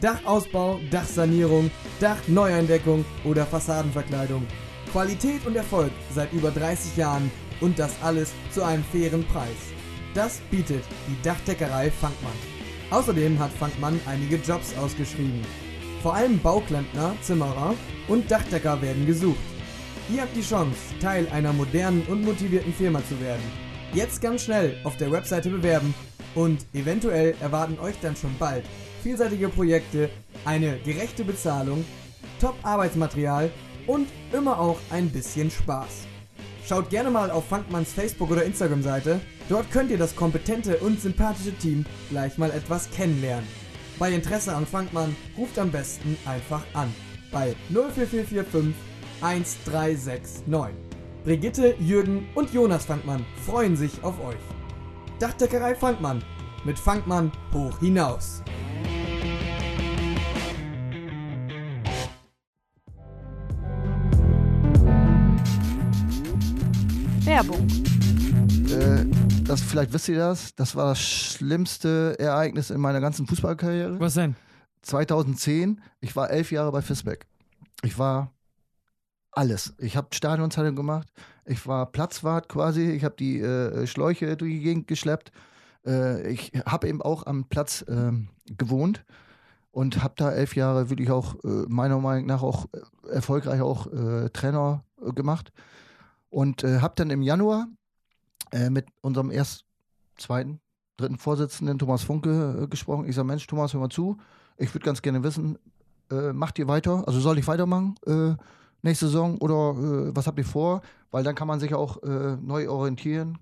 Dachausbau, 0.00 0.80
Dachsanierung, 0.90 1.70
Dachneuentdeckung 2.00 3.04
oder 3.24 3.44
Fassadenverkleidung. 3.44 4.46
Qualität 4.90 5.44
und 5.44 5.54
Erfolg 5.54 5.92
seit 6.14 6.32
über 6.32 6.50
30 6.50 6.96
Jahren 6.96 7.30
und 7.60 7.78
das 7.78 7.92
alles 8.02 8.32
zu 8.52 8.62
einem 8.62 8.84
fairen 8.84 9.24
Preis. 9.26 9.74
Das 10.14 10.40
bietet 10.50 10.84
die 11.06 11.22
Dachdeckerei 11.22 11.90
Fankmann. 11.90 12.32
Außerdem 12.90 13.38
hat 13.38 13.52
Fankmann 13.52 14.00
einige 14.06 14.36
Jobs 14.36 14.74
ausgeschrieben. 14.78 15.42
Vor 16.02 16.14
allem 16.14 16.38
Bauklempner, 16.38 17.14
Zimmerer 17.20 17.74
und 18.08 18.30
Dachdecker 18.30 18.80
werden 18.82 19.06
gesucht. 19.06 19.38
Ihr 20.12 20.22
habt 20.22 20.34
die 20.34 20.42
Chance, 20.42 20.78
Teil 21.00 21.28
einer 21.28 21.52
modernen 21.52 22.02
und 22.08 22.24
motivierten 22.24 22.72
Firma 22.72 23.00
zu 23.06 23.20
werden. 23.20 23.42
Jetzt 23.92 24.20
ganz 24.20 24.44
schnell 24.44 24.76
auf 24.84 24.96
der 24.96 25.12
Webseite 25.12 25.50
bewerben 25.50 25.94
und 26.34 26.64
eventuell 26.72 27.34
erwarten 27.40 27.78
euch 27.78 27.96
dann 28.00 28.16
schon 28.16 28.34
bald 28.38 28.64
vielseitige 29.02 29.48
Projekte, 29.48 30.10
eine 30.44 30.78
gerechte 30.78 31.24
Bezahlung, 31.24 31.84
Top-Arbeitsmaterial 32.40 33.50
und 33.86 34.08
immer 34.32 34.58
auch 34.58 34.78
ein 34.90 35.10
bisschen 35.10 35.50
Spaß. 35.50 36.06
Schaut 36.66 36.90
gerne 36.90 37.10
mal 37.10 37.30
auf 37.30 37.48
Funkmanns 37.48 37.92
Facebook- 37.92 38.30
oder 38.30 38.44
Instagram-Seite. 38.44 39.20
Dort 39.48 39.70
könnt 39.70 39.90
ihr 39.90 39.96
das 39.96 40.14
kompetente 40.14 40.76
und 40.78 41.00
sympathische 41.00 41.56
Team 41.56 41.86
gleich 42.10 42.36
mal 42.36 42.50
etwas 42.50 42.90
kennenlernen. 42.90 43.48
Bei 43.98 44.12
Interesse 44.12 44.54
an 44.54 44.66
Funkmann 44.66 45.16
ruft 45.36 45.58
am 45.58 45.70
besten 45.70 46.16
einfach 46.26 46.62
an. 46.74 46.92
Bei 47.30 47.54
04445 47.68 48.74
1369. 49.20 50.44
Brigitte, 51.24 51.74
Jürgen 51.78 52.28
und 52.34 52.52
Jonas 52.54 52.86
Funkmann 52.86 53.26
freuen 53.44 53.76
sich 53.76 54.02
auf 54.02 54.18
euch. 54.24 54.36
Dachdeckerei 55.18 55.74
Funkmann. 55.74 56.22
Mit 56.64 56.78
Funkmann 56.78 57.30
hoch 57.52 57.78
hinaus. 57.80 58.42
Werbung. 67.24 67.66
Äh, 68.70 69.04
das, 69.44 69.60
vielleicht 69.60 69.92
wisst 69.92 70.08
ihr 70.08 70.18
das, 70.18 70.54
das 70.54 70.74
war 70.74 70.90
das 70.90 71.00
schlimmste 71.00 72.16
Ereignis 72.18 72.70
in 72.70 72.80
meiner 72.80 73.00
ganzen 73.00 73.26
Fußballkarriere. 73.26 74.00
Was 74.00 74.14
denn? 74.14 74.34
2010, 74.82 75.80
ich 76.00 76.16
war 76.16 76.30
elf 76.30 76.52
Jahre 76.52 76.72
bei 76.72 76.82
Fisbeck. 76.82 77.26
Ich 77.82 77.98
war 77.98 78.32
alles. 79.32 79.74
Ich 79.78 79.96
habe 79.96 80.08
Stadionzeitung 80.12 80.74
gemacht, 80.74 81.08
ich 81.44 81.66
war 81.66 81.86
Platzwart 81.86 82.48
quasi, 82.48 82.90
ich 82.90 83.04
habe 83.04 83.16
die 83.16 83.40
äh, 83.40 83.86
Schläuche 83.86 84.36
durch 84.36 84.52
die 84.52 84.60
Gegend 84.60 84.88
geschleppt. 84.88 85.32
Äh, 85.86 86.30
ich 86.30 86.52
habe 86.66 86.88
eben 86.88 87.02
auch 87.02 87.26
am 87.26 87.44
Platz 87.44 87.84
ähm, 87.88 88.28
gewohnt 88.46 89.04
und 89.70 90.02
habe 90.02 90.14
da 90.16 90.32
elf 90.32 90.56
Jahre 90.56 90.90
wirklich 90.90 91.10
auch 91.10 91.36
äh, 91.44 91.64
meiner 91.68 91.98
Meinung 91.98 92.26
nach 92.26 92.42
auch 92.42 92.66
äh, 92.72 93.10
erfolgreich 93.10 93.60
auch 93.60 93.86
äh, 93.86 94.28
Trainer 94.30 94.84
äh, 95.00 95.12
gemacht 95.12 95.52
und 96.30 96.64
äh, 96.64 96.80
habe 96.80 96.94
dann 96.96 97.10
im 97.10 97.22
Januar 97.22 97.68
äh, 98.50 98.70
mit 98.70 98.86
unserem 99.02 99.30
erst 99.30 99.64
zweiten, 100.16 100.60
dritten 100.96 101.18
Vorsitzenden 101.18 101.78
Thomas 101.78 102.02
Funke 102.02 102.62
äh, 102.62 102.66
gesprochen. 102.66 103.06
Ich 103.08 103.14
sage, 103.14 103.26
Mensch, 103.26 103.46
Thomas, 103.46 103.72
hör 103.72 103.80
mal 103.80 103.88
zu. 103.88 104.18
Ich 104.58 104.74
würde 104.74 104.84
ganz 104.84 105.02
gerne 105.02 105.22
wissen, 105.22 105.56
äh, 106.10 106.32
macht 106.32 106.58
ihr 106.58 106.68
weiter? 106.68 107.04
Also 107.06 107.20
soll 107.20 107.38
ich 107.38 107.46
weitermachen 107.46 107.94
äh, 108.06 108.34
nächste 108.82 109.06
Saison 109.06 109.38
oder 109.38 109.78
äh, 109.78 110.16
was 110.16 110.26
habt 110.26 110.38
ihr 110.38 110.44
vor? 110.44 110.82
Weil 111.10 111.24
dann 111.24 111.34
kann 111.34 111.48
man 111.48 111.60
sich 111.60 111.74
auch 111.74 112.02
äh, 112.02 112.36
neu 112.36 112.68
orientieren. 112.68 113.38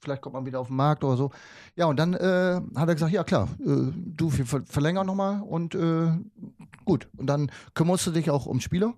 Vielleicht 0.00 0.22
kommt 0.22 0.34
man 0.34 0.46
wieder 0.46 0.60
auf 0.60 0.68
den 0.68 0.76
Markt 0.76 1.04
oder 1.04 1.16
so. 1.16 1.30
Ja, 1.76 1.86
und 1.86 1.96
dann 1.96 2.14
äh, 2.14 2.60
hat 2.74 2.88
er 2.88 2.94
gesagt, 2.94 3.12
ja 3.12 3.22
klar, 3.22 3.48
äh, 3.60 3.92
du, 3.94 4.36
wir 4.36 4.46
ver 4.46 4.62
verlängern 4.64 5.06
nochmal 5.06 5.42
und 5.42 5.76
gut. 6.84 7.08
Und 7.16 7.26
dann 7.26 7.50
kümmerst 7.74 8.06
du 8.06 8.10
dich 8.10 8.30
auch 8.30 8.46
um 8.46 8.60
Spieler, 8.60 8.94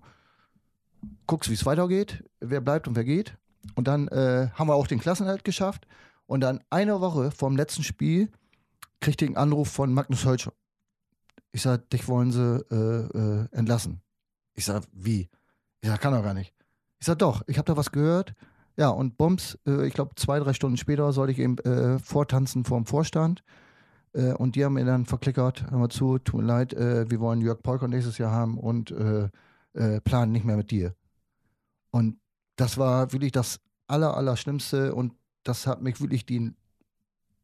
guckst, 1.27 1.49
wie 1.49 1.53
es 1.53 1.65
weitergeht, 1.65 2.23
wer 2.39 2.61
bleibt 2.61 2.87
und 2.87 2.95
wer 2.95 3.03
geht. 3.03 3.37
Und 3.75 3.87
dann 3.87 4.09
haben 4.09 4.67
wir 4.67 4.75
auch 4.75 4.87
den 4.87 4.99
Klassenhalt 4.99 5.43
geschafft. 5.43 5.87
Und 6.25 6.41
dann 6.41 6.61
eine 6.71 7.01
Woche 7.01 7.29
vorm 7.29 7.55
letzten 7.55 7.83
Spiel 7.83 8.31
kriegte 8.99 9.25
ich 9.25 9.29
einen 9.29 9.37
Anruf 9.37 9.69
von 9.69 9.93
Magnus 9.93 10.25
Hölscher. 10.25 10.53
Ich 11.55 11.61
sag, 11.61 11.89
dich 11.89 12.09
wollen 12.09 12.33
sie 12.33 12.65
äh, 12.69 13.17
äh, 13.17 13.47
entlassen. 13.53 14.01
Ich 14.55 14.65
sag, 14.65 14.83
wie? 14.91 15.29
Ich 15.79 15.87
sag, 15.87 16.01
kann 16.01 16.13
doch 16.13 16.21
gar 16.21 16.33
nicht. 16.33 16.53
Ich 16.99 17.05
sag, 17.05 17.17
doch, 17.19 17.43
ich 17.47 17.57
habe 17.57 17.65
da 17.65 17.77
was 17.77 17.93
gehört. 17.93 18.33
Ja, 18.75 18.89
und 18.89 19.17
Bums, 19.17 19.57
äh, 19.65 19.87
ich 19.87 19.93
glaube, 19.93 20.15
zwei, 20.15 20.37
drei 20.39 20.51
Stunden 20.51 20.75
später 20.75 21.13
sollte 21.13 21.31
ich 21.31 21.39
eben 21.39 21.57
äh, 21.59 21.97
vortanzen 21.97 22.65
vorm 22.65 22.85
Vorstand. 22.85 23.41
Äh, 24.11 24.33
und 24.33 24.57
die 24.57 24.65
haben 24.65 24.73
mir 24.73 24.83
dann 24.83 25.05
verklickert, 25.05 25.71
hör 25.71 25.77
mal 25.77 25.87
zu, 25.87 26.17
tut 26.17 26.41
mir 26.41 26.45
leid, 26.45 26.73
äh, 26.73 27.09
wir 27.09 27.21
wollen 27.21 27.39
Jörg 27.39 27.63
Polker 27.63 27.87
nächstes 27.87 28.17
Jahr 28.17 28.33
haben 28.33 28.57
und 28.57 28.93
planen 30.03 30.31
nicht 30.33 30.45
mehr 30.45 30.57
mit 30.57 30.71
dir. 30.71 30.93
Und 31.89 32.19
das 32.57 32.77
war 32.77 33.13
wirklich 33.13 33.31
das 33.31 33.61
aller, 33.87 34.17
aller 34.17 34.35
Schlimmste 34.35 34.93
und 34.93 35.13
das 35.43 35.67
hat 35.67 35.81
mich 35.81 36.01
wirklich 36.01 36.25
die, 36.25 36.53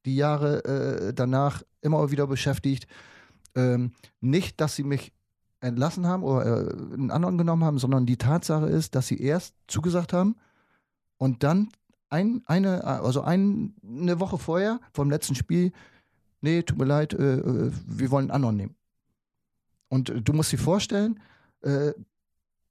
die 0.05 0.15
Jahre 0.17 1.13
danach 1.13 1.63
immer 1.81 2.09
wieder 2.11 2.27
beschäftigt. 2.27 2.87
Ähm, 3.55 3.91
nicht, 4.19 4.61
dass 4.61 4.75
sie 4.75 4.83
mich 4.83 5.13
entlassen 5.59 6.07
haben 6.07 6.23
oder 6.23 6.45
äh, 6.45 6.73
einen 6.93 7.11
anderen 7.11 7.37
genommen 7.37 7.63
haben, 7.63 7.79
sondern 7.79 8.05
die 8.05 8.17
Tatsache 8.17 8.67
ist, 8.67 8.95
dass 8.95 9.07
sie 9.07 9.21
erst 9.21 9.55
zugesagt 9.67 10.13
haben 10.13 10.35
und 11.17 11.43
dann 11.43 11.69
ein, 12.09 12.41
eine, 12.45 12.83
also 12.83 13.21
ein, 13.21 13.75
eine 13.83 14.19
Woche 14.19 14.37
vorher 14.37 14.79
vom 14.93 15.09
letzten 15.09 15.35
Spiel, 15.35 15.71
nee, 16.41 16.61
tut 16.63 16.77
mir 16.77 16.85
leid, 16.85 17.13
äh, 17.13 17.37
äh, 17.37 17.71
wir 17.85 18.11
wollen 18.11 18.25
einen 18.25 18.35
anderen 18.35 18.57
nehmen. 18.57 18.75
Und 19.87 20.09
äh, 20.09 20.21
du 20.21 20.33
musst 20.33 20.51
dir 20.51 20.57
vorstellen, 20.57 21.19
äh, 21.61 21.93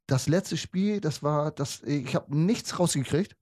das 0.07 0.29
letzte 0.29 0.57
Spiel, 0.57 1.01
das 1.01 1.23
war, 1.23 1.53
das, 1.53 1.83
ich 1.85 2.14
habe 2.14 2.37
nichts 2.37 2.79
rausgekriegt. 2.79 3.37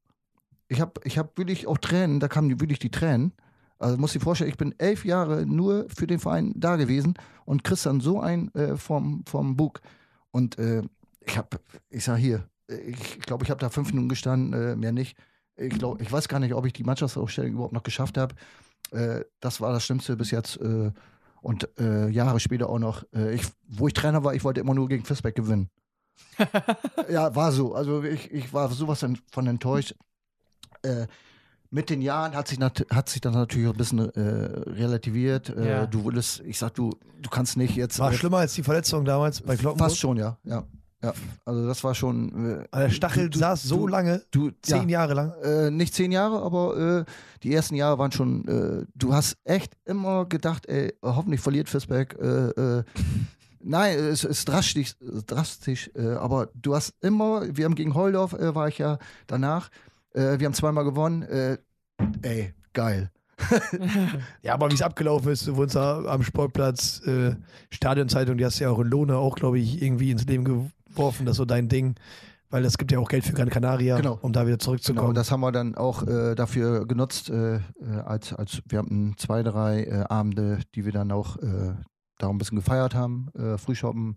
Ich 0.69 0.83
habe 0.83 1.01
ich 1.05 1.17
hab 1.17 1.39
wirklich 1.39 1.67
auch 1.67 1.79
Tränen, 1.79 2.21
da 2.21 2.29
kamen 2.29 2.61
wirklich 2.61 2.79
die 2.79 2.91
Tränen. 2.91 3.33
Also 3.79 3.97
musst 3.97 4.15
dir 4.15 4.21
vorstellen, 4.21 4.51
ich 4.51 4.57
bin 4.57 4.75
elf 4.79 5.05
Jahre 5.05 5.47
nur 5.47 5.87
für 5.89 6.07
den 6.07 6.19
Verein 6.19 6.53
da 6.57 6.77
gewesen 6.77 7.15
und 7.45 7.65
kriegst 7.65 7.87
dann 7.87 8.01
so 8.01 8.21
ein 8.21 8.53
äh, 8.55 8.77
vom, 8.77 9.25
vom 9.27 9.57
Bug. 9.57 9.81
Und 10.31 10.59
äh, 10.59 10.83
ich 11.21 11.39
habe, 11.39 11.61
ich 11.89 12.05
sag 12.05 12.17
hier, 12.17 12.49
ich 12.69 13.21
glaube, 13.21 13.45
ich 13.45 13.51
habe 13.51 13.61
da 13.61 13.71
fünf 13.71 13.91
Minuten 13.91 14.09
gestanden, 14.09 14.53
äh, 14.53 14.77
mehr 14.77 14.93
nicht. 14.93 15.17
Ich, 15.57 15.71
glaub, 15.71 16.01
ich 16.01 16.11
weiß 16.11 16.29
gar 16.29 16.39
nicht, 16.39 16.55
ob 16.55 16.67
ich 16.67 16.73
die 16.73 16.85
Mannschaftsaufstellung 16.85 17.53
überhaupt 17.53 17.73
noch 17.73 17.83
geschafft 17.83 18.19
habe. 18.19 18.35
Äh, 18.91 19.25
das 19.41 19.61
war 19.61 19.73
das 19.73 19.85
Schlimmste 19.85 20.17
bis 20.17 20.31
jetzt. 20.31 20.57
Äh, 20.61 20.93
und 21.41 21.69
äh, 21.79 22.09
Jahre 22.09 22.41
später 22.41 22.69
auch 22.69 22.81
noch. 22.81 23.05
Ich, 23.13 23.43
wo 23.69 23.87
ich 23.87 23.95
Trainer 23.95 24.25
war, 24.25 24.35
ich 24.35 24.43
wollte 24.43 24.61
immer 24.61 24.75
nur 24.75 24.89
gegen 24.89 25.05
Fisbeck 25.05 25.37
gewinnen. 25.37 25.71
ja, 27.09 27.35
war 27.35 27.53
so. 27.53 27.75
Also 27.75 28.03
ich, 28.03 28.31
ich 28.33 28.53
war 28.53 28.69
sowas 28.71 29.07
von 29.31 29.47
enttäuscht. 29.47 29.95
Äh, 30.83 31.07
mit 31.71 31.91
den 31.91 32.01
Jahren 32.01 32.35
hat 32.35 32.49
sich, 32.49 32.59
nat- 32.59 32.87
hat 32.91 33.09
sich 33.09 33.21
das 33.21 33.35
natürlich 33.35 33.69
auch 33.69 33.73
ein 33.75 33.77
bisschen 33.79 33.99
äh, 34.15 34.21
relativiert. 34.71 35.51
Äh, 35.51 35.69
Ja. 35.69 35.87
Du 35.87 36.05
wurdest, 36.05 36.41
ich 36.47 36.59
sag, 36.59 36.75
du, 36.75 36.91
du 37.21 37.29
kannst 37.31 37.57
nicht 37.57 37.77
jetzt. 37.77 37.99
War 37.99 38.13
äh, 38.13 38.17
schlimmer 38.17 38.39
als 38.39 38.55
die 38.55 38.63
Verletzung 38.63 39.05
damals 39.05 39.41
bei 39.43 39.57
Glockenburg? 39.57 39.89
Fast 39.91 39.99
schon, 39.99 40.17
ja. 40.17 40.39
ja. 40.45 40.65
ja. 41.03 41.13
Also 41.45 41.67
das 41.67 41.85
war 41.85 41.95
schon. 41.95 42.61
Äh, 42.61 42.65
Aber 42.71 42.83
der 42.85 42.91
Stachel 42.91 43.29
du- 43.29 43.39
saß 43.39 43.63
so 43.65 43.79
du- 43.81 43.87
lange, 43.89 44.23
du, 44.31 44.51
zehn 44.63 44.89
ja, 44.89 45.01
Jahre 45.01 45.15
lang. 45.15 45.33
äh, 45.43 45.71
nicht 45.71 45.95
zehn 45.95 46.11
Jahre, 46.11 46.41
aber 46.43 47.05
äh, 47.07 47.13
die 47.43 47.53
ersten 47.55 47.75
Jahre 47.75 47.99
waren 47.99 48.13
schon. 48.13 48.49
Äh, 48.49 48.87
du 48.95 49.13
hast 49.13 49.37
echt 49.45 49.77
immer 49.85 50.25
gedacht, 50.25 50.67
ey, 50.67 50.95
hoffentlich 51.03 51.41
verliert 51.41 51.69
Fisbeck. 51.69 52.17
Äh, 52.21 52.49
äh, 52.79 52.85
Nein, 53.61 53.99
es 53.99 54.23
ist 54.23 54.49
drastisch, 54.49 54.95
drastisch 55.27 55.91
äh, 55.97 56.11
aber 56.13 56.49
du 56.55 56.77
hast 56.77 56.95
immer, 57.01 57.43
wir 57.57 57.65
haben 57.65 57.75
gegen 57.75 57.93
Holdorf, 57.95 58.33
äh, 58.33 58.55
war 58.55 58.69
ich 58.69 58.79
ja 58.79 58.99
danach, 59.27 59.69
äh, 60.15 60.39
wir 60.39 60.47
haben 60.47 60.55
zweimal 60.55 60.85
gewonnen, 60.85 61.23
äh, 61.23 61.59
ey, 62.23 62.55
geil. 62.73 63.11
Ja, 64.43 64.55
aber 64.55 64.71
wie 64.71 64.75
es 64.75 64.83
abgelaufen 64.83 65.31
ist, 65.33 65.47
du 65.47 65.57
wurdest 65.57 65.77
da 65.77 66.05
am 66.07 66.23
Sportplatz, 66.23 67.01
äh, 67.07 67.37
Stadionzeitung, 67.71 68.37
die 68.37 68.45
hast 68.45 68.59
du 68.61 68.65
ja 68.65 68.71
auch 68.71 68.79
in 68.81 68.89
Lohne 68.89 69.17
auch, 69.17 69.37
glaube 69.37 69.59
ich, 69.59 69.81
irgendwie 69.83 70.11
ins 70.11 70.25
Leben 70.27 70.45
geworfen, 70.45 71.25
das 71.27 71.33
ist 71.35 71.39
so 71.39 71.45
dein 71.45 71.69
Ding. 71.69 71.95
Weil 72.51 72.65
es 72.65 72.79
gibt 72.79 72.91
ja 72.91 72.99
auch 72.99 73.09
Geld 73.11 73.25
für 73.25 73.35
Gran 73.35 73.51
Canaria, 73.51 73.97
Genau. 73.99 74.19
um 74.23 74.33
da 74.33 74.41
wieder 74.47 74.57
Genau, 74.57 74.65
zurückzukommen. 74.65 75.09
und 75.11 75.15
das 75.17 75.31
haben 75.31 75.41
wir 75.41 75.53
dann 75.53 75.75
auch 75.75 76.03
äh, 76.07 76.35
dafür 76.35 76.87
genutzt, 76.87 77.29
äh, 77.29 77.57
äh, 77.57 77.61
als, 78.07 78.33
als 78.33 78.63
wir 78.67 78.79
hatten 78.79 79.15
zwei, 79.19 79.43
drei 79.43 79.85
äh, 79.85 80.05
Abende, 80.09 80.61
die 80.75 80.87
wir 80.87 80.93
dann 80.93 81.13
auch 81.13 81.37
äh, 81.37 81.75
darum 82.17 82.37
ein 82.37 82.39
bisschen 82.39 82.57
gefeiert 82.57 82.95
haben, 82.95 83.29
äh, 83.39 83.59
Frühshoppen, 83.59 84.17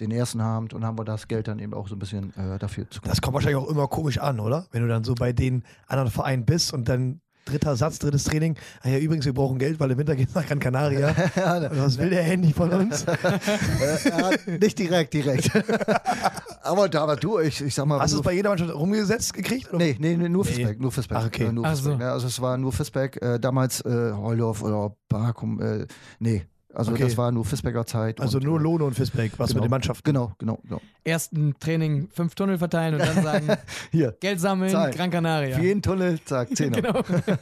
den 0.00 0.10
ersten 0.10 0.40
Abend 0.40 0.74
und 0.74 0.84
haben 0.84 0.98
wir 0.98 1.04
das 1.04 1.28
Geld 1.28 1.48
dann 1.48 1.58
eben 1.58 1.74
auch 1.74 1.88
so 1.88 1.94
ein 1.94 1.98
bisschen 1.98 2.34
äh, 2.36 2.58
dafür 2.58 2.88
zu 2.90 3.00
Das 3.02 3.20
kommt 3.20 3.34
wahrscheinlich 3.34 3.62
auch 3.62 3.68
immer 3.68 3.88
komisch 3.88 4.18
an, 4.18 4.40
oder? 4.40 4.66
Wenn 4.70 4.82
du 4.82 4.88
dann 4.88 5.04
so 5.04 5.14
bei 5.14 5.32
den 5.32 5.62
anderen 5.86 6.10
Vereinen 6.10 6.44
bist 6.44 6.72
und 6.72 6.88
dann 6.88 7.20
dritter 7.46 7.76
Satz, 7.76 7.98
drittes 7.98 8.24
Training. 8.24 8.56
Ah 8.82 8.90
ja, 8.90 8.98
übrigens, 8.98 9.24
wir 9.24 9.32
brauchen 9.32 9.58
Geld, 9.58 9.80
weil 9.80 9.90
im 9.92 9.98
Winter 9.98 10.16
geht 10.16 10.28
es 10.28 10.34
nach 10.34 10.46
Gran 10.46 10.58
Canaria. 10.58 11.14
Was 11.70 11.96
will 11.98 12.10
der 12.10 12.22
Handy 12.22 12.52
von 12.52 12.70
uns? 12.70 13.06
ja, 14.04 14.30
nicht 14.58 14.78
direkt, 14.78 15.14
direkt. 15.14 15.50
aber 16.62 16.88
da 16.88 17.06
war 17.06 17.16
du, 17.16 17.38
ich, 17.38 17.62
ich 17.62 17.74
sag 17.74 17.86
mal. 17.86 18.00
Hast 18.00 18.12
du 18.12 18.18
es 18.18 18.22
bei 18.22 18.32
jeder 18.32 18.50
Mannschaft 18.50 18.74
rumgesetzt 18.74 19.32
gekriegt? 19.32 19.72
Oder? 19.72 19.78
Nee, 19.78 19.96
nee, 19.98 20.16
nee, 20.16 20.28
nur 20.28 20.44
Nee. 20.44 20.50
Fisbeck, 20.52 20.80
nur 20.80 20.92
Fisbeck. 20.92 21.18
Ach, 21.18 21.26
okay. 21.26 21.52
Nur 21.52 21.64
Ach 21.64 21.70
Fisbeck. 21.70 21.98
so. 21.98 22.00
Ja, 22.00 22.12
also 22.12 22.26
es 22.26 22.40
war 22.40 22.58
nur 22.58 22.72
Fisbeck, 22.72 23.22
äh, 23.22 23.38
damals 23.38 23.80
äh, 23.82 24.12
Holdorf 24.12 24.62
oder 24.62 24.96
Barkum, 25.08 25.60
äh, 25.60 25.86
nee. 26.18 26.44
Also 26.76 26.92
Okay. 26.92 27.04
das 27.04 27.16
war 27.16 27.32
nur 27.32 27.44
Fisbecker 27.44 27.86
Zeit. 27.86 28.20
Also 28.20 28.36
und, 28.38 28.44
nur 28.44 28.60
äh, 28.60 28.62
Lohne 28.62 28.84
und 28.84 28.94
Fisbeck, 28.94 29.32
was 29.38 29.48
genau. 29.50 29.60
mit 29.62 29.64
den 29.68 29.70
Mannschaften. 29.70 30.04
Genau, 30.04 30.32
genau, 30.38 30.58
genau. 30.62 30.80
Ersten 31.04 31.54
Training 31.58 32.08
fünf 32.10 32.34
Tunnel 32.34 32.58
verteilen 32.58 32.94
und 32.94 33.00
dann 33.00 33.22
sagen, 33.22 33.48
Hier, 33.90 34.12
Geld 34.20 34.40
sammeln, 34.40 34.70
Zahlen. 34.70 34.94
Gran 34.94 35.10
Canaria. 35.10 35.56
für 35.56 35.62
jeden 35.62 35.80
Tunnel, 35.82 36.20
zack, 36.24 36.48
Zehner. 36.56 36.82
Genau. 36.82 37.00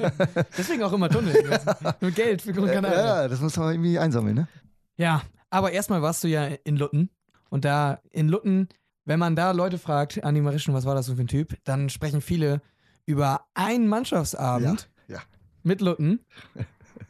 Deswegen 0.56 0.82
auch 0.84 0.92
immer 0.92 1.08
Tunnel. 1.08 1.34
Nur 2.00 2.10
Geld 2.12 2.42
für 2.42 2.52
Gran 2.52 2.68
Äh, 2.68 2.72
Canaria. 2.74 3.22
ja, 3.22 3.28
das 3.28 3.40
muss 3.40 3.56
man 3.56 3.72
irgendwie 3.72 3.98
einsammeln, 3.98 4.36
ne? 4.36 4.48
Ja, 4.96 5.22
aber 5.50 5.72
erstmal 5.72 6.00
warst 6.02 6.22
du 6.24 6.28
ja 6.28 6.46
in 6.64 6.76
Lutten. 6.76 7.10
Und 7.50 7.64
da 7.64 8.00
in 8.10 8.28
Lutten 8.28 8.68
Wenn 9.04 9.18
man 9.18 9.36
da 9.36 9.50
Leute 9.50 9.78
fragt, 9.78 10.24
Andi 10.24 10.40
Marischen, 10.40 10.72
was 10.74 10.86
war 10.86 10.94
das 10.94 11.06
so 11.06 11.14
für 11.16 11.20
ein 11.22 11.26
Typ, 11.26 11.56
dann 11.64 11.90
sprechen 11.90 12.20
viele 12.22 12.62
über 13.04 13.42
einen 13.54 13.86
Mannschaftsabend 13.88 14.88
Ja, 15.08 15.16
ja. 15.16 15.22
mit 15.62 15.80
Lutten. 15.82 16.20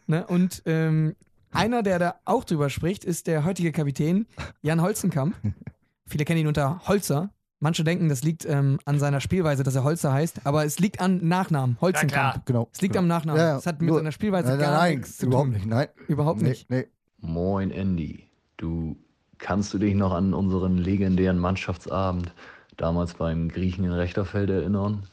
ne? 0.06 0.26
Und 0.26 0.62
ähm, 0.66 1.14
einer, 1.54 1.82
der 1.82 1.98
da 1.98 2.14
auch 2.24 2.44
drüber 2.44 2.70
spricht, 2.70 3.04
ist 3.04 3.26
der 3.26 3.44
heutige 3.44 3.72
Kapitän 3.72 4.26
Jan 4.62 4.82
Holzenkamp. 4.82 5.34
Viele 6.06 6.24
kennen 6.24 6.40
ihn 6.40 6.46
unter 6.46 6.80
Holzer. 6.86 7.30
Manche 7.60 7.82
denken, 7.84 8.08
das 8.10 8.22
liegt 8.22 8.44
ähm, 8.44 8.78
an 8.84 8.98
seiner 8.98 9.20
Spielweise, 9.20 9.62
dass 9.62 9.74
er 9.74 9.84
Holzer 9.84 10.12
heißt, 10.12 10.44
aber 10.44 10.66
es 10.66 10.78
liegt 10.80 11.00
an 11.00 11.26
Nachnamen, 11.26 11.78
Holzenkamp. 11.80 12.44
Genau. 12.44 12.68
Es 12.72 12.82
liegt 12.82 12.96
am 12.96 13.06
Nachnamen. 13.06 13.40
Ja, 13.40 13.48
ja. 13.50 13.56
Es 13.56 13.66
hat 13.66 13.80
mit 13.80 13.88
Nur- 13.88 13.98
seiner 13.98 14.12
Spielweise 14.12 14.48
Nein, 14.50 14.58
gar 14.58 14.72
nein, 14.72 14.96
nichts 14.98 15.16
zu 15.16 15.26
überhaupt 15.26 15.46
tun. 15.46 15.54
nicht. 15.54 15.66
Nein, 15.66 15.88
Überhaupt 16.08 16.42
nee, 16.42 16.48
nicht. 16.50 16.68
Nee. 16.68 16.86
Moin 17.20 17.70
Andy, 17.70 18.24
du 18.58 18.96
kannst 19.38 19.72
du 19.72 19.78
dich 19.78 19.94
noch 19.94 20.12
an 20.12 20.34
unseren 20.34 20.76
legendären 20.76 21.38
Mannschaftsabend 21.38 22.34
damals 22.76 23.14
beim 23.14 23.48
Griechen 23.48 23.84
in 23.84 23.92
Rechterfeld 23.92 24.50
erinnern? 24.50 25.04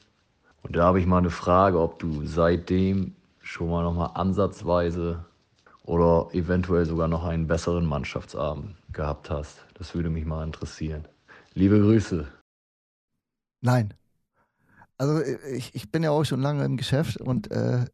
Und 0.64 0.76
da 0.76 0.84
habe 0.84 1.00
ich 1.00 1.06
mal 1.06 1.20
eine 1.20 1.30
Frage, 1.30 1.80
ob 1.80 2.00
du 2.00 2.26
seitdem 2.26 3.16
schon 3.40 3.70
mal 3.70 3.84
noch 3.84 3.96
mal 3.96 4.08
ansatzweise 4.08 5.24
oder 5.84 6.30
eventuell 6.34 6.86
sogar 6.86 7.08
noch 7.08 7.26
einen 7.26 7.48
besseren 7.48 7.86
Mannschaftsabend 7.86 8.76
gehabt 8.94 9.30
hast. 9.30 9.66
Das 9.76 9.96
würde 9.96 10.10
mich 10.10 10.26
mal 10.26 10.44
interessieren. 10.44 11.08
Liebe 11.54 11.80
Grüße. 11.80 12.28
Nein. 13.62 13.94
Also 14.98 15.20
äh, 15.20 15.56
ich, 15.56 15.74
ich 15.74 15.92
bin 15.92 16.04
ja 16.04 16.12
auch 16.12 16.24
schon 16.24 16.42
lange 16.42 16.64
im 16.66 16.78
Geschäft 16.78 17.18
und 17.18 17.52
äh, 17.52 17.86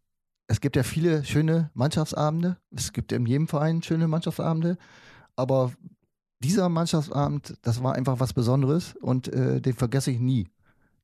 es 0.48 0.62
gibt 0.62 0.76
ja 0.76 0.84
viele 0.84 1.24
schöne 1.26 1.70
Mannschaftsabende. 1.74 2.58
Es 2.72 2.94
gibt 2.94 3.12
in 3.12 3.26
jedem 3.26 3.48
Verein 3.48 3.84
schöne 3.84 4.08
Mannschaftsabende. 4.08 4.78
Aber 5.36 5.74
dieser 6.40 6.70
Mannschaftsabend, 6.70 7.58
das 7.62 7.84
war 7.84 7.96
einfach 7.96 8.20
was 8.20 8.34
Besonderes 8.34 8.96
und 9.02 9.28
äh, 9.28 9.60
den 9.62 9.74
vergesse 9.74 10.12
ich 10.12 10.20
nie. 10.20 10.48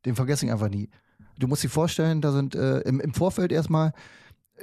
Den 0.05 0.15
vergesse 0.15 0.45
ich 0.45 0.51
einfach 0.51 0.69
nie. 0.69 0.89
Du 1.39 1.47
musst 1.47 1.63
dir 1.63 1.69
vorstellen, 1.69 2.21
da 2.21 2.31
sind 2.31 2.55
äh, 2.55 2.79
im, 2.79 2.99
im 2.99 3.13
Vorfeld 3.13 3.51
erstmal, 3.51 3.93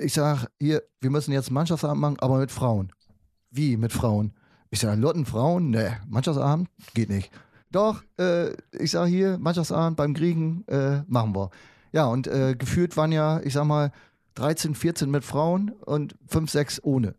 ich 0.01 0.15
sag 0.15 0.47
hier, 0.59 0.83
wir 1.01 1.11
müssen 1.11 1.33
jetzt 1.33 1.51
Mannschaftsabend 1.51 2.01
machen, 2.01 2.17
aber 2.21 2.39
mit 2.39 2.51
Frauen. 2.51 2.93
Wie 3.51 3.77
mit 3.77 3.93
Frauen? 3.93 4.33
Ich 4.71 4.81
sage, 4.81 5.01
Lotten, 5.01 5.27
Frauen? 5.27 5.71
Ne, 5.71 5.99
Mannschaftsabend? 6.09 6.69
Geht 6.95 7.11
nicht. 7.11 7.31
Doch, 7.71 8.03
äh, 8.19 8.51
ich 8.73 8.93
sage 8.93 9.11
hier, 9.11 9.39
Mannschaftsabend 9.39 9.97
beim 9.97 10.15
Kriegen 10.15 10.65
äh, 10.69 11.03
machen 11.07 11.35
wir. 11.35 11.51
Ja, 11.93 12.07
und 12.07 12.27
äh, 12.27 12.55
gefühlt 12.57 12.97
waren 12.97 13.13
ja, 13.13 13.41
ich 13.41 13.53
sag 13.53 13.65
mal, 13.65 13.93
13, 14.35 14.75
14 14.75 15.11
mit 15.11 15.25
Frauen 15.25 15.71
und 15.85 16.15
5, 16.29 16.51
6 16.51 16.85
ohne. 16.85 17.15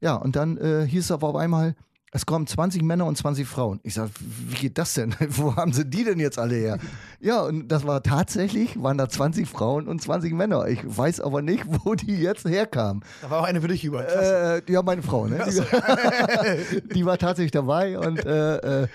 Ja, 0.00 0.16
und 0.16 0.36
dann 0.36 0.58
äh, 0.58 0.86
hieß 0.86 1.04
es 1.04 1.10
aber 1.10 1.28
auf 1.28 1.36
einmal, 1.36 1.74
es 2.14 2.26
kommen 2.26 2.46
20 2.46 2.82
Männer 2.82 3.06
und 3.06 3.16
20 3.16 3.48
Frauen. 3.48 3.80
Ich 3.82 3.94
sage, 3.94 4.10
wie 4.20 4.54
geht 4.54 4.76
das 4.76 4.92
denn? 4.94 5.14
Wo 5.30 5.56
haben 5.56 5.72
sie 5.72 5.86
die 5.86 6.04
denn 6.04 6.20
jetzt 6.20 6.38
alle 6.38 6.54
her? 6.54 6.78
ja, 7.20 7.40
und 7.40 7.68
das 7.68 7.86
war 7.86 8.02
tatsächlich, 8.02 8.80
waren 8.80 8.98
da 8.98 9.08
20 9.08 9.48
Frauen 9.48 9.88
und 9.88 10.02
20 10.02 10.34
Männer. 10.34 10.68
Ich 10.68 10.80
weiß 10.84 11.20
aber 11.22 11.40
nicht, 11.40 11.64
wo 11.66 11.94
die 11.94 12.16
jetzt 12.16 12.44
herkamen. 12.44 13.02
Da 13.22 13.30
war 13.30 13.40
auch 13.40 13.44
eine 13.44 13.62
für 13.62 13.68
dich 13.68 13.84
über. 13.84 14.06
Äh, 14.06 14.62
ja, 14.70 14.82
meine 14.82 15.02
Frau, 15.02 15.26
ne? 15.26 15.42
Die, 15.48 16.94
die 16.94 17.06
war 17.06 17.16
tatsächlich 17.16 17.50
dabei 17.50 17.98
und 17.98 18.24
äh, 18.26 18.82
äh, 18.82 18.88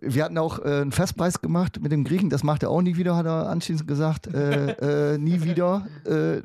wir 0.00 0.24
hatten 0.24 0.38
auch 0.38 0.58
äh, 0.58 0.80
einen 0.80 0.92
Festpreis 0.92 1.42
gemacht 1.42 1.80
mit 1.82 1.92
dem 1.92 2.04
Griechen. 2.04 2.30
Das 2.30 2.42
macht 2.42 2.62
er 2.62 2.70
auch 2.70 2.80
nie 2.80 2.96
wieder, 2.96 3.14
hat 3.14 3.26
er 3.26 3.48
anschließend 3.50 3.86
gesagt. 3.86 4.26
Äh, 4.26 5.12
äh, 5.14 5.18
nie 5.18 5.42
wieder. 5.42 5.86
Äh, 6.06 6.40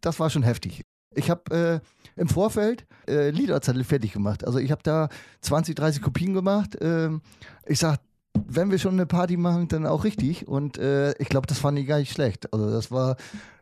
das 0.00 0.20
war 0.20 0.30
schon 0.30 0.44
heftig. 0.44 0.84
Ich 1.14 1.30
habe 1.30 1.80
äh, 1.82 2.03
im 2.16 2.28
Vorfeld 2.28 2.86
äh, 3.08 3.30
Liederzettel 3.30 3.84
fertig 3.84 4.12
gemacht. 4.12 4.46
Also 4.46 4.58
ich 4.58 4.70
habe 4.70 4.82
da 4.82 5.08
20, 5.40 5.74
30 5.74 6.02
Kopien 6.02 6.34
gemacht. 6.34 6.76
Ähm, 6.80 7.22
ich 7.66 7.78
sag, 7.78 7.98
wenn 8.46 8.70
wir 8.70 8.78
schon 8.78 8.94
eine 8.94 9.06
Party 9.06 9.36
machen, 9.36 9.68
dann 9.68 9.86
auch 9.86 10.04
richtig. 10.04 10.48
Und 10.48 10.78
äh, 10.78 11.12
ich 11.18 11.28
glaube, 11.28 11.46
das 11.46 11.58
fand 11.58 11.78
ich 11.78 11.86
gar 11.86 11.98
nicht 11.98 12.12
schlecht. 12.12 12.52
Also 12.52 12.70
das 12.70 12.90
war, 12.90 13.16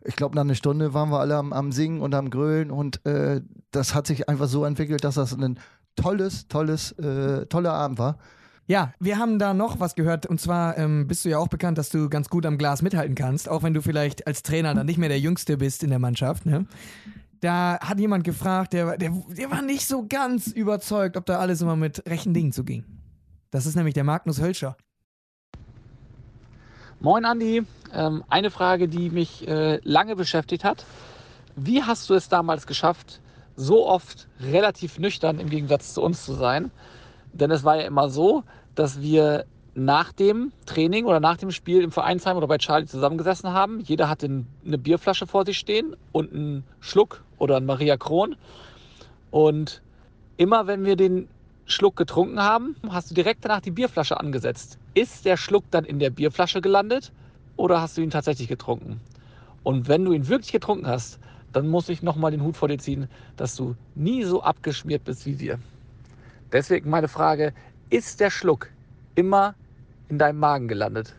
ich 0.04 0.16
glaube, 0.16 0.34
nach 0.34 0.42
einer 0.42 0.54
Stunde 0.54 0.94
waren 0.94 1.10
wir 1.10 1.20
alle 1.20 1.36
am, 1.36 1.52
am 1.52 1.72
Singen 1.72 2.00
und 2.00 2.14
am 2.14 2.30
Grölen 2.30 2.70
und 2.70 3.04
äh, 3.06 3.40
das 3.70 3.94
hat 3.94 4.06
sich 4.06 4.28
einfach 4.28 4.48
so 4.48 4.64
entwickelt, 4.64 5.04
dass 5.04 5.16
das 5.16 5.32
ein 5.34 5.58
tolles, 5.96 6.48
tolles, 6.48 6.92
äh, 6.92 7.46
toller 7.46 7.72
Abend 7.72 7.98
war. 7.98 8.18
Ja, 8.66 8.94
wir 9.00 9.18
haben 9.18 9.38
da 9.38 9.54
noch 9.54 9.80
was 9.80 9.94
gehört 9.96 10.24
und 10.26 10.40
zwar 10.40 10.78
ähm, 10.78 11.06
bist 11.08 11.24
du 11.24 11.28
ja 11.28 11.38
auch 11.38 11.48
bekannt, 11.48 11.78
dass 11.78 11.90
du 11.90 12.08
ganz 12.08 12.28
gut 12.28 12.46
am 12.46 12.58
Glas 12.58 12.80
mithalten 12.80 13.14
kannst, 13.14 13.48
auch 13.48 13.62
wenn 13.62 13.74
du 13.74 13.82
vielleicht 13.82 14.26
als 14.26 14.42
Trainer 14.42 14.72
dann 14.72 14.86
nicht 14.86 14.98
mehr 14.98 15.08
der 15.08 15.18
Jüngste 15.18 15.56
bist 15.56 15.82
in 15.82 15.90
der 15.90 15.98
Mannschaft. 15.98 16.46
Ne? 16.46 16.66
Da 17.42 17.80
hat 17.80 17.98
jemand 17.98 18.22
gefragt, 18.22 18.72
der, 18.72 18.96
der, 18.96 19.10
der 19.10 19.50
war 19.50 19.62
nicht 19.62 19.88
so 19.88 20.06
ganz 20.08 20.46
überzeugt, 20.46 21.16
ob 21.16 21.26
da 21.26 21.40
alles 21.40 21.60
immer 21.60 21.74
mit 21.74 22.08
rechten 22.08 22.32
Dingen 22.32 22.52
zuging. 22.52 22.84
Das 23.50 23.66
ist 23.66 23.74
nämlich 23.74 23.94
der 23.94 24.04
Magnus 24.04 24.40
Hölscher. 24.40 24.76
Moin 27.00 27.24
Andi, 27.24 27.64
ähm, 27.92 28.22
eine 28.28 28.52
Frage, 28.52 28.86
die 28.86 29.10
mich 29.10 29.48
äh, 29.48 29.80
lange 29.82 30.14
beschäftigt 30.14 30.62
hat. 30.62 30.86
Wie 31.56 31.82
hast 31.82 32.08
du 32.08 32.14
es 32.14 32.28
damals 32.28 32.64
geschafft, 32.64 33.20
so 33.56 33.88
oft 33.88 34.28
relativ 34.40 35.00
nüchtern 35.00 35.40
im 35.40 35.50
Gegensatz 35.50 35.94
zu 35.94 36.02
uns 36.02 36.24
zu 36.24 36.34
sein? 36.34 36.70
Denn 37.32 37.50
es 37.50 37.64
war 37.64 37.74
ja 37.74 37.88
immer 37.88 38.08
so, 38.08 38.44
dass 38.76 39.00
wir 39.00 39.46
nach 39.74 40.12
dem 40.12 40.52
Training 40.66 41.06
oder 41.06 41.18
nach 41.18 41.38
dem 41.38 41.50
Spiel 41.50 41.82
im 41.82 41.90
Vereinsheim 41.90 42.36
oder 42.36 42.46
bei 42.46 42.58
Charlie 42.58 42.86
zusammengesessen 42.86 43.52
haben. 43.52 43.80
Jeder 43.80 44.08
hatte 44.08 44.44
eine 44.64 44.78
Bierflasche 44.78 45.26
vor 45.26 45.44
sich 45.44 45.58
stehen 45.58 45.96
und 46.12 46.32
einen 46.32 46.64
Schluck 46.78 47.24
oder 47.42 47.56
ein 47.56 47.66
Maria 47.66 47.96
Kron. 47.96 48.36
Und 49.32 49.82
immer 50.36 50.68
wenn 50.68 50.84
wir 50.84 50.94
den 50.94 51.28
Schluck 51.66 51.96
getrunken 51.96 52.40
haben, 52.40 52.76
hast 52.88 53.10
du 53.10 53.14
direkt 53.14 53.44
danach 53.44 53.60
die 53.60 53.72
Bierflasche 53.72 54.18
angesetzt. 54.18 54.78
Ist 54.94 55.24
der 55.24 55.36
Schluck 55.36 55.64
dann 55.72 55.84
in 55.84 55.98
der 55.98 56.10
Bierflasche 56.10 56.60
gelandet 56.60 57.12
oder 57.56 57.80
hast 57.80 57.96
du 57.96 58.00
ihn 58.00 58.10
tatsächlich 58.10 58.46
getrunken? 58.46 59.00
Und 59.64 59.88
wenn 59.88 60.04
du 60.04 60.12
ihn 60.12 60.28
wirklich 60.28 60.52
getrunken 60.52 60.86
hast, 60.86 61.18
dann 61.52 61.68
muss 61.68 61.88
ich 61.88 62.02
nochmal 62.02 62.30
den 62.30 62.42
Hut 62.42 62.56
vor 62.56 62.68
dir 62.68 62.78
ziehen, 62.78 63.08
dass 63.36 63.56
du 63.56 63.74
nie 63.96 64.22
so 64.22 64.42
abgeschmiert 64.42 65.04
bist 65.04 65.26
wie 65.26 65.40
wir. 65.40 65.58
Deswegen 66.52 66.90
meine 66.90 67.08
Frage, 67.08 67.52
ist 67.90 68.20
der 68.20 68.30
Schluck 68.30 68.68
immer 69.16 69.54
in 70.08 70.18
deinem 70.18 70.38
Magen 70.38 70.68
gelandet? 70.68 71.14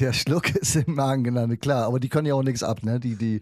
Der 0.00 0.12
Schluck 0.12 0.54
ist 0.56 0.74
im 0.74 0.96
Magen 0.96 1.22
gelandet, 1.22 1.60
klar, 1.60 1.86
aber 1.86 2.00
die 2.00 2.08
können 2.08 2.26
ja 2.26 2.34
auch 2.34 2.42
nichts 2.42 2.64
ab, 2.64 2.82
ne? 2.82 2.98
Die, 2.98 3.14
die, 3.14 3.40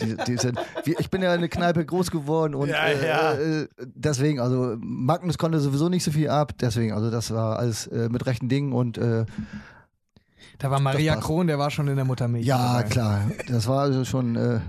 die, 0.00 0.16
die 0.26 0.36
sind, 0.36 0.58
ich 0.84 1.10
bin 1.10 1.22
ja 1.22 1.34
in 1.34 1.40
der 1.40 1.48
Kneipe 1.48 1.84
groß 1.84 2.10
geworden 2.10 2.54
und 2.54 2.68
Ja, 2.68 2.86
äh, 2.86 3.06
ja. 3.06 3.32
Äh, 3.34 3.68
deswegen, 3.78 4.40
also 4.40 4.76
Magnus 4.80 5.38
konnte 5.38 5.60
sowieso 5.60 5.88
nicht 5.88 6.04
so 6.04 6.10
viel 6.10 6.28
ab, 6.28 6.52
deswegen, 6.60 6.92
also 6.92 7.10
das 7.10 7.30
war 7.32 7.58
alles 7.58 7.86
äh, 7.86 8.08
mit 8.08 8.26
rechten 8.26 8.48
Dingen 8.48 8.72
und 8.72 8.98
äh, 8.98 9.24
Da 10.58 10.70
war 10.70 10.80
Maria. 10.80 11.16
Kron, 11.16 11.46
der 11.46 11.58
war 11.58 11.70
schon 11.70 11.88
in 11.88 11.96
der 11.96 12.04
Muttermilch. 12.04 12.46
ja, 12.46 12.78
dabei. 12.78 12.88
klar, 12.88 13.30
das 13.48 13.66
war 13.66 13.80
also 13.82 14.04
schon 14.04 14.36
äh, 14.36 14.60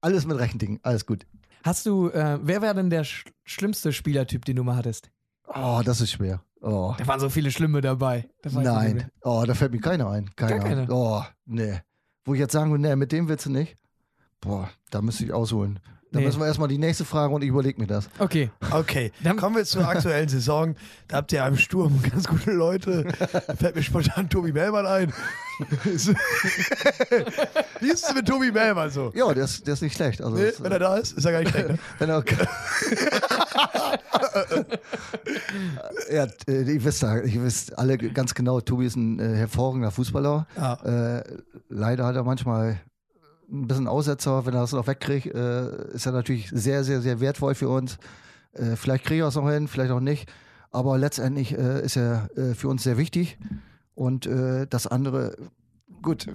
alles 0.00 0.26
mit 0.26 0.38
rechten 0.38 0.58
Dingen, 0.58 0.80
alles 0.82 1.06
gut. 1.06 1.26
Hast 1.62 1.84
du, 1.86 2.08
äh, 2.08 2.38
wer 2.42 2.62
wäre 2.62 2.74
denn 2.74 2.90
der 2.90 3.04
sch 3.04 3.24
schlimmste 3.44 3.92
Spielertyp, 3.92 4.44
den 4.44 4.56
du 4.56 4.64
mal 4.64 4.76
hattest? 4.76 5.10
Oh, 5.52 5.82
das 5.84 6.00
ist 6.00 6.12
schwer. 6.12 6.42
Oh. 6.62 6.94
Da 6.96 7.06
waren 7.06 7.20
so 7.20 7.28
viele 7.28 7.50
Schlimme 7.50 7.80
dabei. 7.80 8.28
Nein. 8.50 9.10
Oh, 9.22 9.42
da 9.46 9.54
fällt 9.54 9.72
mir 9.72 9.80
keiner 9.80 10.08
ein. 10.10 10.30
Keiner. 10.36 10.58
Gar 10.58 10.68
keiner? 10.68 10.86
Oh, 10.90 11.22
nee. 11.46 11.80
Wo 12.24 12.34
ich 12.34 12.40
jetzt 12.40 12.52
sagen 12.52 12.70
würde, 12.70 12.82
nee, 12.82 12.94
mit 12.96 13.12
dem 13.12 13.28
willst 13.28 13.46
du 13.46 13.50
nicht. 13.50 13.76
Boah, 14.40 14.70
da 14.90 15.02
müsste 15.02 15.24
ich 15.24 15.32
ausholen. 15.32 15.78
Da 16.12 16.18
Nee. 16.18 16.24
müssen 16.26 16.40
wir 16.40 16.46
erstmal 16.48 16.66
die 16.66 16.78
nächste 16.78 17.04
Frage 17.04 17.32
und 17.32 17.42
ich 17.42 17.48
überlege 17.50 17.80
mir 17.80 17.86
das. 17.86 18.10
Okay, 18.18 18.50
Okay, 18.72 19.12
Dann- 19.22 19.36
kommen 19.36 19.54
wir 19.54 19.64
zur 19.64 19.86
aktuellen 19.86 20.28
Saison. 20.28 20.74
Da 21.06 21.18
habt 21.18 21.30
ihr 21.32 21.44
am 21.44 21.56
Sturm 21.56 22.02
ganz 22.10 22.26
gute 22.26 22.50
Leute. 22.50 23.04
Da 23.46 23.54
fällt 23.54 23.76
mir 23.76 23.82
spontan 23.84 24.28
Tobi 24.28 24.50
Mellmann 24.52 24.86
ein. 24.86 25.12
Wie 27.80 27.90
ist 27.90 28.08
es 28.08 28.14
mit 28.14 28.26
Tobi 28.26 28.50
Mellmann 28.50 28.90
so? 28.90 29.12
Ja, 29.14 29.32
der 29.32 29.44
ist, 29.44 29.66
der 29.68 29.74
ist 29.74 29.82
nicht 29.82 29.94
schlecht. 29.94 30.20
Also, 30.20 30.36
Nee, 30.36 30.46
das, 30.46 30.60
wenn 30.62 30.72
er 30.72 30.78
da 30.80 30.96
ist, 30.96 31.16
ist 31.16 31.24
er 31.24 31.30
gar 31.32 31.40
nicht 31.40 31.50
schlecht. 31.50 31.68
Ne? 31.68 31.78
wenn 31.98 32.08
er, 32.10 32.24
ja, 36.12 36.26
äh, 36.48 36.62
ich 36.72 36.84
wisst, 36.84 37.04
ich 37.24 37.40
wisst 37.42 37.78
alle 37.78 37.96
ganz 37.98 38.34
genau, 38.34 38.60
Tobi 38.60 38.86
ist 38.86 38.96
ein 38.96 39.18
äh, 39.20 39.36
hervorragender 39.36 39.90
Fußballer. 39.90 40.46
Ja. 40.56 41.18
Äh, 41.18 41.22
leider 41.68 42.06
hat 42.06 42.16
er 42.16 42.24
manchmal 42.24 42.80
ein 43.50 43.66
bisschen 43.66 43.88
Aussetzer, 43.88 44.46
wenn 44.46 44.54
er 44.54 44.60
das 44.60 44.72
noch 44.72 44.86
wegkriegt, 44.86 45.26
äh, 45.26 45.92
ist 45.92 46.06
er 46.06 46.12
natürlich 46.12 46.50
sehr, 46.50 46.84
sehr, 46.84 47.00
sehr 47.00 47.20
wertvoll 47.20 47.54
für 47.54 47.68
uns. 47.68 47.98
Äh, 48.52 48.76
vielleicht 48.76 49.04
kriege 49.04 49.22
ich 49.22 49.28
es 49.28 49.34
noch 49.34 49.50
hin, 49.50 49.68
vielleicht 49.68 49.90
auch 49.90 50.00
nicht. 50.00 50.30
Aber 50.70 50.98
letztendlich 50.98 51.56
äh, 51.56 51.84
ist 51.84 51.96
er 51.96 52.28
äh, 52.36 52.54
für 52.54 52.68
uns 52.68 52.82
sehr 52.82 52.96
wichtig. 52.96 53.38
Und 53.94 54.26
äh, 54.26 54.66
das 54.68 54.86
andere, 54.86 55.36
gut, 56.00 56.26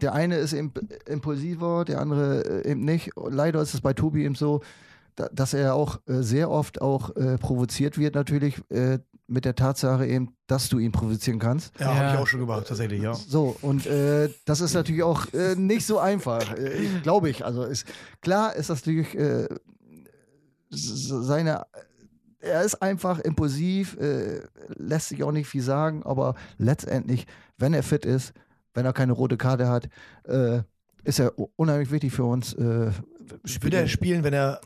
der 0.00 0.14
eine 0.14 0.36
ist 0.36 0.52
imp 0.54 0.80
impulsiver, 1.06 1.84
der 1.84 2.00
andere 2.00 2.64
äh, 2.64 2.70
eben 2.70 2.84
nicht. 2.84 3.10
Leider 3.16 3.60
ist 3.60 3.74
es 3.74 3.80
bei 3.80 3.92
Tobi 3.92 4.24
eben 4.24 4.34
so, 4.34 4.62
da, 5.14 5.28
dass 5.28 5.52
er 5.52 5.74
auch 5.74 6.00
sehr 6.06 6.50
oft 6.50 6.80
auch 6.80 7.10
provoziert 7.38 7.98
wird, 7.98 8.14
natürlich 8.14 8.62
mit 9.26 9.44
der 9.44 9.54
Tatsache 9.54 10.06
eben, 10.06 10.34
dass 10.46 10.68
du 10.68 10.78
ihn 10.78 10.92
provozieren 10.92 11.38
kannst. 11.38 11.72
Ja, 11.78 11.86
habe 11.86 11.96
Ja. 11.98 12.12
ich 12.14 12.18
auch 12.18 12.26
schon 12.26 12.40
gemacht, 12.40 12.66
tatsächlich, 12.68 13.00
ja. 13.02 13.14
So, 13.14 13.56
und 13.62 13.86
äh, 13.86 14.28
das 14.44 14.60
ist 14.60 14.74
natürlich 14.74 15.02
auch 15.02 15.32
äh, 15.32 15.54
nicht 15.56 15.86
so 15.86 15.98
einfach, 15.98 16.52
äh, 16.56 16.86
glaube 17.02 17.30
ich. 17.30 17.44
Also 17.44 17.62
ist, 17.64 17.86
klar 18.20 18.54
ist 18.54 18.68
das 18.68 18.80
natürlich 18.80 19.16
äh, 19.16 19.48
seine, 20.70 21.64
er 22.40 22.62
ist 22.62 22.76
einfach 22.82 23.18
impulsiv, 23.20 23.96
äh, 24.00 24.40
lässt 24.76 25.08
sich 25.10 25.22
auch 25.22 25.32
nicht 25.32 25.46
viel 25.48 25.62
sagen, 25.62 26.02
aber 26.02 26.34
letztendlich, 26.58 27.26
wenn 27.58 27.74
er 27.74 27.82
fit 27.82 28.04
ist, 28.04 28.32
wenn 28.74 28.84
er 28.86 28.92
keine 28.92 29.12
rote 29.12 29.36
Karte 29.36 29.68
hat, 29.68 29.88
äh, 30.24 30.62
ist 31.04 31.18
er 31.20 31.32
unheimlich 31.56 31.90
wichtig 31.90 32.12
für 32.12 32.24
uns. 32.24 32.54
Äh, 32.54 32.90
Würde 33.60 33.76
er 33.76 33.88
spielen, 33.88 34.24
wenn 34.24 34.32
er 34.32 34.60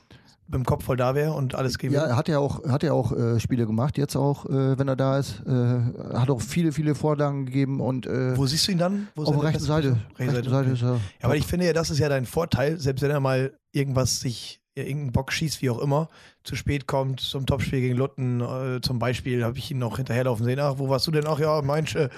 mit 0.46 0.54
dem 0.54 0.64
Kopf 0.64 0.84
voll 0.84 0.96
da 0.96 1.14
wäre 1.14 1.32
und 1.32 1.54
alles 1.54 1.78
geben 1.78 1.94
ja, 1.94 2.04
er 2.04 2.16
hat 2.16 2.28
ja 2.28 2.38
auch, 2.38 2.64
hat 2.64 2.82
ja 2.82 2.92
auch 2.92 3.12
äh, 3.12 3.40
Spiele 3.40 3.66
gemacht, 3.66 3.98
jetzt 3.98 4.16
auch, 4.16 4.46
äh, 4.46 4.78
wenn 4.78 4.88
er 4.88 4.96
da 4.96 5.18
ist. 5.18 5.42
Äh, 5.46 5.80
hat 6.16 6.30
auch 6.30 6.40
viele, 6.40 6.72
viele 6.72 6.94
Vorlagen 6.94 7.46
gegeben 7.46 7.80
und 7.80 8.06
äh, 8.06 8.36
Wo 8.36 8.46
siehst 8.46 8.68
du 8.68 8.72
ihn 8.72 8.78
dann? 8.78 9.08
Wo 9.14 9.24
auf 9.24 9.34
der 9.34 9.42
rechten 9.44 9.64
Seite. 9.64 9.98
Rechte 10.18 10.48
Seite 10.48 10.70
ist 10.70 10.82
er. 10.82 10.94
Ja, 10.94 10.98
aber 11.22 11.36
ich 11.36 11.46
finde 11.46 11.66
ja, 11.66 11.72
das 11.72 11.90
ist 11.90 11.98
ja 11.98 12.08
dein 12.08 12.26
Vorteil, 12.26 12.78
selbst 12.78 13.02
wenn 13.02 13.10
er 13.10 13.20
mal 13.20 13.52
irgendwas 13.72 14.20
sich, 14.20 14.60
ja, 14.76 14.84
irgendeinen 14.84 15.12
Bock 15.12 15.32
schießt, 15.32 15.62
wie 15.62 15.70
auch 15.70 15.78
immer, 15.78 16.08
zu 16.44 16.54
spät 16.54 16.86
kommt 16.86 17.20
zum 17.20 17.44
Topspiel 17.44 17.80
gegen 17.80 17.96
Lutten, 17.96 18.40
äh, 18.40 18.80
zum 18.80 18.98
Beispiel, 18.98 19.44
habe 19.44 19.58
ich 19.58 19.70
ihn 19.70 19.78
noch 19.78 19.96
hinterherlaufen 19.96 20.44
sehen. 20.44 20.60
Ach, 20.60 20.74
wo 20.78 20.88
warst 20.88 21.06
du 21.06 21.10
denn? 21.10 21.26
Ach 21.26 21.38
ja, 21.38 21.60
meinst 21.62 21.96
äh, 21.96 22.08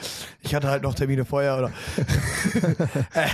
ich 0.42 0.54
hatte 0.54 0.68
halt 0.68 0.82
noch 0.82 0.94
Termine 0.94 1.24
vorher 1.24 1.56
oder. 1.56 1.72
äh, 3.14 3.28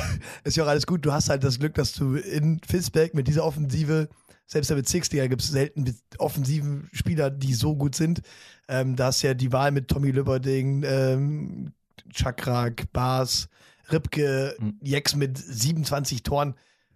ist 0.45 0.57
ja 0.57 0.65
auch 0.65 0.69
alles 0.69 0.87
gut. 0.87 1.05
Du 1.05 1.13
hast 1.13 1.31
halt 1.31 1.43
das 1.43 1.59
Glück, 1.59 1.75
dass 1.75 1.93
du 1.93 2.15
in 2.15 2.61
Fitzberg 2.67 3.15
mit 3.15 3.27
dieser 3.27 3.45
Offensive, 3.45 4.09
selbst 4.47 4.71
der 4.71 4.75
Bezirksliga 4.77 5.27
gibt 5.27 5.43
es 5.43 5.49
selten 5.49 5.83
mit 5.85 5.97
offensiven 6.19 6.89
Spieler, 6.93 7.31
die 7.31 7.55
so 7.55 7.75
gut 7.77 7.95
sind. 7.95 8.21
Ähm, 8.69 8.97
da 8.97 9.07
hast 9.07 9.23
ja 9.23 9.35
die 9.35 9.53
Wahl 9.53 9.71
mit 9.73 9.89
Tommy 9.89 10.11
Lübberding, 10.11 10.83
ähm, 10.87 11.73
Chakrak, 12.13 12.93
Bas, 12.93 13.49
Ripke, 13.91 14.55
Mhm. 14.59 14.79
Jex 14.83 15.17
mit 15.17 15.39
27 15.39 16.23
Toren. 16.23 16.55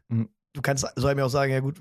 Mhm. 0.09 0.29
Du 0.53 0.63
kannst, 0.63 0.87
soll 0.97 1.15
mir 1.15 1.25
auch 1.27 1.31
sagen, 1.31 1.53
ja 1.53 1.61
gut, 1.61 1.77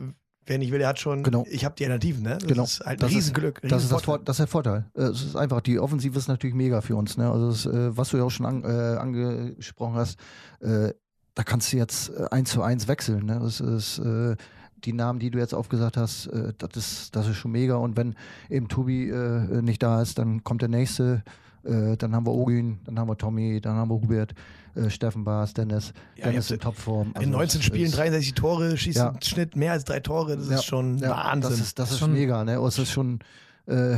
wer 0.45 0.57
nicht 0.57 0.71
will, 0.71 0.79
der 0.79 0.87
hat 0.89 0.99
schon, 0.99 1.23
Genau. 1.23 1.45
ich 1.49 1.65
habe 1.65 1.75
die 1.75 1.83
Alternativen, 1.85 2.23
ne? 2.23 2.37
Das 2.39 2.47
Genau. 2.47 2.63
ist 2.63 2.79
halt 2.81 2.99
ein 2.99 3.01
Das 3.01 3.11
ist- 3.11 3.17
Riesenglück. 3.17 3.61
Das 3.63 3.83
ist, 3.83 3.91
das. 3.91 4.01
Vor, 4.03 4.19
das 4.19 4.35
ist 4.35 4.39
der 4.39 4.47
Vorteil. 4.47 4.85
Äh, 4.95 5.03
Es 5.03 5.23
ist 5.23 5.35
einfach, 5.35 5.61
die 5.61 5.79
Offensive 5.79 6.17
ist 6.17 6.27
natürlich 6.27 6.55
mega 6.55 6.81
für 6.81 6.95
uns. 6.95 7.17
Ne? 7.17 7.29
Also, 7.29 7.49
das, 7.49 7.65
äh, 7.65 7.95
was 7.97 8.09
du 8.09 8.17
ja 8.17 8.23
auch 8.23 8.29
schon 8.31 8.45
an, 8.45 8.63
äh, 8.63 8.67
angesprochen 8.97 9.95
hast, 9.95 10.17
äh, 10.61 10.93
da 11.35 11.43
kannst 11.43 11.71
du 11.73 11.77
jetzt 11.77 12.09
äh, 12.09 12.27
eins 12.31 12.51
zu 12.51 12.61
eins 12.61 12.87
wechseln. 12.87 13.25
Ne? 13.25 13.39
Das 13.41 13.59
ist 13.59 13.99
äh, 13.99 14.35
die 14.85 14.93
Namen, 14.93 15.19
die 15.19 15.31
du 15.31 15.39
jetzt 15.39 15.53
aufgesagt 15.53 15.97
hast, 15.97 16.27
äh, 16.27 16.53
das, 16.57 16.69
ist, 16.75 17.15
das 17.15 17.27
ist 17.27 17.37
schon 17.37 17.51
mega. 17.51 17.75
Und 17.75 17.97
wenn 17.97 18.15
eben 18.49 18.67
Tobi 18.67 19.09
äh, 19.09 19.61
nicht 19.61 19.81
da 19.83 20.01
ist, 20.01 20.17
dann 20.19 20.43
kommt 20.43 20.61
der 20.61 20.69
nächste. 20.69 21.23
Äh, 21.63 21.97
dann 21.97 22.15
haben 22.15 22.25
wir 22.25 22.31
Ogin, 22.33 22.79
dann 22.85 22.97
haben 22.99 23.09
wir 23.09 23.17
Tommy, 23.17 23.59
dann 23.59 23.75
haben 23.75 23.89
wir 23.89 23.95
Hubert, 23.95 24.33
äh, 24.75 24.89
Steffen 24.89 25.23
Baas, 25.25 25.53
Dennis. 25.53 25.91
Ja, 26.15 26.25
Dennis 26.27 26.49
in 26.51 26.59
Topform. 26.59 27.13
In 27.19 27.31
19 27.31 27.59
das 27.59 27.65
Spielen 27.65 27.85
ist- 27.87 27.97
63 27.97 28.33
Tore, 28.35 28.77
schießt 28.77 28.97
Ja. 28.99 29.09
im 29.09 29.21
Schnitt 29.21 29.55
mehr 29.55 29.73
als 29.73 29.83
drei 29.83 29.99
Tore, 29.99 30.37
das 30.37 30.47
Ja. 30.49 30.55
ist 30.55 30.65
schon 30.65 30.97
ja, 30.99 31.09
Wahnsinn. 31.09 31.51
Das 31.51 31.59
ist, 31.59 31.77
das 31.79 31.91
ist 31.91 31.99
Schon- 31.99 32.13
mega. 32.13 32.43
Ne? 32.45 32.61
Und 32.61 32.67
Es 32.69 32.77
ist 32.79 32.91
schon. 32.91 33.19
Äh, 33.65 33.97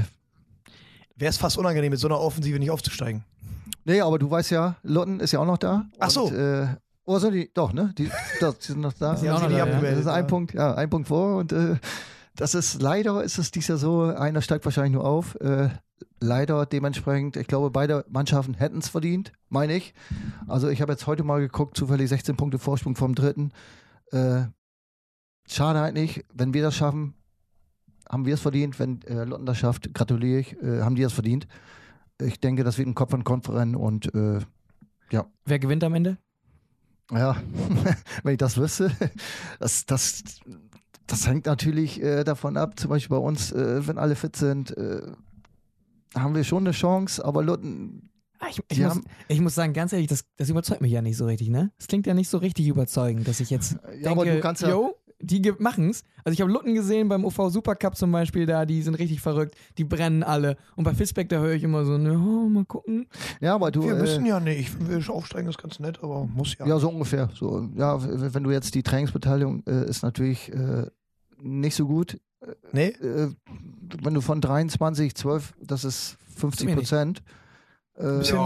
Wäre 1.15 1.29
es 1.31 1.37
fast 1.37 1.57
unangenehm, 1.57 1.91
mit 1.91 1.99
so 1.99 2.07
einer 2.07 2.19
Offensive 2.19 2.57
nicht 2.59 2.71
aufzusteigen. 2.71 3.23
Nee, 3.83 3.99
aber 4.01 4.17
du 4.19 4.31
weißt 4.31 4.51
ja, 4.51 4.77
Lotten 4.83 5.19
ist 5.19 5.33
ja 5.33 5.39
auch 5.39 5.45
noch 5.45 5.57
da. 5.57 5.85
Ach 5.99 6.09
so. 6.09 6.23
Und, 6.27 6.33
äh, 6.35 6.67
oh, 7.09 7.19
sind 7.19 7.33
die? 7.33 7.51
Doch, 7.53 7.73
ne? 7.73 7.93
Die, 7.97 8.09
doch, 8.39 8.53
die 8.53 8.65
sind 8.65 8.81
noch 8.81 8.93
da. 8.93 9.13
Die 9.15 9.21
sind 9.21 9.29
auch 9.29 9.41
noch 9.41 9.49
ja, 9.49 9.65
da, 9.65 9.71
ja. 9.71 9.81
Das 9.81 9.99
ist 9.99 10.07
ein 10.07 10.23
ja. 10.23 10.27
Punkt, 10.27 10.53
ja, 10.53 10.75
ein 10.75 10.89
Punkt 10.89 11.07
vor. 11.07 11.37
Und 11.37 11.51
äh, 11.51 11.77
das 12.35 12.55
ist 12.55 12.81
leider 12.81 13.23
ist 13.23 13.37
es 13.37 13.51
dies 13.51 13.67
Jahr 13.67 13.77
so, 13.77 14.03
einer 14.03 14.41
steigt 14.41 14.65
wahrscheinlich 14.65 14.93
nur 14.93 15.05
auf. 15.05 15.35
Äh, 15.41 15.69
leider 16.19 16.65
dementsprechend, 16.65 17.35
ich 17.35 17.47
glaube, 17.47 17.71
beide 17.71 18.05
Mannschaften 18.09 18.53
hätten 18.53 18.77
es 18.77 18.89
verdient, 18.89 19.33
meine 19.49 19.75
ich. 19.75 19.93
Also 20.47 20.69
ich 20.69 20.81
habe 20.81 20.91
jetzt 20.91 21.07
heute 21.07 21.23
mal 21.23 21.39
geguckt, 21.39 21.75
zufällig 21.75 22.09
16 22.09 22.37
Punkte 22.37 22.59
Vorsprung 22.59 22.95
vom 22.95 23.15
dritten. 23.15 23.51
Äh, 24.11 24.43
schade 25.47 25.81
eigentlich, 25.81 26.25
wenn 26.33 26.53
wir 26.53 26.61
das 26.61 26.75
schaffen, 26.75 27.15
haben 28.07 28.25
wir 28.25 28.35
es 28.35 28.41
verdient. 28.41 28.79
Wenn 28.79 29.01
äh, 29.03 29.23
Lotten 29.23 29.45
das 29.45 29.57
schafft, 29.57 29.93
gratuliere 29.93 30.39
ich, 30.39 30.61
äh, 30.61 30.81
haben 30.81 30.95
die 30.95 31.03
es 31.03 31.13
verdient. 31.13 31.47
Ich 32.21 32.39
denke, 32.39 32.63
das 32.63 32.77
wird 32.77 32.87
ein 32.87 32.95
Kopf 32.95 33.13
an 33.13 33.23
Kopf 33.23 33.49
rennen 33.49 33.75
und 33.75 34.13
äh, 34.13 34.39
Wer 35.45 35.57
gewinnt 35.57 35.83
am 35.83 35.95
Ende? 35.95 36.19
Ja, 37.11 37.35
wenn 38.23 38.33
ich 38.33 38.37
das 38.37 38.57
wüsste, 38.57 38.91
das, 39.59 39.85
das, 39.85 40.23
das 41.07 41.27
hängt 41.27 41.45
natürlich 41.45 42.01
äh, 42.01 42.23
davon 42.23 42.57
ab, 42.57 42.79
zum 42.79 42.89
Beispiel 42.89 43.17
bei 43.17 43.23
uns, 43.23 43.51
äh, 43.51 43.85
wenn 43.87 43.97
alle 43.97 44.15
fit 44.15 44.35
sind, 44.35 44.75
äh, 44.77 45.01
haben 46.15 46.35
wir 46.35 46.43
schon 46.43 46.63
eine 46.63 46.71
Chance, 46.71 47.23
aber 47.23 47.43
Lutten, 47.43 48.05
Ah, 48.41 48.47
Ich, 48.49 48.61
ich, 48.69 48.79
muss, 48.79 48.89
haben- 48.91 49.03
ich 49.27 49.41
muss 49.41 49.53
sagen, 49.55 49.73
ganz 49.73 49.91
ehrlich, 49.91 50.07
das, 50.07 50.23
das 50.37 50.47
überzeugt 50.49 50.79
mich 50.79 50.93
ja 50.93 51.01
nicht 51.01 51.17
so 51.17 51.25
richtig, 51.25 51.49
ne? 51.49 51.73
Es 51.77 51.87
klingt 51.87 52.07
ja 52.07 52.13
nicht 52.13 52.29
so 52.29 52.37
richtig 52.37 52.67
überzeugend, 52.67 53.27
dass 53.27 53.41
ich 53.41 53.49
jetzt 53.49 53.73
ja, 53.73 53.79
denke, 53.91 54.09
aber 54.11 54.25
du 54.25 54.39
kannst 54.39 54.61
ja, 54.61 54.69
yo, 54.69 54.95
die 55.21 55.41
ge- 55.41 55.55
machen's. 55.59 56.03
Also 56.23 56.33
ich 56.33 56.41
habe 56.41 56.51
Lutten 56.51 56.75
gesehen 56.75 57.09
beim 57.09 57.25
UV 57.25 57.49
Supercup 57.49 57.95
zum 57.95 58.11
Beispiel 58.11 58.45
da, 58.45 58.65
die 58.65 58.81
sind 58.81 58.95
richtig 58.95 59.21
verrückt, 59.21 59.55
die 59.77 59.83
brennen 59.83 60.23
alle. 60.23 60.57
Und 60.75 60.83
bei 60.85 60.93
Fitzbeck, 60.93 61.29
da 61.29 61.39
höre 61.39 61.53
ich 61.53 61.63
immer 61.63 61.83
so, 61.85 61.97
ne, 61.97 62.13
oh, 62.17 62.47
mal 62.49 62.65
gucken. 62.65 63.07
ja, 63.41 63.55
aber 63.55 63.71
du, 63.71 63.83
wir 63.83 63.95
äh, 63.95 63.99
müssen 63.99 64.25
ja 64.25 64.39
nicht. 64.39 64.71
Wenn 64.79 65.03
wir 65.03 65.13
aufsteigen, 65.13 65.47
ist 65.49 65.57
ganz 65.61 65.79
nett, 65.79 65.99
aber 66.03 66.25
muss 66.25 66.57
ja. 66.57 66.65
ja, 66.67 66.79
so 66.79 66.89
ungefähr, 66.89 67.29
so, 67.33 67.67
ja, 67.75 67.97
wenn 68.33 68.43
du 68.43 68.51
jetzt 68.51 68.75
die 68.75 68.83
Trainingsbeteiligung 68.83 69.63
äh, 69.67 69.89
ist 69.89 70.03
natürlich 70.03 70.51
äh, 70.53 70.85
nicht 71.41 71.75
so 71.75 71.85
gut, 71.85 72.19
Nee? 72.71 72.87
äh, 73.01 73.29
wenn 74.01 74.13
du 74.13 74.21
von 74.21 74.39
23, 74.39 75.13
12, 75.15 75.55
das 75.61 75.83
ist 75.83 76.17
50 76.37 76.67
wenig. 76.67 76.77
Prozent. 76.79 77.21
Äh, 78.03 78.19
Bisschen- 78.19 78.37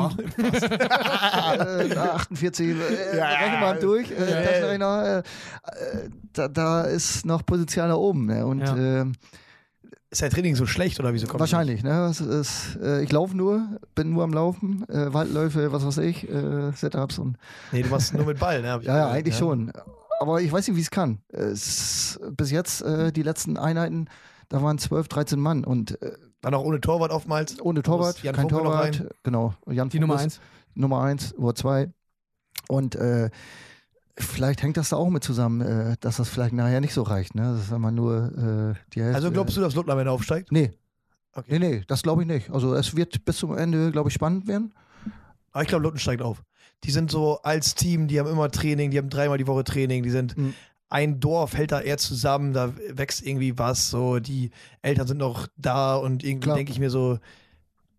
äh, 0.72 1.96
48, 1.96 2.68
äh, 2.70 3.18
Ja, 3.18 3.26
rechne 3.28 3.60
mal 3.60 3.80
durch, 3.80 4.10
äh, 4.12 4.32
ja, 4.32 4.74
ja. 4.74 5.04
Äh, 5.04 5.20
äh, 5.20 5.24
da, 6.34 6.48
da 6.48 6.82
ist 6.86 7.26
noch 7.26 7.46
Potenzial 7.46 7.88
nach 7.90 7.98
oben. 7.98 8.26
Ne? 8.26 8.46
Und 8.46 8.60
Ja. 8.62 8.76
ähm, 8.76 9.14
Ist 10.10 10.22
dein 10.22 10.30
Training 10.32 10.56
so 10.56 10.66
schlecht 10.68 11.00
oder 11.00 11.12
wieso 11.14 11.26
kommt 11.28 11.40
wahrscheinlich, 11.40 11.84
ne? 11.84 12.06
Es 12.10 12.22
ist, 12.22 12.78
äh, 12.84 13.02
ich 13.04 13.12
laufe 13.12 13.36
nur, 13.36 13.68
bin 13.96 14.12
nur 14.12 14.24
am 14.24 14.32
Laufen, 14.34 14.86
äh, 14.90 15.12
Waldläufe, 15.14 15.72
was 15.72 15.84
weiß 15.86 15.98
ich, 16.00 16.30
äh, 16.30 16.72
Setups 16.76 17.18
und 17.20 17.34
das? 17.38 17.74
Nee, 17.74 17.82
du 17.84 17.90
machst 17.90 18.14
nur 18.14 18.26
mit 18.26 18.40
Ball, 18.40 18.62
ne? 18.62 18.68
ja, 18.84 18.98
ja, 18.98 19.10
eigentlich 19.10 19.36
schon. 19.38 19.72
Aber 20.20 20.40
ich 20.42 20.52
weiß 20.52 20.68
nicht, 20.68 20.78
wie 20.78 20.82
es 20.82 20.92
kann. 20.92 21.20
Bis 21.32 22.20
jetzt, 22.52 22.82
äh, 22.84 23.12
die 23.12 23.24
letzten 23.24 23.58
Einheiten, 23.58 24.06
da 24.50 24.62
waren 24.62 24.78
12, 24.78 25.08
13 25.08 25.40
Mann 25.40 25.64
und 25.64 26.00
äh, 26.04 26.12
Dann 26.44 26.54
auch 26.54 26.64
ohne 26.64 26.80
Torwart 26.80 27.12
oftmals. 27.12 27.60
ohne 27.62 27.82
Torwart, 27.82 28.22
Jan 28.22 28.36
kein 28.36 28.48
Funke 28.50 28.64
Torwart, 28.66 29.04
genau. 29.24 29.56
Jan 29.68 29.90
Die 29.90 30.00
Nummer 30.00 30.14
Funke 30.20 30.24
eins. 30.26 30.34
ist 30.36 30.42
Nummer 30.76 31.02
eins 31.02 31.34
oder 31.36 31.56
zwei. 31.56 31.90
Und 32.68 32.96
äh, 32.96 33.30
vielleicht 34.18 34.62
hängt 34.62 34.78
das 34.78 34.90
da 34.90 34.98
auch 34.98 35.10
mit 35.10 35.24
zusammen, 35.24 35.62
äh, 35.62 35.96
dass 36.00 36.18
das 36.18 36.30
vielleicht 36.30 36.54
nachher 36.54 36.82
nicht 36.82 36.94
so 36.94 37.02
reicht, 37.04 37.34
ne? 37.36 37.54
Das 37.56 37.64
ist 37.64 37.72
man 37.72 37.96
nur 37.96 38.76
äh, 38.78 38.92
die 38.94 39.02
Hälfte. 39.02 39.16
Also 39.16 39.32
glaubst 39.32 39.58
du, 39.58 39.62
dass 39.62 39.74
Luttner, 39.76 39.98
wenn 39.98 40.08
er 40.08 40.14
aufsteigt? 40.14 40.52
Nee. 40.52 40.72
Okay. 41.36 41.58
Nee, 41.58 41.60
nee, 41.60 41.84
das 41.88 42.04
glaube 42.04 42.22
ich 42.22 42.28
nicht. 42.28 42.52
Also 42.52 42.76
es 42.76 42.96
wird 42.96 43.26
bis 43.26 43.38
zum 43.38 43.58
Ende, 43.58 43.92
glaube 43.92 44.10
ich, 44.10 44.14
spannend 44.14 44.48
werden. 44.48 44.74
Aber 45.52 45.64
ich 45.64 45.68
glaube, 45.68 45.84
Lutten 45.84 45.98
steigt 46.00 46.22
auf. 46.22 46.44
Die 46.84 46.92
sind 46.92 47.10
so 47.10 47.42
als 47.42 47.74
Team, 47.76 48.08
die 48.08 48.20
haben 48.20 48.30
immer 48.30 48.52
Training, 48.52 48.92
die 48.92 48.98
haben 49.00 49.10
dreimal 49.10 49.38
die 49.38 49.48
Woche 49.48 49.64
Training, 49.64 50.04
die 50.04 50.10
sind 50.12 50.38
Mhm. 50.38 50.54
Ein 50.94 51.20
Dorf 51.20 51.56
hält 51.56 51.72
da 51.72 51.82
eher 51.82 51.98
zusammen, 51.98 52.54
da 52.54 52.72
wächst 52.92 53.26
irgendwie 53.26 53.58
was, 53.58 53.90
so 53.90 54.20
die 54.20 54.52
Eltern 54.82 55.08
sind 55.08 55.18
noch 55.18 55.48
da 55.58 55.96
und 55.96 56.24
irgendwie 56.24 56.52
denke 56.54 56.72
ich 56.72 56.80
mir 56.80 56.90
so, 56.92 57.18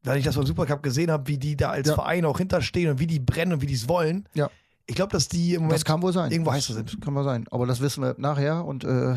weil 0.04 0.18
ich 0.18 0.24
das 0.24 0.36
beim 0.36 0.46
Supercup 0.46 0.82
gesehen 0.82 1.10
habe, 1.10 1.26
wie 1.28 1.38
die 1.38 1.56
da 1.56 1.70
als 1.70 1.88
Ja. 1.88 1.94
Verein 1.94 2.24
auch 2.24 2.38
hinterstehen 2.38 2.90
und 2.90 3.00
wie 3.00 3.06
die 3.06 3.18
brennen 3.20 3.54
und 3.54 3.62
wie 3.62 3.66
die 3.66 3.74
es 3.74 3.88
wollen. 3.88 4.28
Ja. 4.34 4.48
Ich 4.86 4.94
glaube, 4.96 5.12
dass 5.12 5.28
die 5.28 5.54
im 5.54 5.62
Moment 5.62 5.72
Das 5.76 5.84
kann 5.86 6.02
wohl 6.02 6.12
sein. 6.12 6.30
irgendwo 6.30 6.52
heißer 6.52 6.74
sind. 6.74 6.92
Das 6.92 7.00
kann 7.00 7.14
wohl 7.14 7.24
sein. 7.24 7.46
Aber 7.50 7.64
das 7.66 7.80
wissen 7.80 8.02
wir 8.02 8.14
nachher. 8.18 8.66
Und 8.66 8.84
äh, 8.84 9.14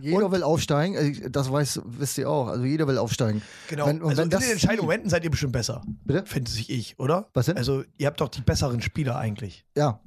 jeder 0.00 0.26
Und- 0.26 0.30
will 0.32 0.44
aufsteigen. 0.44 0.94
Äh, 0.94 1.30
Das 1.30 1.50
weiß, 1.50 1.80
wisst 1.84 2.16
ihr 2.16 2.30
auch. 2.30 2.46
Also 2.46 2.64
jeder 2.64 2.86
will 2.86 2.96
aufsteigen. 2.98 3.42
Genau. 3.68 3.86
Wenn- 3.88 4.00
und 4.02 4.10
also 4.10 4.22
in 4.22 4.30
den 4.30 4.40
entscheidenden 4.40 4.84
Momenten 4.86 5.10
seid 5.10 5.24
ihr 5.24 5.30
bestimmt 5.30 5.52
besser. 5.52 5.82
Bitte? 6.04 6.22
Finde 6.26 6.48
sich 6.48 6.70
ich, 6.70 6.96
oder? 7.00 7.26
Was 7.34 7.46
denn? 7.46 7.56
Also 7.56 7.82
ihr 7.98 8.06
habt 8.06 8.20
doch 8.20 8.28
die 8.28 8.40
besseren 8.42 8.80
Spieler 8.82 9.16
eigentlich. 9.18 9.64
Ja. 9.76 9.98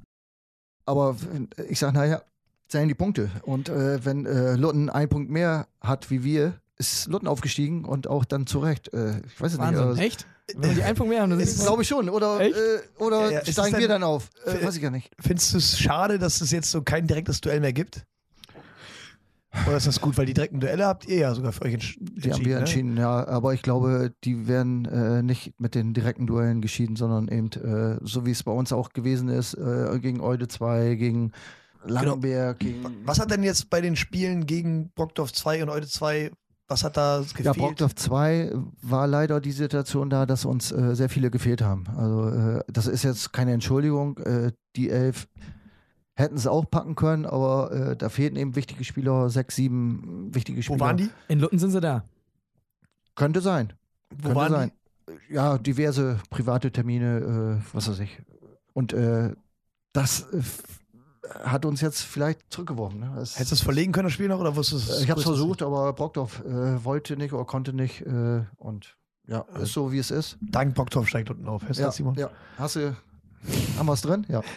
Aber 0.86 1.18
wenn- 1.34 1.50
ich 1.70 1.80
sage, 1.80 1.94
naja, 1.94 2.22
zählen 2.68 2.88
die 2.88 2.96
Punkte. 2.96 3.30
Und 3.44 3.70
äh, 3.70 4.04
wenn 4.06 4.26
äh, 4.26 4.56
Lutten 4.56 4.90
einen 4.90 5.10
Punkt 5.10 5.30
mehr 5.32 5.68
hat 5.82 6.10
wie 6.12 6.24
wir, 6.24 6.56
ist 6.78 7.08
Lutten 7.08 7.28
aufgestiegen 7.28 7.86
und 7.86 8.08
auch 8.08 8.24
dann 8.26 8.46
zurecht. 8.48 8.94
Äh, 8.94 9.20
ich 9.26 9.40
weiß 9.42 9.54
es 9.54 9.58
nicht. 9.58 9.68
Wahnsinn, 9.68 9.84
aber- 9.84 9.98
echt? 9.98 10.28
Wenn 10.56 10.70
wir 10.70 10.76
die 10.76 10.84
einen 10.84 10.96
Punkt 10.96 11.10
mehr 11.12 11.22
haben, 11.22 11.30
dann 11.32 11.40
Ist, 11.42 11.58
sind 11.58 11.66
glaube 11.68 11.82
ich 11.82 11.88
schon. 11.90 12.08
Oder, 12.10 12.40
äh, 12.40 12.52
oder 13.00 13.26
Ja, 13.32 13.42
ja. 13.44 13.46
Steigen 13.52 13.72
denn- 13.72 13.82
wir 13.82 13.88
dann 13.90 14.04
auf? 14.04 14.30
Äh, 14.46 14.64
weiß 14.66 14.76
ich 14.78 14.82
gar 14.82 14.92
nicht. 14.92 15.12
Findest 15.20 15.54
du 15.54 15.58
es 15.58 15.78
schade, 15.78 16.20
dass 16.20 16.40
es 16.40 16.52
jetzt 16.52 16.72
so 16.72 16.82
kein 16.82 17.06
direktes 17.08 17.42
Duell 17.42 17.60
mehr 17.60 17.74
gibt? 17.74 18.06
Oder 19.66 19.78
ist 19.78 19.88
das 19.88 20.00
gut, 20.02 20.18
weil 20.18 20.26
die 20.28 20.34
direkten 20.36 20.60
Duelle 20.60 20.86
habt 20.86 21.08
ihr 21.08 21.18
ja 21.18 21.34
sogar 21.34 21.52
für 21.52 21.64
euch 21.64 21.74
entsch 21.74 21.98
Die 22.00 22.32
haben 22.32 22.46
wir 22.46 22.56
ne? 22.56 22.60
entschieden, 22.60 22.96
ja. 22.96 23.26
Aber 23.28 23.54
ich 23.54 23.62
glaube, 23.64 24.14
die 24.24 24.48
werden 24.48 24.86
äh, 24.86 25.24
nicht 25.24 25.60
mit 25.60 25.74
den 25.74 25.94
direkten 25.94 26.28
Duellen 26.28 26.62
geschieden, 26.62 26.96
sondern 26.96 27.28
eben 27.28 27.50
äh, 27.54 27.98
so 28.04 28.26
wie 28.26 28.32
es 28.32 28.44
bei 28.44 28.52
uns 28.52 28.72
auch 28.72 28.90
gewesen 28.90 29.30
ist, 29.30 29.56
äh, 29.56 29.98
gegen 30.00 30.22
Eude 30.22 30.48
2, 30.48 30.96
gegen 30.96 31.32
Langenberg, 31.86 32.60
gegen. 32.60 32.86
Was 33.06 33.20
hat 33.20 33.32
denn 33.32 33.44
jetzt 33.44 33.70
bei 33.70 33.82
den 33.82 33.96
Spielen 33.96 34.46
gegen 34.46 34.90
Brockdorf 34.96 35.34
2 35.34 35.64
und 35.64 35.70
Eude 35.70 35.88
2, 35.88 36.32
was 36.68 36.84
hat 36.84 36.98
da 36.98 37.20
gefehlt? 37.20 37.46
Ja, 37.46 37.54
Brockdorf 37.54 37.96
2 37.96 38.52
war 38.82 39.08
leider 39.08 39.40
die 39.40 39.52
Situation 39.52 40.10
da, 40.10 40.26
dass 40.26 40.46
uns 40.46 40.72
äh, 40.72 40.96
sehr 40.96 41.10
viele 41.10 41.32
gefehlt 41.32 41.62
haben. 41.62 41.86
Also 41.96 42.30
äh, 42.30 42.64
das 42.68 42.88
ist 42.88 43.04
jetzt 43.04 43.32
keine 43.34 43.54
Entschuldigung. 43.54 44.18
Äh, 44.20 44.52
die 44.76 44.90
elf 44.90 45.28
hätten 46.16 46.36
es 46.36 46.48
auch 46.48 46.70
packen 46.70 46.96
können, 46.96 47.26
aber 47.26 47.72
äh, 47.72 47.96
da 47.96 48.10
fehlten 48.10 48.38
eben 48.38 48.56
wichtige 48.56 48.84
Spieler, 48.84 49.30
sechs, 49.30 49.56
sieben 49.56 50.34
wichtige 50.34 50.58
Wo 50.60 50.64
Spieler. 50.64 50.80
waren 50.80 50.98
die? 50.98 51.10
In 51.28 51.40
Lutten 51.40 51.60
sind 51.60 51.72
sie 51.72 51.80
da. 51.80 52.04
Könnte 53.16 53.42
sein. 53.42 53.74
Wo 54.10 54.30
Könnte 54.30 54.36
waren 54.36 54.52
sein. 54.52 54.72
Ja, 55.30 55.58
diverse 55.58 56.20
private 56.30 56.72
Termine, 56.72 57.62
äh, 57.62 57.74
was 57.74 57.88
weiß 57.88 58.00
ich. 58.00 58.22
Und 58.74 58.94
äh, 58.94 59.34
das 59.94 60.22
äh, 60.34 60.42
hat 61.44 61.66
uns 61.66 61.82
jetzt 61.82 62.02
vielleicht 62.02 62.40
zurückgeworfen. 62.50 63.00
Ne? 63.00 63.12
Es- 63.22 63.36
Hättest 63.36 63.52
du 63.52 63.56
es 63.56 63.62
verlegen 63.62 63.92
können, 63.92 64.06
das 64.06 64.14
Spiel 64.14 64.28
noch? 64.28 64.40
Oder 64.40 64.56
wusstest 64.56 64.88
du 64.90 64.94
es 64.94 65.02
Ich 65.04 65.10
habe 65.10 65.20
es 65.20 65.26
versucht, 65.26 65.62
aber 65.62 65.94
Brockdorf 65.94 66.44
äh, 66.46 66.84
wollte 66.84 67.18
nicht 67.18 67.34
oder 67.34 67.46
konnte 67.46 67.74
nicht. 67.74 68.02
Äh, 68.02 68.44
und 68.58 68.96
ja, 69.28 69.46
ist 69.62 69.74
so 69.74 69.92
wie 69.92 70.00
es 70.00 70.10
ist. 70.12 70.38
Dank 70.42 70.74
Bocktorf 70.76 71.08
steigt 71.08 71.30
unten 71.30 71.48
auf. 71.48 71.62
Hörst 71.64 71.78
du 71.80 71.82
Ja, 71.82 71.88
das, 71.88 71.96
Simon? 71.98 72.16
ja. 72.16 72.30
Hast 72.58 72.76
du. 72.78 72.96
Haben 73.78 73.86
wir 73.86 73.94
es 73.94 74.02
drin? 74.02 74.26
Ja. 74.30 74.42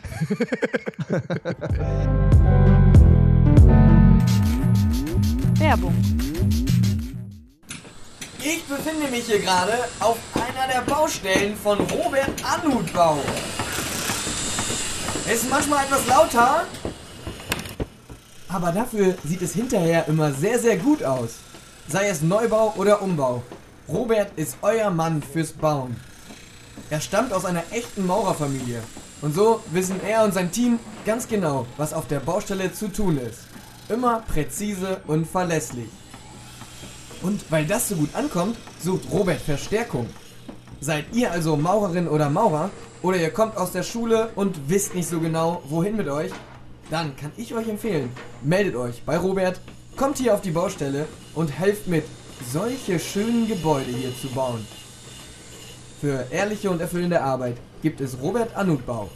Werbung. 5.59 5.95
Ich 8.43 8.65
befinde 8.65 9.09
mich 9.11 9.25
hier 9.27 9.41
gerade 9.41 9.73
auf 10.01 10.19
einer 10.35 10.73
der 10.73 10.81
Baustellen 10.91 11.55
von 11.57 11.79
Robert 11.79 12.31
Anhutbau. 12.43 13.19
Es 15.33 15.45
ist 15.45 15.51
manchmal 15.51 15.85
etwas 15.85 16.09
lauter, 16.09 16.65
aber 18.49 18.73
dafür 18.73 19.15
sieht 19.25 19.41
es 19.43 19.53
hinterher 19.53 20.09
immer 20.09 20.33
sehr, 20.33 20.59
sehr 20.59 20.77
gut 20.77 21.05
aus. 21.05 21.37
Sei 21.87 22.09
es 22.09 22.21
Neubau 22.21 22.75
oder 22.77 23.01
Umbau. 23.01 23.41
Robert 23.89 24.37
ist 24.37 24.57
euer 24.63 24.91
Mann 24.91 25.23
fürs 25.23 25.53
Bauen. 25.53 25.95
Er 26.91 27.01
stammt 27.01 27.33
aus 27.33 27.45
einer 27.45 27.63
echten 27.71 28.09
Maurerfamilie. 28.09 28.83
Und 29.23 29.33
so 29.33 29.63
wissen 29.71 30.01
er 30.05 30.25
und 30.25 30.35
sein 30.35 30.51
Team 30.51 30.81
ganz 31.07 31.29
genau, 31.29 31.65
was 31.77 31.93
auf 31.93 32.09
der 32.09 32.19
Baustelle 32.19 32.73
zu 32.73 32.89
tun 32.89 33.17
ist. 33.17 33.43
Immer 33.89 34.25
präzise 34.27 35.01
und 35.07 35.29
verlässlich. 35.29 35.91
Und 37.23 37.49
weil 37.53 37.67
das 37.67 37.89
so 37.89 37.95
gut 37.95 38.17
ankommt, 38.17 38.57
sucht 38.83 39.05
Robert 39.13 39.41
Verstärkung. 39.41 40.09
Seid 40.81 41.05
ihr 41.13 41.31
also 41.31 41.57
Maurerin 41.57 42.09
oder 42.09 42.31
Maurer 42.31 42.71
oder 43.03 43.19
ihr 43.19 43.31
kommt 43.31 43.57
aus 43.59 43.73
der 43.73 43.83
Schule 43.83 44.31
und 44.35 44.69
wisst 44.69 44.95
nicht 44.95 45.09
so 45.09 45.21
genau, 45.21 45.63
wohin 45.69 45.95
mit 45.95 46.09
euch, 46.09 46.33
dann 46.91 47.15
kann 47.17 47.33
ich 47.37 47.55
euch 47.55 47.69
empfehlen, 47.69 48.11
meldet 48.43 48.77
euch 48.77 49.03
bei 49.05 49.19
Robert, 49.19 49.61
kommt 49.97 50.17
hier 50.17 50.33
auf 50.33 50.41
die 50.41 50.51
Baustelle 50.51 51.07
und 51.35 51.49
helft 51.49 51.87
mit, 51.87 52.05
solche 52.51 52.99
schönen 52.99 53.47
Gebäude 53.47 53.91
hier 53.91 54.17
zu 54.17 54.29
bauen. 54.29 54.67
Für 56.01 56.27
ehrliche 56.31 56.71
und 56.71 56.81
erfüllende 56.81 57.21
Arbeit 57.21 57.59
gibt 57.83 58.01
es 58.01 58.19
Robert 58.23 58.57
Anutbau. 58.57 59.11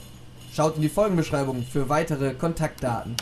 Schaut 0.52 0.76
in 0.76 0.82
die 0.82 0.90
Folgenbeschreibung 0.90 1.62
für 1.62 1.88
weitere 1.88 2.34
Kontaktdaten. 2.34 3.16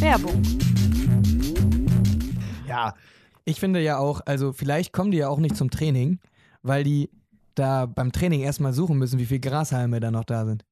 Werbung. 0.00 0.67
Ja, 2.86 2.94
ich 3.44 3.60
finde 3.60 3.80
ja 3.80 3.98
auch, 3.98 4.20
also 4.26 4.52
vielleicht 4.52 4.92
kommen 4.92 5.10
die 5.10 5.18
ja 5.18 5.28
auch 5.28 5.38
nicht 5.38 5.56
zum 5.56 5.70
Training, 5.70 6.18
weil 6.62 6.84
die 6.84 7.10
da 7.54 7.86
beim 7.86 8.12
Training 8.12 8.40
erstmal 8.40 8.72
suchen 8.72 8.98
müssen, 8.98 9.18
wie 9.18 9.26
viele 9.26 9.40
Grashalme 9.40 10.00
da 10.00 10.10
noch 10.10 10.24
da 10.24 10.44
sind. 10.44 10.64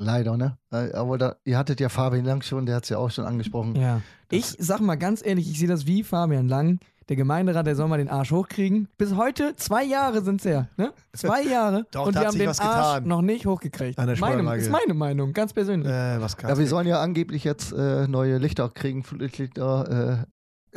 Leider, 0.00 0.36
ne? 0.36 0.58
Äh, 0.72 0.92
Aber 0.92 1.18
da, 1.18 1.36
ihr 1.44 1.58
hattet 1.58 1.80
ja 1.80 1.88
Fabian 1.88 2.24
Lang 2.24 2.42
schon, 2.42 2.66
der 2.66 2.76
hat 2.76 2.84
es 2.84 2.90
ja 2.90 2.98
auch 2.98 3.10
schon 3.10 3.24
angesprochen. 3.24 3.74
Ja. 3.74 4.00
Ich 4.30 4.54
sag 4.58 4.80
mal 4.80 4.94
ganz 4.96 5.24
ehrlich, 5.24 5.50
ich 5.50 5.58
sehe 5.58 5.66
das 5.68 5.86
wie 5.86 6.04
Fabian 6.04 6.48
Lang. 6.48 6.78
Der 7.08 7.16
Gemeinderat, 7.16 7.66
der 7.66 7.74
soll 7.74 7.88
mal 7.88 7.96
den 7.96 8.10
Arsch 8.10 8.30
hochkriegen. 8.30 8.88
Bis 8.98 9.16
heute, 9.16 9.56
zwei 9.56 9.82
Jahre 9.82 10.22
sind's 10.22 10.44
her. 10.44 10.68
Ne? 10.76 10.92
Zwei 11.14 11.42
Jahre. 11.50 11.86
Doch, 11.90 12.06
und 12.06 12.14
hat 12.16 12.26
haben 12.26 12.32
sich 12.32 12.42
den 12.42 12.50
was 12.50 12.60
Arsch 12.60 12.96
getan. 12.96 13.08
noch 13.08 13.22
nicht 13.22 13.46
hochgekriegt. 13.46 13.98
An 13.98 14.06
der 14.06 14.18
Meine, 14.18 14.34
Spuranlage. 14.34 14.60
ist 14.60 14.70
meine 14.70 14.94
Meinung, 14.94 15.32
ganz 15.32 15.52
persönlich. 15.54 15.88
Äh, 15.88 16.20
was. 16.20 16.36
Ja, 16.42 16.58
wir 16.58 16.66
sollen 16.66 16.86
ja 16.86 17.00
angeblich 17.00 17.42
jetzt 17.44 17.72
äh, 17.72 18.06
neue 18.06 18.36
Lichter 18.38 18.68
kriegen, 18.68 19.02
Flutlichter. 19.04 20.26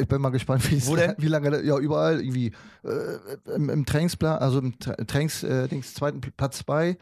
Ich 0.01 0.07
bin 0.07 0.21
mal 0.21 0.29
gespannt, 0.29 0.69
wie, 0.71 0.85
Wo 0.87 0.95
denn? 0.95 1.15
wie 1.17 1.27
lange, 1.27 1.61
ja, 1.63 1.77
überall 1.77 2.19
irgendwie 2.19 2.51
äh, 2.83 3.53
im, 3.55 3.69
im 3.69 3.85
Trainingsplan, 3.85 4.39
also 4.39 4.59
im 4.59 4.77
Tra 4.79 4.93
Trainings, 4.95 5.43
äh, 5.43 5.67
Dings, 5.67 5.93
zweiten 5.93 6.19
Pl- 6.21 6.31
Platz 6.35 6.57
2. 6.59 6.89
ist 6.89 6.97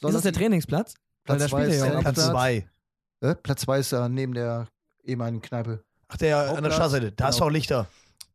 das 0.00 0.22
der 0.22 0.32
Trainingsplatz? 0.32 0.94
Weil 1.26 1.38
da 1.38 1.46
Platz 1.46 1.50
zwei 1.50 1.62
spielt 1.64 1.72
er 1.72 1.86
ist 1.86 1.92
ja 1.92 1.98
auch. 1.98 2.02
Platz 2.02 2.14
Platz- 2.14 2.26
zwei. 2.30 2.68
Äh, 3.20 3.34
Platz 3.34 3.60
2 3.62 3.78
ist 3.80 3.92
ja 3.92 4.08
neben 4.08 4.32
der 4.34 4.66
ehemaligen 5.04 5.42
Kneipe. 5.42 5.82
Ach, 6.08 6.16
der 6.16 6.36
an 6.38 6.42
der 6.44 6.50
Hauptplatz. 6.54 6.74
Startseite. 6.74 7.12
Da 7.12 7.28
ist 7.28 7.34
Genau. 7.36 7.46
doch 7.46 7.52
Lichter. 7.52 7.88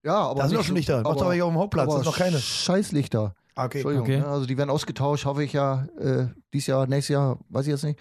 Ja, 0.03 0.15
aber. 0.15 0.41
Da 0.41 0.47
sind 0.49 0.57
doch 0.57 0.65
schon 0.65 0.75
Lichter. 0.75 1.01
Macht 1.01 1.21
aber- 1.21 1.33
hier 1.33 1.45
auf 1.45 1.51
dem 1.53 1.59
Hauptplatz. 1.59 1.83
aber 1.87 1.93
Das 1.93 2.01
ist 2.01 2.05
noch 2.07 2.17
keine. 2.17 2.37
Scheißlichter. 2.39 3.33
Ah, 3.55 3.65
Okay. 3.65 3.77
Entschuldigung. 3.77 4.05
Okay. 4.07 4.19
Ne? 4.19 4.27
Also 4.27 4.45
die 4.45 4.57
werden 4.57 4.69
ausgetauscht, 4.69 5.25
hoffe 5.25 5.43
ich 5.43 5.53
ja, 5.53 5.85
äh, 5.99 6.25
dieses 6.53 6.67
Jahr, 6.67 6.85
nächstes 6.87 7.13
Jahr, 7.13 7.39
weiß 7.49 7.65
ich 7.67 7.71
jetzt 7.71 7.83
nicht. 7.83 7.99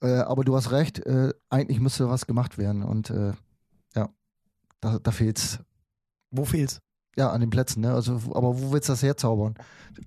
Äh, 0.00 0.12
aber 0.20 0.44
du 0.44 0.54
hast 0.56 0.70
recht, 0.70 1.00
äh, 1.06 1.32
eigentlich 1.50 1.80
müsste 1.80 2.08
was 2.08 2.26
gemacht 2.26 2.56
werden. 2.56 2.82
Und 2.82 3.10
äh, 3.10 3.32
da, 4.84 4.98
da 4.98 5.10
fehlt's. 5.10 5.60
Wo 6.30 6.44
fehlt's? 6.44 6.80
Ja, 7.16 7.30
an 7.30 7.40
den 7.40 7.50
Plätzen, 7.50 7.80
ne? 7.80 7.94
Also, 7.94 8.20
aber 8.34 8.60
wo 8.60 8.72
willst 8.72 8.88
du 8.88 8.92
das 8.92 9.02
herzaubern? 9.02 9.54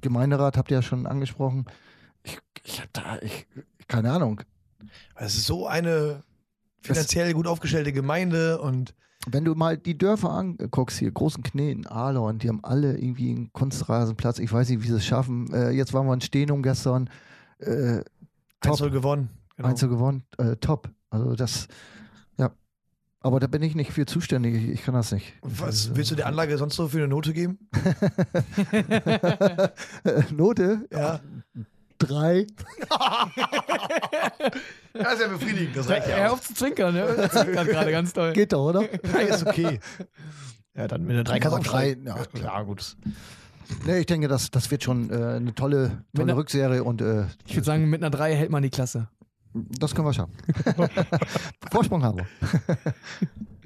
Gemeinderat 0.01 0.57
habt 0.57 0.71
ihr 0.71 0.77
ja 0.77 0.81
schon 0.81 1.07
angesprochen. 1.07 1.65
Ich, 2.23 2.37
ich 2.63 2.81
hab 2.81 2.93
da, 2.93 3.17
ich, 3.21 3.47
keine 3.87 4.11
Ahnung. 4.11 4.41
Es 5.15 5.35
ist 5.35 5.45
so 5.45 5.67
eine 5.67 6.21
finanziell 6.81 7.33
gut 7.33 7.47
aufgestellte 7.47 7.91
Gemeinde 7.93 8.61
und 8.61 8.93
Wenn 9.25 9.45
du 9.45 9.55
mal 9.55 9.77
die 9.77 9.97
Dörfer 9.97 10.31
anguckst, 10.31 10.99
hier, 10.99 11.11
Großen 11.11 11.43
Kneten, 11.43 11.87
Ahlorn, 11.87 12.39
die 12.39 12.49
haben 12.49 12.63
alle 12.63 12.97
irgendwie 12.97 13.31
einen 13.31 13.51
Kunstrasenplatz. 13.53 14.39
Ich 14.39 14.51
weiß 14.51 14.69
nicht, 14.69 14.83
wie 14.83 14.87
sie 14.87 14.95
es 14.95 15.05
schaffen. 15.05 15.51
Äh, 15.53 15.71
jetzt 15.71 15.93
waren 15.93 16.05
wir 16.05 16.13
in 16.13 16.21
Stenung 16.21 16.61
gestern. 16.61 17.09
Äh, 17.59 18.01
top. 18.61 18.81
1 18.81 18.91
gewonnen. 18.91 19.29
Genau. 19.55 19.69
Einzel 19.69 19.89
gewonnen. 19.89 20.23
Äh, 20.37 20.57
top. 20.57 20.89
Also 21.09 21.35
das. 21.35 21.67
Aber 23.27 23.39
da 23.39 23.47
bin 23.47 23.61
ich 23.61 23.75
nicht 23.75 23.91
für 23.91 24.05
zuständig. 24.05 24.55
Ich, 24.55 24.69
ich 24.69 24.83
kann 24.83 24.95
das 24.95 25.11
nicht. 25.11 25.33
Was 25.41 25.95
willst 25.95 26.11
du 26.11 26.15
der 26.15 26.27
Anlage 26.27 26.57
sonst 26.57 26.75
so 26.75 26.87
für 26.87 26.97
eine 26.97 27.07
Note 27.09 27.33
geben? 27.33 27.59
Note? 30.31 30.87
Ja. 30.91 31.19
Drei. 31.99 32.47
Das 34.93 35.13
ist 35.13 35.21
ja 35.21 35.27
befriedigend, 35.27 35.77
das 35.77 35.89
reicht 35.89 36.07
Er 36.07 36.17
ja 36.17 36.27
auch. 36.29 36.33
auf 36.33 36.41
zu 36.41 36.55
zwinkern, 36.55 36.95
ne? 36.95 37.01
Er 37.01 37.29
zwinkert 37.29 37.67
gerade 37.67 37.91
ganz 37.91 38.13
toll. 38.13 38.33
Geht 38.33 38.51
doch, 38.51 38.69
oder? 38.69 38.81
Drei 38.87 39.23
ist 39.25 39.45
okay. 39.45 39.79
Ja, 40.75 40.87
dann 40.87 41.03
mit 41.03 41.11
einer 41.11 41.23
drei 41.23 41.37
kannst 41.39 41.55
du 41.55 41.61
auch 41.61 41.63
drei, 41.63 41.93
drei. 41.93 42.17
ja, 42.17 42.25
klar, 42.33 42.65
gut. 42.65 42.95
Nee, 43.85 43.99
ich 43.99 44.05
denke, 44.07 44.27
das, 44.27 44.49
das 44.49 44.71
wird 44.71 44.83
schon 44.83 45.11
äh, 45.11 45.35
eine 45.35 45.53
tolle, 45.53 46.03
tolle 46.15 46.31
einer- 46.31 46.37
Rückserie 46.37 46.83
und 46.83 47.01
äh, 47.01 47.25
Ich 47.45 47.55
würde 47.55 47.65
sagen, 47.65 47.87
mit 47.91 48.01
einer 48.01 48.09
3 48.09 48.33
hält 48.35 48.49
man 48.49 48.63
die 48.63 48.71
Klasse. 48.71 49.07
Das 49.79 49.95
können 49.95 50.07
wir 50.07 50.13
schaffen. 50.13 50.33
Vorsprung 51.71 52.03
haben 52.03 52.19
wir. 52.19 52.27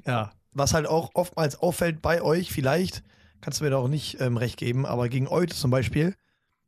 Ja. 0.04 0.32
Was 0.54 0.74
halt 0.74 0.86
auch 0.86 1.12
oftmals 1.14 1.56
auffällt 1.56 2.02
bei 2.02 2.20
euch, 2.20 2.52
vielleicht, 2.52 3.02
kannst 3.40 3.60
du 3.60 3.64
mir 3.64 3.70
da 3.70 3.78
auch 3.78 3.88
nicht 3.88 4.20
ähm, 4.20 4.36
recht 4.36 4.58
geben, 4.58 4.84
aber 4.84 5.08
gegen 5.08 5.28
Eute 5.28 5.54
zum 5.54 5.70
Beispiel, 5.70 6.14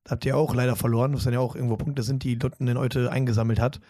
da 0.04 0.12
habt 0.12 0.24
ihr 0.24 0.36
auch 0.36 0.54
leider 0.54 0.76
verloren, 0.76 1.14
was 1.14 1.24
dann 1.24 1.34
ja 1.34 1.40
auch 1.40 1.54
irgendwo 1.54 1.76
Punkte 1.76 2.02
sind, 2.02 2.22
die 2.22 2.36
Lutten 2.36 2.68
in 2.68 2.76
Eute 2.76 3.10
eingesammelt 3.10 3.58
hat. 3.58 3.80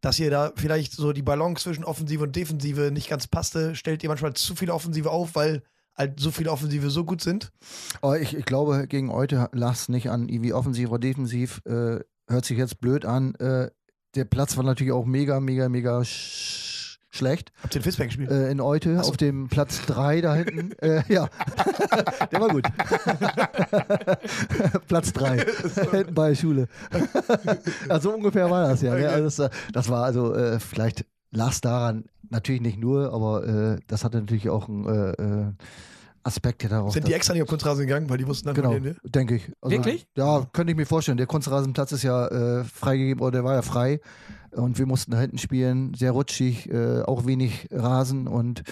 Dass 0.00 0.18
ihr 0.18 0.30
da 0.30 0.52
vielleicht 0.54 0.92
so 0.92 1.12
die 1.12 1.22
Balance 1.22 1.64
zwischen 1.64 1.84
Offensive 1.84 2.22
und 2.22 2.36
Defensive 2.36 2.90
nicht 2.92 3.08
ganz 3.08 3.26
passte, 3.26 3.74
stellt 3.74 4.02
ihr 4.02 4.08
manchmal 4.08 4.34
zu 4.34 4.54
viele 4.54 4.72
Offensive 4.72 5.10
auf, 5.10 5.34
weil 5.34 5.62
halt 5.96 6.20
so 6.20 6.30
viele 6.30 6.50
Offensive 6.50 6.90
so 6.90 7.04
gut 7.04 7.22
sind. 7.22 7.52
Aber 8.02 8.20
ich, 8.20 8.36
ich 8.36 8.44
glaube, 8.44 8.86
gegen 8.86 9.12
heute 9.12 9.48
lag 9.52 9.72
es 9.72 9.88
nicht 9.88 10.10
an 10.10 10.28
irgendwie 10.28 10.52
offensiv 10.52 10.90
oder 10.90 11.00
defensiv. 11.00 11.62
Äh, 11.64 12.00
hört 12.28 12.44
sich 12.44 12.58
jetzt 12.58 12.80
blöd 12.80 13.04
an. 13.04 13.34
Äh, 13.36 13.70
der 14.16 14.24
Platz 14.24 14.56
war 14.56 14.64
natürlich 14.64 14.92
auch 14.92 15.04
mega, 15.04 15.38
mega, 15.40 15.68
mega 15.68 16.02
sch 16.04 16.98
schlecht. 17.10 17.52
Habt 17.62 17.74
ihr 17.74 17.78
in 17.78 17.82
Fisberg 17.82 18.08
gespielt? 18.08 18.30
Äh, 18.30 18.50
in 18.50 18.60
Eute, 18.60 19.02
so. 19.02 19.08
auf 19.08 19.16
dem 19.16 19.48
Platz 19.48 19.80
3 19.86 20.20
da 20.20 20.34
hinten. 20.34 20.72
äh, 20.82 21.02
ja, 21.08 21.30
der 22.30 22.40
war 22.40 22.48
gut. 22.48 22.66
Platz 24.88 25.14
3, 25.14 25.46
hinten 25.92 26.14
bei 26.14 26.28
der 26.30 26.34
Schule. 26.34 26.68
ja, 27.88 28.00
so 28.00 28.14
ungefähr 28.14 28.50
war 28.50 28.68
das 28.68 28.82
ja. 28.82 28.94
Ne? 28.94 29.08
Also 29.08 29.24
das, 29.24 29.38
äh, 29.38 29.48
das 29.72 29.88
war 29.88 30.04
also, 30.04 30.34
äh, 30.34 30.60
vielleicht 30.60 31.06
lag 31.30 31.58
daran, 31.60 32.04
natürlich 32.28 32.60
nicht 32.60 32.78
nur, 32.78 33.14
aber 33.14 33.46
äh, 33.46 33.78
das 33.86 34.04
hatte 34.04 34.18
natürlich 34.18 34.50
auch 34.50 34.68
einen 34.68 35.56
Aspekt, 36.26 36.62
der 36.62 36.70
darauf. 36.70 36.92
Sind 36.92 37.06
die 37.08 37.12
extra 37.12 37.32
nicht 37.32 37.42
auf 37.42 37.48
Kunstrasen 37.48 37.86
gegangen, 37.86 38.10
weil 38.10 38.18
die 38.18 38.26
wussten 38.26 38.46
dann 38.46 38.54
Genau, 38.54 38.72
von 38.72 38.82
denen, 38.82 38.96
ne? 39.02 39.10
denke 39.10 39.36
ich. 39.36 39.52
Also, 39.60 39.76
Wirklich? 39.76 40.06
Ja, 40.16 40.46
könnte 40.52 40.72
ich 40.72 40.76
mir 40.76 40.86
vorstellen. 40.86 41.16
Der 41.16 41.26
Kunstrasenplatz 41.26 41.92
ist 41.92 42.02
ja 42.02 42.26
äh, 42.26 42.64
freigegeben 42.64 43.22
oder 43.22 43.32
der 43.32 43.44
war 43.44 43.54
ja 43.54 43.62
frei. 43.62 44.00
Und 44.52 44.78
wir 44.78 44.86
mussten 44.86 45.10
da 45.10 45.20
hinten 45.20 45.38
spielen, 45.38 45.94
sehr 45.94 46.12
rutschig, 46.12 46.70
äh, 46.70 47.02
auch 47.02 47.26
wenig 47.26 47.68
Rasen 47.70 48.26
und 48.26 48.62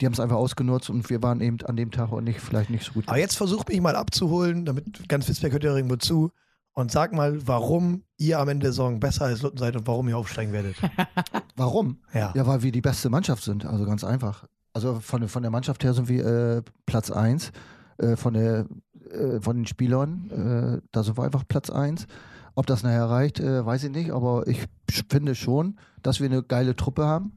die 0.00 0.06
haben 0.06 0.12
es 0.12 0.20
einfach 0.20 0.36
ausgenutzt 0.36 0.90
und 0.90 1.10
wir 1.10 1.22
waren 1.22 1.40
eben 1.40 1.58
an 1.64 1.76
dem 1.76 1.90
Tag 1.90 2.12
auch 2.12 2.20
nicht, 2.20 2.40
vielleicht 2.40 2.70
nicht 2.70 2.84
so 2.84 2.92
gut. 2.92 3.08
Aber 3.08 3.18
jetzt 3.18 3.36
versucht 3.36 3.68
mich 3.68 3.80
mal 3.80 3.96
abzuholen, 3.96 4.64
damit 4.64 5.08
ganz 5.08 5.26
Fitzberg 5.26 5.52
hört 5.52 5.64
ja 5.64 5.74
irgendwo 5.74 5.96
zu. 5.96 6.30
Und 6.72 6.92
sag 6.92 7.12
mal, 7.12 7.44
warum 7.46 8.04
ihr 8.18 8.38
am 8.38 8.48
Ende 8.48 8.64
der 8.64 8.72
Saison 8.72 9.00
besser 9.00 9.24
als 9.24 9.42
Lutten 9.42 9.58
seid 9.58 9.74
und 9.74 9.88
warum 9.88 10.08
ihr 10.08 10.16
aufsteigen 10.16 10.52
werdet. 10.52 10.76
Warum? 11.56 11.98
Ja. 12.14 12.32
Ja, 12.36 12.46
weil 12.46 12.62
wir 12.62 12.70
die 12.70 12.80
beste 12.80 13.10
Mannschaft 13.10 13.42
sind, 13.42 13.64
also 13.66 13.84
ganz 13.84 14.04
einfach. 14.04 14.46
Also 14.78 15.00
von, 15.00 15.20
der- 15.22 15.28
von 15.28 15.42
der 15.42 15.50
Mannschaft 15.50 15.82
her 15.82 15.92
sind 15.92 16.08
wir 16.08 16.24
äh, 16.24 16.62
Platz 16.86 17.10
1, 17.10 17.50
äh, 17.98 18.14
von, 18.14 18.34
der, 18.34 18.66
äh, 19.10 19.40
von 19.40 19.56
den 19.56 19.66
Spielern, 19.66 20.30
äh, 20.30 20.86
da 20.92 21.02
sind 21.02 21.18
wir 21.18 21.24
einfach 21.24 21.42
Platz 21.48 21.68
1. 21.68 22.06
Ob 22.54 22.64
das 22.66 22.84
nachher 22.84 23.10
reicht, 23.10 23.40
äh, 23.40 23.66
weiß 23.66 23.82
ich 23.84 23.90
nicht, 23.90 24.12
aber 24.12 24.46
ich 24.46 24.66
finde 25.10 25.34
schon, 25.34 25.80
dass 26.02 26.20
wir 26.20 26.26
eine 26.26 26.44
geile 26.44 26.76
Truppe 26.76 27.04
haben. 27.06 27.32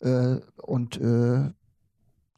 Äh, 0.00 0.36
und 0.62 1.00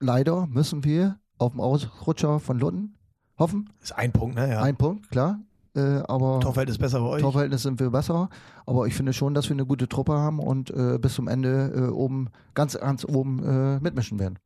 leider 0.01 0.47
müssen 0.47 0.85
wir 0.85 1.19
auf 1.37 1.53
dem 1.53 1.61
Ausrutscher 1.61 2.41
von 2.41 2.59
Lutten 2.59 2.97
hoffen. 3.39 3.69
Ist 3.83 3.93
ein 3.97 4.11
Punkt, 4.13 4.37
ne? 4.37 4.51
Ja. 4.51 4.63
Ein 4.63 4.77
Punkt, 4.77 5.11
klar. 5.11 5.39
Äh, 5.75 6.01
aber 6.09 6.41
Torverhältnis 6.41 6.79
besser 6.79 7.01
bei 7.01 7.07
euch. 7.07 7.21
Torverhältnis 7.23 7.63
sind 7.63 7.79
wir 7.81 7.91
besser. 7.91 8.31
Aber 8.65 8.87
ich 8.87 8.95
finde 8.95 9.13
schon, 9.13 9.35
dass 9.35 9.49
wir 9.51 9.55
eine 9.55 9.67
gute 9.67 9.89
Truppe 9.89 10.15
haben 10.15 10.39
und 10.39 10.71
äh, 10.71 10.99
bis 10.99 11.15
zum 11.15 11.29
Ende 11.29 11.73
äh, 11.77 11.89
oben, 11.91 12.29
ganz, 12.55 12.79
ganz 12.79 13.05
oben 13.05 13.81
mitmischen 13.83 14.19
werden. 14.19 14.39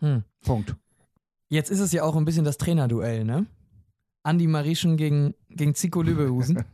Hm. 0.00 0.22
Punkt. 0.44 0.74
Jetzt 1.48 1.70
ist 1.70 1.80
es 1.80 1.92
ja 1.92 2.02
auch 2.02 2.16
ein 2.16 2.24
bisschen 2.24 2.44
das 2.44 2.58
Trainerduell, 2.58 3.24
ne? 3.24 3.46
Andi 4.22 4.46
Marieschen 4.46 4.96
gegen, 4.96 5.34
gegen 5.48 5.74
Zico 5.74 6.02
Lübehusen. 6.02 6.64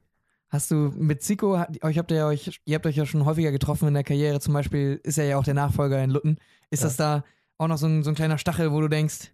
Hast 0.48 0.70
du 0.70 0.92
mit 0.96 1.22
Zico, 1.22 1.62
euch 1.82 1.98
habt 1.98 2.10
ihr, 2.10 2.26
euch, 2.26 2.60
ihr 2.66 2.74
habt 2.74 2.84
euch 2.86 2.96
ja 2.96 3.06
schon 3.06 3.24
häufiger 3.24 3.52
getroffen 3.52 3.88
in 3.88 3.94
der 3.94 4.04
Karriere, 4.04 4.38
zum 4.40 4.52
Beispiel 4.52 5.00
ist 5.02 5.16
er 5.16 5.24
ja 5.24 5.38
auch 5.38 5.44
der 5.44 5.54
Nachfolger 5.54 6.02
in 6.04 6.10
Lutten. 6.10 6.36
Ist 6.70 6.80
Ja. 6.82 6.88
das 6.88 6.96
da 6.96 7.24
auch 7.56 7.68
noch 7.68 7.78
so 7.78 7.86
ein, 7.86 8.02
so 8.02 8.10
ein 8.10 8.14
kleiner 8.14 8.36
Stachel, 8.36 8.70
wo 8.72 8.80
du 8.82 8.88
denkst, 8.88 9.32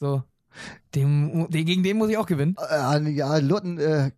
so, 0.00 0.22
dem, 0.94 1.48
gegen 1.50 1.82
den 1.82 1.98
muss 1.98 2.08
ich 2.08 2.16
auch 2.16 2.26
gewinnen? 2.26 2.56
Äh, 2.70 3.10
ja, 3.10 3.36
Lutten, 3.38 3.78
äh, 3.78 4.10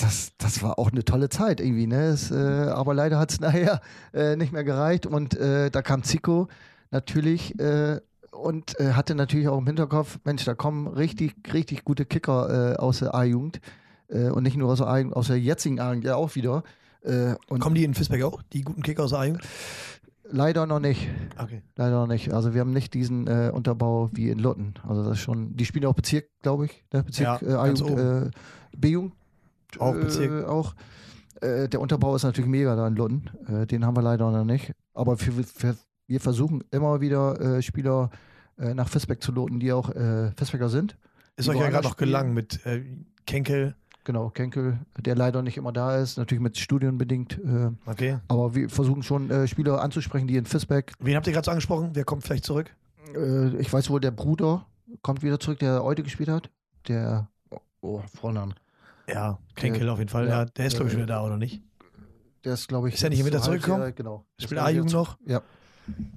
das, 0.00 0.32
das 0.38 0.62
war 0.62 0.78
auch 0.78 0.92
eine 0.92 1.04
tolle 1.04 1.28
Zeit 1.28 1.60
irgendwie, 1.60 1.86
ne? 1.88 2.04
Es, 2.06 2.30
äh, 2.30 2.34
aber 2.34 2.94
leider 2.94 3.18
hat 3.18 3.32
es 3.32 3.40
nachher 3.40 3.80
äh, 4.12 4.36
nicht 4.36 4.52
mehr 4.52 4.64
gereicht 4.64 5.06
und 5.06 5.34
äh, 5.34 5.70
da 5.70 5.82
kam 5.82 6.02
Zico 6.04 6.48
natürlich 6.92 7.58
äh, 7.58 8.00
und 8.30 8.78
äh, 8.80 8.92
hatte 8.92 9.14
natürlich 9.14 9.48
auch 9.48 9.58
im 9.58 9.66
Hinterkopf, 9.66 10.18
Mensch, 10.24 10.44
da 10.44 10.54
kommen 10.54 10.86
richtig, 10.86 11.34
richtig 11.52 11.84
gute 11.84 12.04
Kicker 12.06 12.74
äh, 12.74 12.76
aus 12.76 13.00
der 13.00 13.14
A-Jugend 13.14 13.60
äh, 14.08 14.28
und 14.30 14.44
nicht 14.44 14.56
nur 14.56 14.70
aus 14.70 14.78
der, 14.78 14.86
A 14.88 15.02
aus 15.10 15.26
der 15.26 15.38
jetzigen 15.38 15.80
A-Jugend, 15.80 16.04
ja 16.04 16.16
auch 16.16 16.34
wieder. 16.34 16.62
Äh, 17.02 17.34
und 17.48 17.60
Kommen 17.60 17.74
die 17.74 17.84
in 17.84 17.94
Fisbeck 17.94 18.22
auch, 18.22 18.40
die 18.52 18.62
guten 18.62 18.82
Kicker 18.82 19.04
aus 19.04 19.10
der 19.10 19.18
A-Jugend? 19.20 19.42
leider 20.24 20.66
noch 20.66 20.80
nicht. 20.80 21.08
Okay. 21.36 21.62
Leider 21.76 22.00
noch 22.00 22.06
nicht. 22.06 22.32
Also 22.32 22.54
wir 22.54 22.62
haben 22.62 22.72
nicht 22.72 22.94
diesen 22.94 23.26
äh, 23.26 23.50
Unterbau 23.52 24.08
wie 24.14 24.30
in 24.30 24.38
Lutten. 24.38 24.74
Also 24.88 25.02
das 25.04 25.18
ist 25.18 25.22
schon, 25.22 25.54
die 25.56 25.66
spielen 25.66 25.84
auch 25.84 25.94
Bezirk, 25.94 26.26
glaube 26.40 26.66
ich. 26.66 26.84
Ne? 26.92 27.02
Bezirk, 27.02 27.42
Ja, 27.42 27.66
äh, 27.66 27.70
äh, 27.70 28.30
B-Jugend. 28.74 29.12
Auch 29.78 29.94
Äh, 29.94 29.98
Bezirk. 29.98 30.48
auch. 30.48 30.74
Der 31.42 31.80
Unterbau 31.80 32.14
ist 32.14 32.22
natürlich 32.22 32.48
mega 32.48 32.76
da 32.76 32.86
in 32.86 32.94
Lutten. 32.94 33.28
Den 33.68 33.84
haben 33.84 33.96
wir 33.96 34.02
leider 34.02 34.30
noch 34.30 34.44
nicht. 34.44 34.70
Aber 34.94 35.16
für, 35.16 35.32
für, 35.32 35.74
wir 36.12 36.20
versuchen 36.20 36.62
immer 36.70 37.00
wieder 37.00 37.40
äh, 37.40 37.62
Spieler 37.62 38.10
äh, 38.58 38.74
nach 38.74 38.88
Fisbeck 38.88 39.22
zu 39.22 39.32
loten, 39.32 39.58
die 39.60 39.72
auch 39.72 39.88
äh, 39.90 40.30
Fisbecker 40.36 40.68
sind. 40.68 40.96
Ist 41.36 41.48
euch 41.48 41.58
ja 41.58 41.70
gerade 41.70 41.88
noch 41.88 41.96
gelangen 41.96 42.34
mit 42.34 42.64
äh, 42.66 42.82
Kenkel. 43.26 43.74
Genau, 44.04 44.28
Kenkel, 44.28 44.78
der 44.98 45.14
leider 45.14 45.40
nicht 45.42 45.56
immer 45.56 45.72
da 45.72 45.96
ist, 45.96 46.18
natürlich 46.18 46.42
mit 46.42 46.58
Studien 46.58 46.98
bedingt. 46.98 47.38
Äh, 47.42 47.70
Okay. 47.86 48.18
aber 48.28 48.54
wir 48.54 48.68
versuchen 48.68 49.02
schon 49.02 49.30
äh, 49.30 49.46
Spieler 49.48 49.80
anzusprechen, 49.80 50.26
die 50.26 50.36
in 50.36 50.44
Fisbeck 50.44 50.92
Wen 51.00 51.16
habt 51.16 51.26
ihr 51.26 51.32
gerade 51.32 51.44
so 51.46 51.50
angesprochen? 51.52 51.90
Wer 51.94 52.04
kommt 52.04 52.24
vielleicht 52.24 52.44
zurück? 52.44 52.70
Äh, 53.16 53.56
ich 53.56 53.72
weiß 53.72 53.88
wohl, 53.90 54.00
der 54.00 54.10
Bruder 54.10 54.66
kommt 55.00 55.22
wieder 55.22 55.40
zurück, 55.40 55.60
der 55.60 55.82
heute 55.82 56.02
gespielt 56.02 56.28
hat. 56.28 56.50
Der, 56.88 57.28
oh, 57.80 58.02
Vornamen. 58.20 58.54
Ja, 59.08 59.38
Kenkel 59.54 59.88
auf 59.88 59.98
jeden 59.98 60.10
Fall. 60.10 60.28
ja, 60.28 60.44
der 60.44 60.66
ist, 60.66 60.74
glaube 60.76 60.88
ich, 60.88 60.94
äh, 60.94 60.98
wieder 60.98 61.06
da, 61.06 61.24
oder 61.24 61.38
nicht? 61.38 61.62
Der 62.44 62.54
ist, 62.54 62.68
glaube 62.68 62.88
ich. 62.88 62.94
Ist 62.94 63.04
er 63.04 63.10
nicht 63.10 63.22
halb- 63.22 63.40
zurückgekommen? 63.42 63.92
Genau. 63.94 64.24
Spielt 64.38 64.60
A-Jugend 64.60 64.90
wieder 64.90 64.98
noch? 65.00 65.16
Ja. 65.26 65.42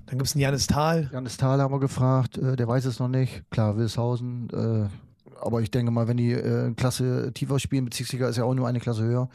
Dann 0.08 0.18
gibt 0.18 0.28
es 0.28 0.34
einen 0.36 0.42
Janis 0.42 0.68
Thal. 0.68 1.10
Janis 1.12 1.38
Thaler 1.38 1.64
haben 1.64 1.74
wir 1.74 1.80
gefragt, 1.80 2.38
äh, 2.38 2.56
der 2.56 2.68
weiß 2.68 2.86
es 2.86 3.00
noch 3.00 3.08
nicht. 3.08 3.44
Klar, 3.50 3.78
Wilshausen. 3.78 4.50
Äh, 4.52 5.36
aber 5.42 5.62
ich 5.62 5.72
denke 5.72 5.92
mal, 5.92 6.08
wenn 6.08 6.18
die 6.18 6.32
äh, 6.32 6.66
eine 6.66 6.76
Klasse 6.76 7.32
tiefer 7.34 7.60
spielen, 7.60 7.86
Bezirksliga 7.86 8.28
ist 8.30 8.38
ja 8.38 8.44
auch 8.44 8.54
nur 8.54 8.68
eine 8.68 8.80
Klasse 8.80 9.04
höher. 9.04 9.30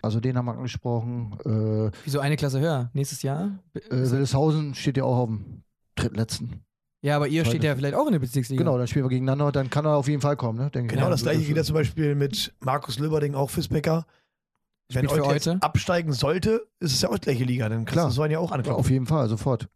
Also 0.00 0.18
den 0.20 0.36
haben 0.36 0.46
wir 0.46 0.54
angesprochen. 0.54 1.36
Äh, 1.44 1.96
Wieso 2.04 2.20
eine 2.20 2.36
Klasse 2.36 2.60
höher? 2.60 2.90
Nächstes 2.92 3.22
Jahr? 3.22 3.58
äh, 3.74 3.80
Wilshausen 3.90 4.74
steht 4.74 4.96
ja 4.96 5.04
auch 5.04 5.16
auf 5.18 5.28
dem 5.28 5.62
drittletzten. 5.94 6.64
Ja, 7.02 7.16
aber 7.16 7.26
ihr 7.26 7.44
steht 7.44 7.64
ja 7.64 7.74
vielleicht 7.74 7.94
auch 7.96 8.06
in 8.06 8.12
der 8.12 8.20
Bezirksliga. 8.20 8.62
Genau, 8.62 8.78
dann 8.78 8.86
spielen 8.86 9.04
wir 9.04 9.08
gegeneinander, 9.10 9.50
dann 9.50 9.70
kann 9.70 9.84
er 9.84 9.96
auf 9.96 10.06
jeden 10.08 10.20
Fall 10.20 10.36
kommen, 10.36 10.58
ne? 10.58 10.70
Genau 10.70 11.10
das 11.10 11.22
gleiche 11.22 11.42
geht 11.42 11.56
ja 11.56 11.64
zum 11.64 11.74
Beispiel 11.74 12.14
mit 12.14 12.54
Markus 12.60 13.00
Löberding, 13.00 13.34
auch 13.34 13.50
Fisbecker. 13.50 14.06
Wenn 14.88 15.08
heute. 15.08 15.58
absteigen 15.60 16.12
sollte, 16.12 16.66
ist 16.78 16.92
es 16.92 17.00
ja 17.02 17.08
auch 17.08 17.14
die 17.18 17.22
gleiche 17.22 17.44
Liga. 17.44 17.68
Dann 17.68 17.84
kannst 17.84 17.92
Klar. 17.92 18.06
du 18.08 18.12
so 18.12 18.22
einen 18.22 18.32
ja 18.32 18.38
auch 18.38 18.50
Ja, 18.50 18.56
anklopfen. 18.56 18.78
auf 18.80 18.90
jeden 18.90 19.06
Fall, 19.06 19.28
sofort. 19.28 19.68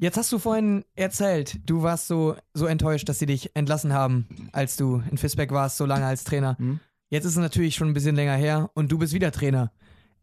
Jetzt 0.00 0.16
hast 0.16 0.32
du 0.32 0.38
vorhin 0.38 0.84
erzählt, 0.96 1.58
du 1.66 1.82
warst 1.82 2.06
so, 2.08 2.34
so 2.54 2.66
enttäuscht, 2.66 3.08
dass 3.08 3.18
sie 3.18 3.26
dich 3.26 3.54
entlassen 3.54 3.92
haben, 3.92 4.26
als 4.52 4.76
du 4.76 5.02
in 5.10 5.18
Fisbeck 5.18 5.52
warst, 5.52 5.76
so 5.76 5.86
lange 5.86 6.06
als 6.06 6.24
Trainer. 6.24 6.56
Mhm. 6.58 6.80
Jetzt 7.08 7.24
ist 7.24 7.32
es 7.32 7.38
natürlich 7.38 7.74
schon 7.74 7.88
ein 7.88 7.94
bisschen 7.94 8.16
länger 8.16 8.34
her 8.34 8.70
und 8.74 8.90
du 8.90 8.98
bist 8.98 9.12
wieder 9.12 9.30
Trainer. 9.32 9.70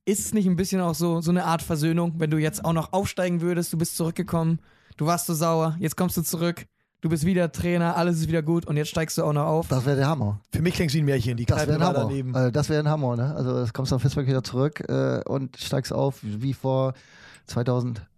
Ist 0.05 0.19
es 0.19 0.33
nicht 0.33 0.47
ein 0.47 0.55
bisschen 0.55 0.81
auch 0.81 0.95
so, 0.95 1.21
so 1.21 1.29
eine 1.31 1.45
Art 1.45 1.61
Versöhnung, 1.61 2.15
wenn 2.17 2.31
du 2.31 2.37
jetzt 2.37 2.65
auch 2.65 2.73
noch 2.73 2.93
aufsteigen 2.93 3.41
würdest, 3.41 3.71
du 3.71 3.77
bist 3.77 3.95
zurückgekommen, 3.95 4.59
du 4.97 5.05
warst 5.05 5.27
so 5.27 5.33
sauer, 5.33 5.75
jetzt 5.79 5.95
kommst 5.95 6.17
du 6.17 6.23
zurück, 6.23 6.65
du 7.01 7.09
bist 7.09 7.25
wieder 7.25 7.51
Trainer, 7.51 7.95
alles 7.95 8.17
ist 8.17 8.27
wieder 8.27 8.41
gut 8.41 8.65
und 8.65 8.75
jetzt 8.75 8.89
steigst 8.89 9.17
du 9.17 9.23
auch 9.23 9.33
noch 9.33 9.45
auf. 9.45 9.67
Das 9.67 9.85
wäre 9.85 9.97
der 9.97 10.07
Hammer. 10.07 10.41
Für 10.51 10.61
mich 10.61 10.73
klingt 10.73 10.89
es 10.89 10.95
wie 10.95 11.01
ein 11.01 11.05
Märchen. 11.05 11.37
Die 11.37 11.45
Das 11.45 11.67
wäre 11.67 11.75
ein 11.75 11.83
Hammer. 11.83 11.99
daneben. 11.99 12.35
Also 12.35 12.49
das 12.49 12.69
wäre 12.69 12.81
ein 12.81 12.89
Hammer, 12.89 13.15
ne? 13.15 13.35
Also 13.35 13.53
das 13.53 13.71
kommst 13.71 13.91
du 13.91 13.95
auf 13.97 14.01
Facebook 14.01 14.25
wieder 14.25 14.43
zurück 14.43 14.83
äh, 14.89 15.21
und 15.25 15.57
steigst 15.57 15.93
auf, 15.93 16.19
wie 16.21 16.53
vor 16.53 16.93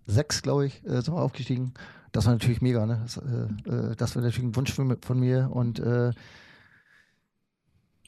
2006, 0.06 0.42
glaube 0.42 0.66
ich, 0.68 0.84
äh, 0.86 1.02
sind 1.02 1.14
wir 1.14 1.22
aufgestiegen. 1.22 1.74
Das 2.12 2.26
war 2.26 2.34
natürlich 2.34 2.62
mega, 2.62 2.86
ne? 2.86 3.02
Das, 3.04 3.18
äh, 3.18 3.92
äh, 3.92 3.96
das 3.96 4.16
wäre 4.16 4.26
natürlich 4.26 4.50
ein 4.50 4.56
Wunsch 4.56 4.74
von, 4.74 4.98
von 5.02 5.20
mir 5.20 5.50
und 5.52 5.80
äh, 5.80 6.12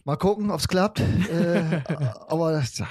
mal 0.04 0.18
gucken, 0.18 0.52
ob 0.52 0.60
es 0.60 0.68
klappt. 0.68 1.00
äh, 1.00 1.82
aber 2.28 2.52
das, 2.52 2.82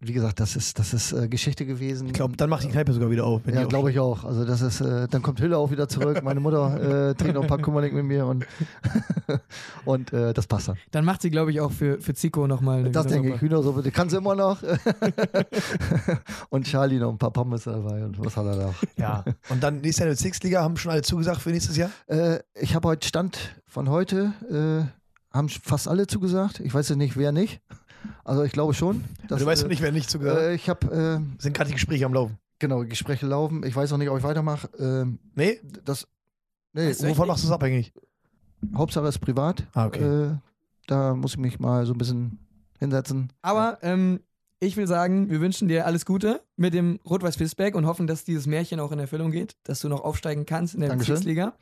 wie 0.00 0.12
gesagt, 0.12 0.40
das 0.40 0.56
ist, 0.56 0.78
das 0.78 0.92
ist 0.92 1.12
äh, 1.12 1.26
Geschichte 1.26 1.64
gewesen. 1.64 2.08
Ich 2.08 2.12
glaube, 2.12 2.36
dann 2.36 2.50
macht 2.50 2.64
die 2.64 2.68
Kneipe 2.68 2.92
sogar 2.92 3.10
wieder 3.10 3.24
auf. 3.24 3.40
Ja, 3.46 3.64
glaube 3.64 3.90
ich 3.90 3.98
auch. 3.98 4.24
Also 4.24 4.44
das 4.44 4.60
ist, 4.60 4.82
äh, 4.82 5.08
dann 5.08 5.22
kommt 5.22 5.40
Hülle 5.40 5.56
auch 5.56 5.70
wieder 5.70 5.88
zurück. 5.88 6.22
Meine 6.22 6.38
Mutter 6.38 7.10
äh, 7.10 7.14
trinkt 7.14 7.34
noch 7.34 7.42
ein 7.42 7.48
paar 7.48 7.62
Kummerling 7.62 7.94
mit 7.94 8.04
mir 8.04 8.26
und, 8.26 8.46
und 9.86 10.12
äh, 10.12 10.34
das 10.34 10.46
passt 10.46 10.68
dann. 10.68 10.76
Dann 10.90 11.06
macht 11.06 11.22
sie, 11.22 11.30
glaube 11.30 11.50
ich, 11.50 11.60
auch 11.60 11.72
für, 11.72 11.98
für 11.98 12.12
Zico 12.12 12.46
nochmal 12.46 12.80
eine 12.80 12.90
Das 12.90 13.06
denke 13.06 13.34
ich. 13.34 13.40
Hühnersuppe, 13.40 13.82
die 13.82 13.90
kann 13.90 14.10
sie 14.10 14.18
immer 14.18 14.34
noch. 14.34 14.62
und 16.50 16.66
Charlie 16.66 16.98
noch 16.98 17.10
ein 17.10 17.18
paar 17.18 17.32
Pommes 17.32 17.64
dabei 17.64 18.04
und 18.04 18.22
was 18.22 18.36
hat 18.36 18.44
er 18.44 18.56
noch. 18.56 18.74
Ja. 18.98 19.24
Und 19.48 19.62
dann 19.62 19.76
nächstes 19.80 20.00
Jahr 20.00 20.08
in 20.08 20.14
der 20.14 20.18
Six-Liga, 20.18 20.62
haben 20.62 20.76
schon 20.76 20.92
alle 20.92 21.02
zugesagt 21.02 21.40
für 21.40 21.50
nächstes 21.50 21.76
Jahr? 21.78 21.90
Äh, 22.06 22.40
ich 22.54 22.74
habe 22.74 22.88
heute 22.88 23.08
Stand 23.08 23.56
von 23.64 23.88
heute, 23.88 24.34
äh, 24.50 25.34
haben 25.34 25.48
fast 25.48 25.88
alle 25.88 26.06
zugesagt. 26.06 26.60
Ich 26.60 26.74
weiß 26.74 26.90
jetzt 26.90 26.98
nicht, 26.98 27.16
wer 27.16 27.32
nicht. 27.32 27.62
Also 28.24 28.42
ich 28.44 28.52
glaube 28.52 28.74
schon. 28.74 29.04
dass, 29.28 29.40
du 29.40 29.46
weißt 29.46 29.62
äh, 29.62 29.64
noch 29.64 29.70
nicht, 29.70 29.82
wer 29.82 29.92
nicht 29.92 30.12
hat. 30.14 30.20
Äh, 30.22 30.54
ich 30.54 30.68
habe, 30.68 30.86
äh, 30.86 31.40
Sind 31.42 31.54
gerade 31.54 31.68
die 31.68 31.74
Gespräche 31.74 32.06
am 32.06 32.14
Laufen. 32.14 32.38
genau, 32.58 32.84
Gespräche 32.84 33.26
laufen. 33.26 33.64
Ich 33.64 33.74
weiß 33.76 33.90
noch 33.90 33.98
nicht, 33.98 34.08
ob 34.10 34.18
ich 34.18 34.24
weitermache. 34.24 34.68
Ähm, 34.78 35.18
Nee? 35.34 35.60
das, 35.84 36.06
nee, 36.72 36.88
Weißt 36.88 37.02
du 37.02 37.08
Wovon 37.08 37.28
machst 37.28 37.44
du 37.44 37.48
es 37.48 37.52
abhängig? 37.52 37.92
Hauptsache 38.74 39.06
ist 39.08 39.18
privat. 39.20 39.64
Ah, 39.74 39.86
okay. 39.86 40.02
Äh, 40.30 40.34
da 40.86 41.14
muss 41.14 41.32
ich 41.32 41.38
mich 41.38 41.58
mal 41.60 41.84
so 41.86 41.92
ein 41.92 41.98
bisschen 41.98 42.38
hinsetzen. 42.78 43.32
Aber 43.42 43.78
ähm, 43.82 44.20
ich 44.60 44.76
will 44.76 44.86
sagen, 44.86 45.28
wir 45.30 45.40
wünschen 45.40 45.68
dir 45.68 45.84
alles 45.86 46.06
Gute 46.06 46.40
mit 46.56 46.72
dem 46.74 46.98
Rot-Weiß 47.08 47.36
Fisbeck 47.36 47.74
und 47.74 47.86
hoffen, 47.86 48.06
dass 48.06 48.24
dieses 48.24 48.46
Märchen 48.46 48.80
auch 48.80 48.92
in 48.92 48.98
Erfüllung 48.98 49.30
geht, 49.30 49.56
dass 49.64 49.80
du 49.80 49.88
noch 49.88 50.00
aufsteigen 50.02 50.46
kannst 50.46 50.74
in 50.74 50.80
der. 50.80 50.94
Bezirksliga. 50.96 51.48
Und 51.48 51.54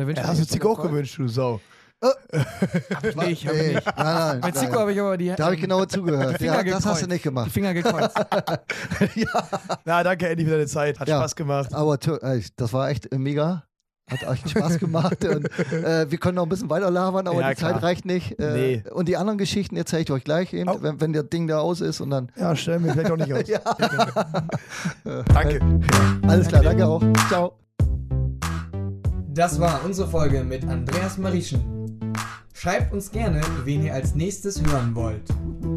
da 0.00 0.06
wünschen 0.06 0.22
Ja, 0.24 0.28
hast 0.28 0.38
dir 0.40 0.46
du 0.46 0.50
Zico 0.50 0.68
auch 0.68 0.76
viel 0.76 0.78
Erfolg. 0.86 0.90
gewünscht, 0.92 1.18
du 1.18 1.28
Sau. 1.28 1.60
Nee, 2.02 3.30
ich 3.30 3.46
habe 3.46 3.56
Nee, 3.56 3.74
nicht. 3.74 3.86
Nein, 3.86 3.94
nein, 3.96 4.40
Bei 4.40 4.50
Zico 4.50 4.80
habe 4.80 4.92
ich 4.92 5.00
aber 5.00 5.16
die, 5.16 5.32
Da 5.36 5.44
habe 5.44 5.54
ich 5.54 5.60
genau 5.60 5.84
zugehört. 5.84 6.36
Finger 6.38 6.56
Ja, 6.56 6.62
das 6.64 6.74
hast 6.74 6.82
gekreuzt. 6.84 7.02
du 7.02 7.06
nicht 7.08 7.24
die 7.24 7.28
gemacht. 7.28 7.52
Finger 7.52 7.74
gekreuzt. 7.74 8.16
Na, 9.84 10.02
danke, 10.02 10.28
Andy, 10.28 10.44
für 10.44 10.50
deine 10.52 10.66
Zeit. 10.66 10.98
Hat 10.98 11.08
Ja. 11.08 11.18
Spaß 11.18 11.36
gemacht. 11.36 11.72
Aber 11.74 11.96
das 11.96 12.72
war 12.72 12.90
echt 12.90 13.12
äh, 13.12 13.18
mega. 13.18 13.64
Hat 14.10 14.22
echt 14.32 14.50
Spaß 14.50 14.78
gemacht. 14.80 15.24
und, 15.24 15.44
äh, 15.72 16.10
wir 16.10 16.18
können 16.18 16.34
noch 16.34 16.42
ein 16.42 16.48
bisschen 16.48 16.68
weiter 16.68 16.90
labern, 16.90 17.28
aber 17.28 17.40
Ja, 17.40 17.50
die 17.50 17.56
Zeit 17.56 17.70
klar. 17.70 17.82
reicht 17.84 18.04
nicht. 18.04 18.38
Äh, 18.40 18.52
Nee. 18.52 18.82
Und 18.92 19.06
die 19.08 19.16
anderen 19.16 19.38
Geschichten 19.38 19.76
erzähle 19.76 20.02
ich 20.02 20.10
euch 20.10 20.24
gleich 20.24 20.52
eben, 20.52 20.68
Au. 20.68 20.78
wenn, 20.82 21.00
wenn 21.00 21.12
der 21.12 21.22
Ding 21.22 21.46
da 21.46 21.60
aus 21.60 21.80
ist 21.80 22.00
und 22.00 22.10
dann. 22.10 22.30
Ja, 22.36 22.56
stell 22.56 22.80
mir 22.80 22.92
vielleicht 22.92 23.10
auch 23.12 23.16
nicht 23.16 23.32
aus. 23.32 23.46
Ja. 23.48 23.60
Danke. 25.32 25.60
Alles 26.26 26.48
klar, 26.48 26.62
danke 26.62 26.84
auch. 26.86 27.02
Ciao. 27.28 27.58
Das 29.28 29.58
war 29.60 29.80
unsere 29.84 30.08
Folge 30.08 30.42
mit 30.44 30.66
Andreas 30.68 31.16
Marieschen. 31.16 31.81
Schreibt 32.54 32.92
uns 32.92 33.10
gerne, 33.10 33.40
wen 33.64 33.84
ihr 33.84 33.94
als 33.94 34.14
nächstes 34.14 34.62
hören 34.62 34.94
wollt. 34.94 35.28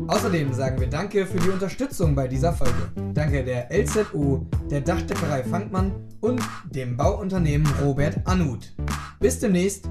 Außerdem 0.07 0.53
sagen 0.53 0.79
wir 0.79 0.87
Danke 0.87 1.25
für 1.25 1.39
die 1.39 1.49
Unterstützung 1.49 2.13
bei 2.13 2.27
dieser 2.27 2.53
Folge. 2.53 2.91
Danke 3.13 3.43
der 3.43 3.71
LZU, 3.71 4.45
der 4.69 4.81
Dachdeckerei 4.81 5.43
Fangmann 5.43 5.91
und 6.21 6.41
dem 6.69 6.95
Bauunternehmen 6.95 7.67
Robert 7.81 8.19
Anut. 8.25 8.73
Bis 9.19 9.39
demnächst. 9.39 9.89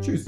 Tschüss. 0.00 0.24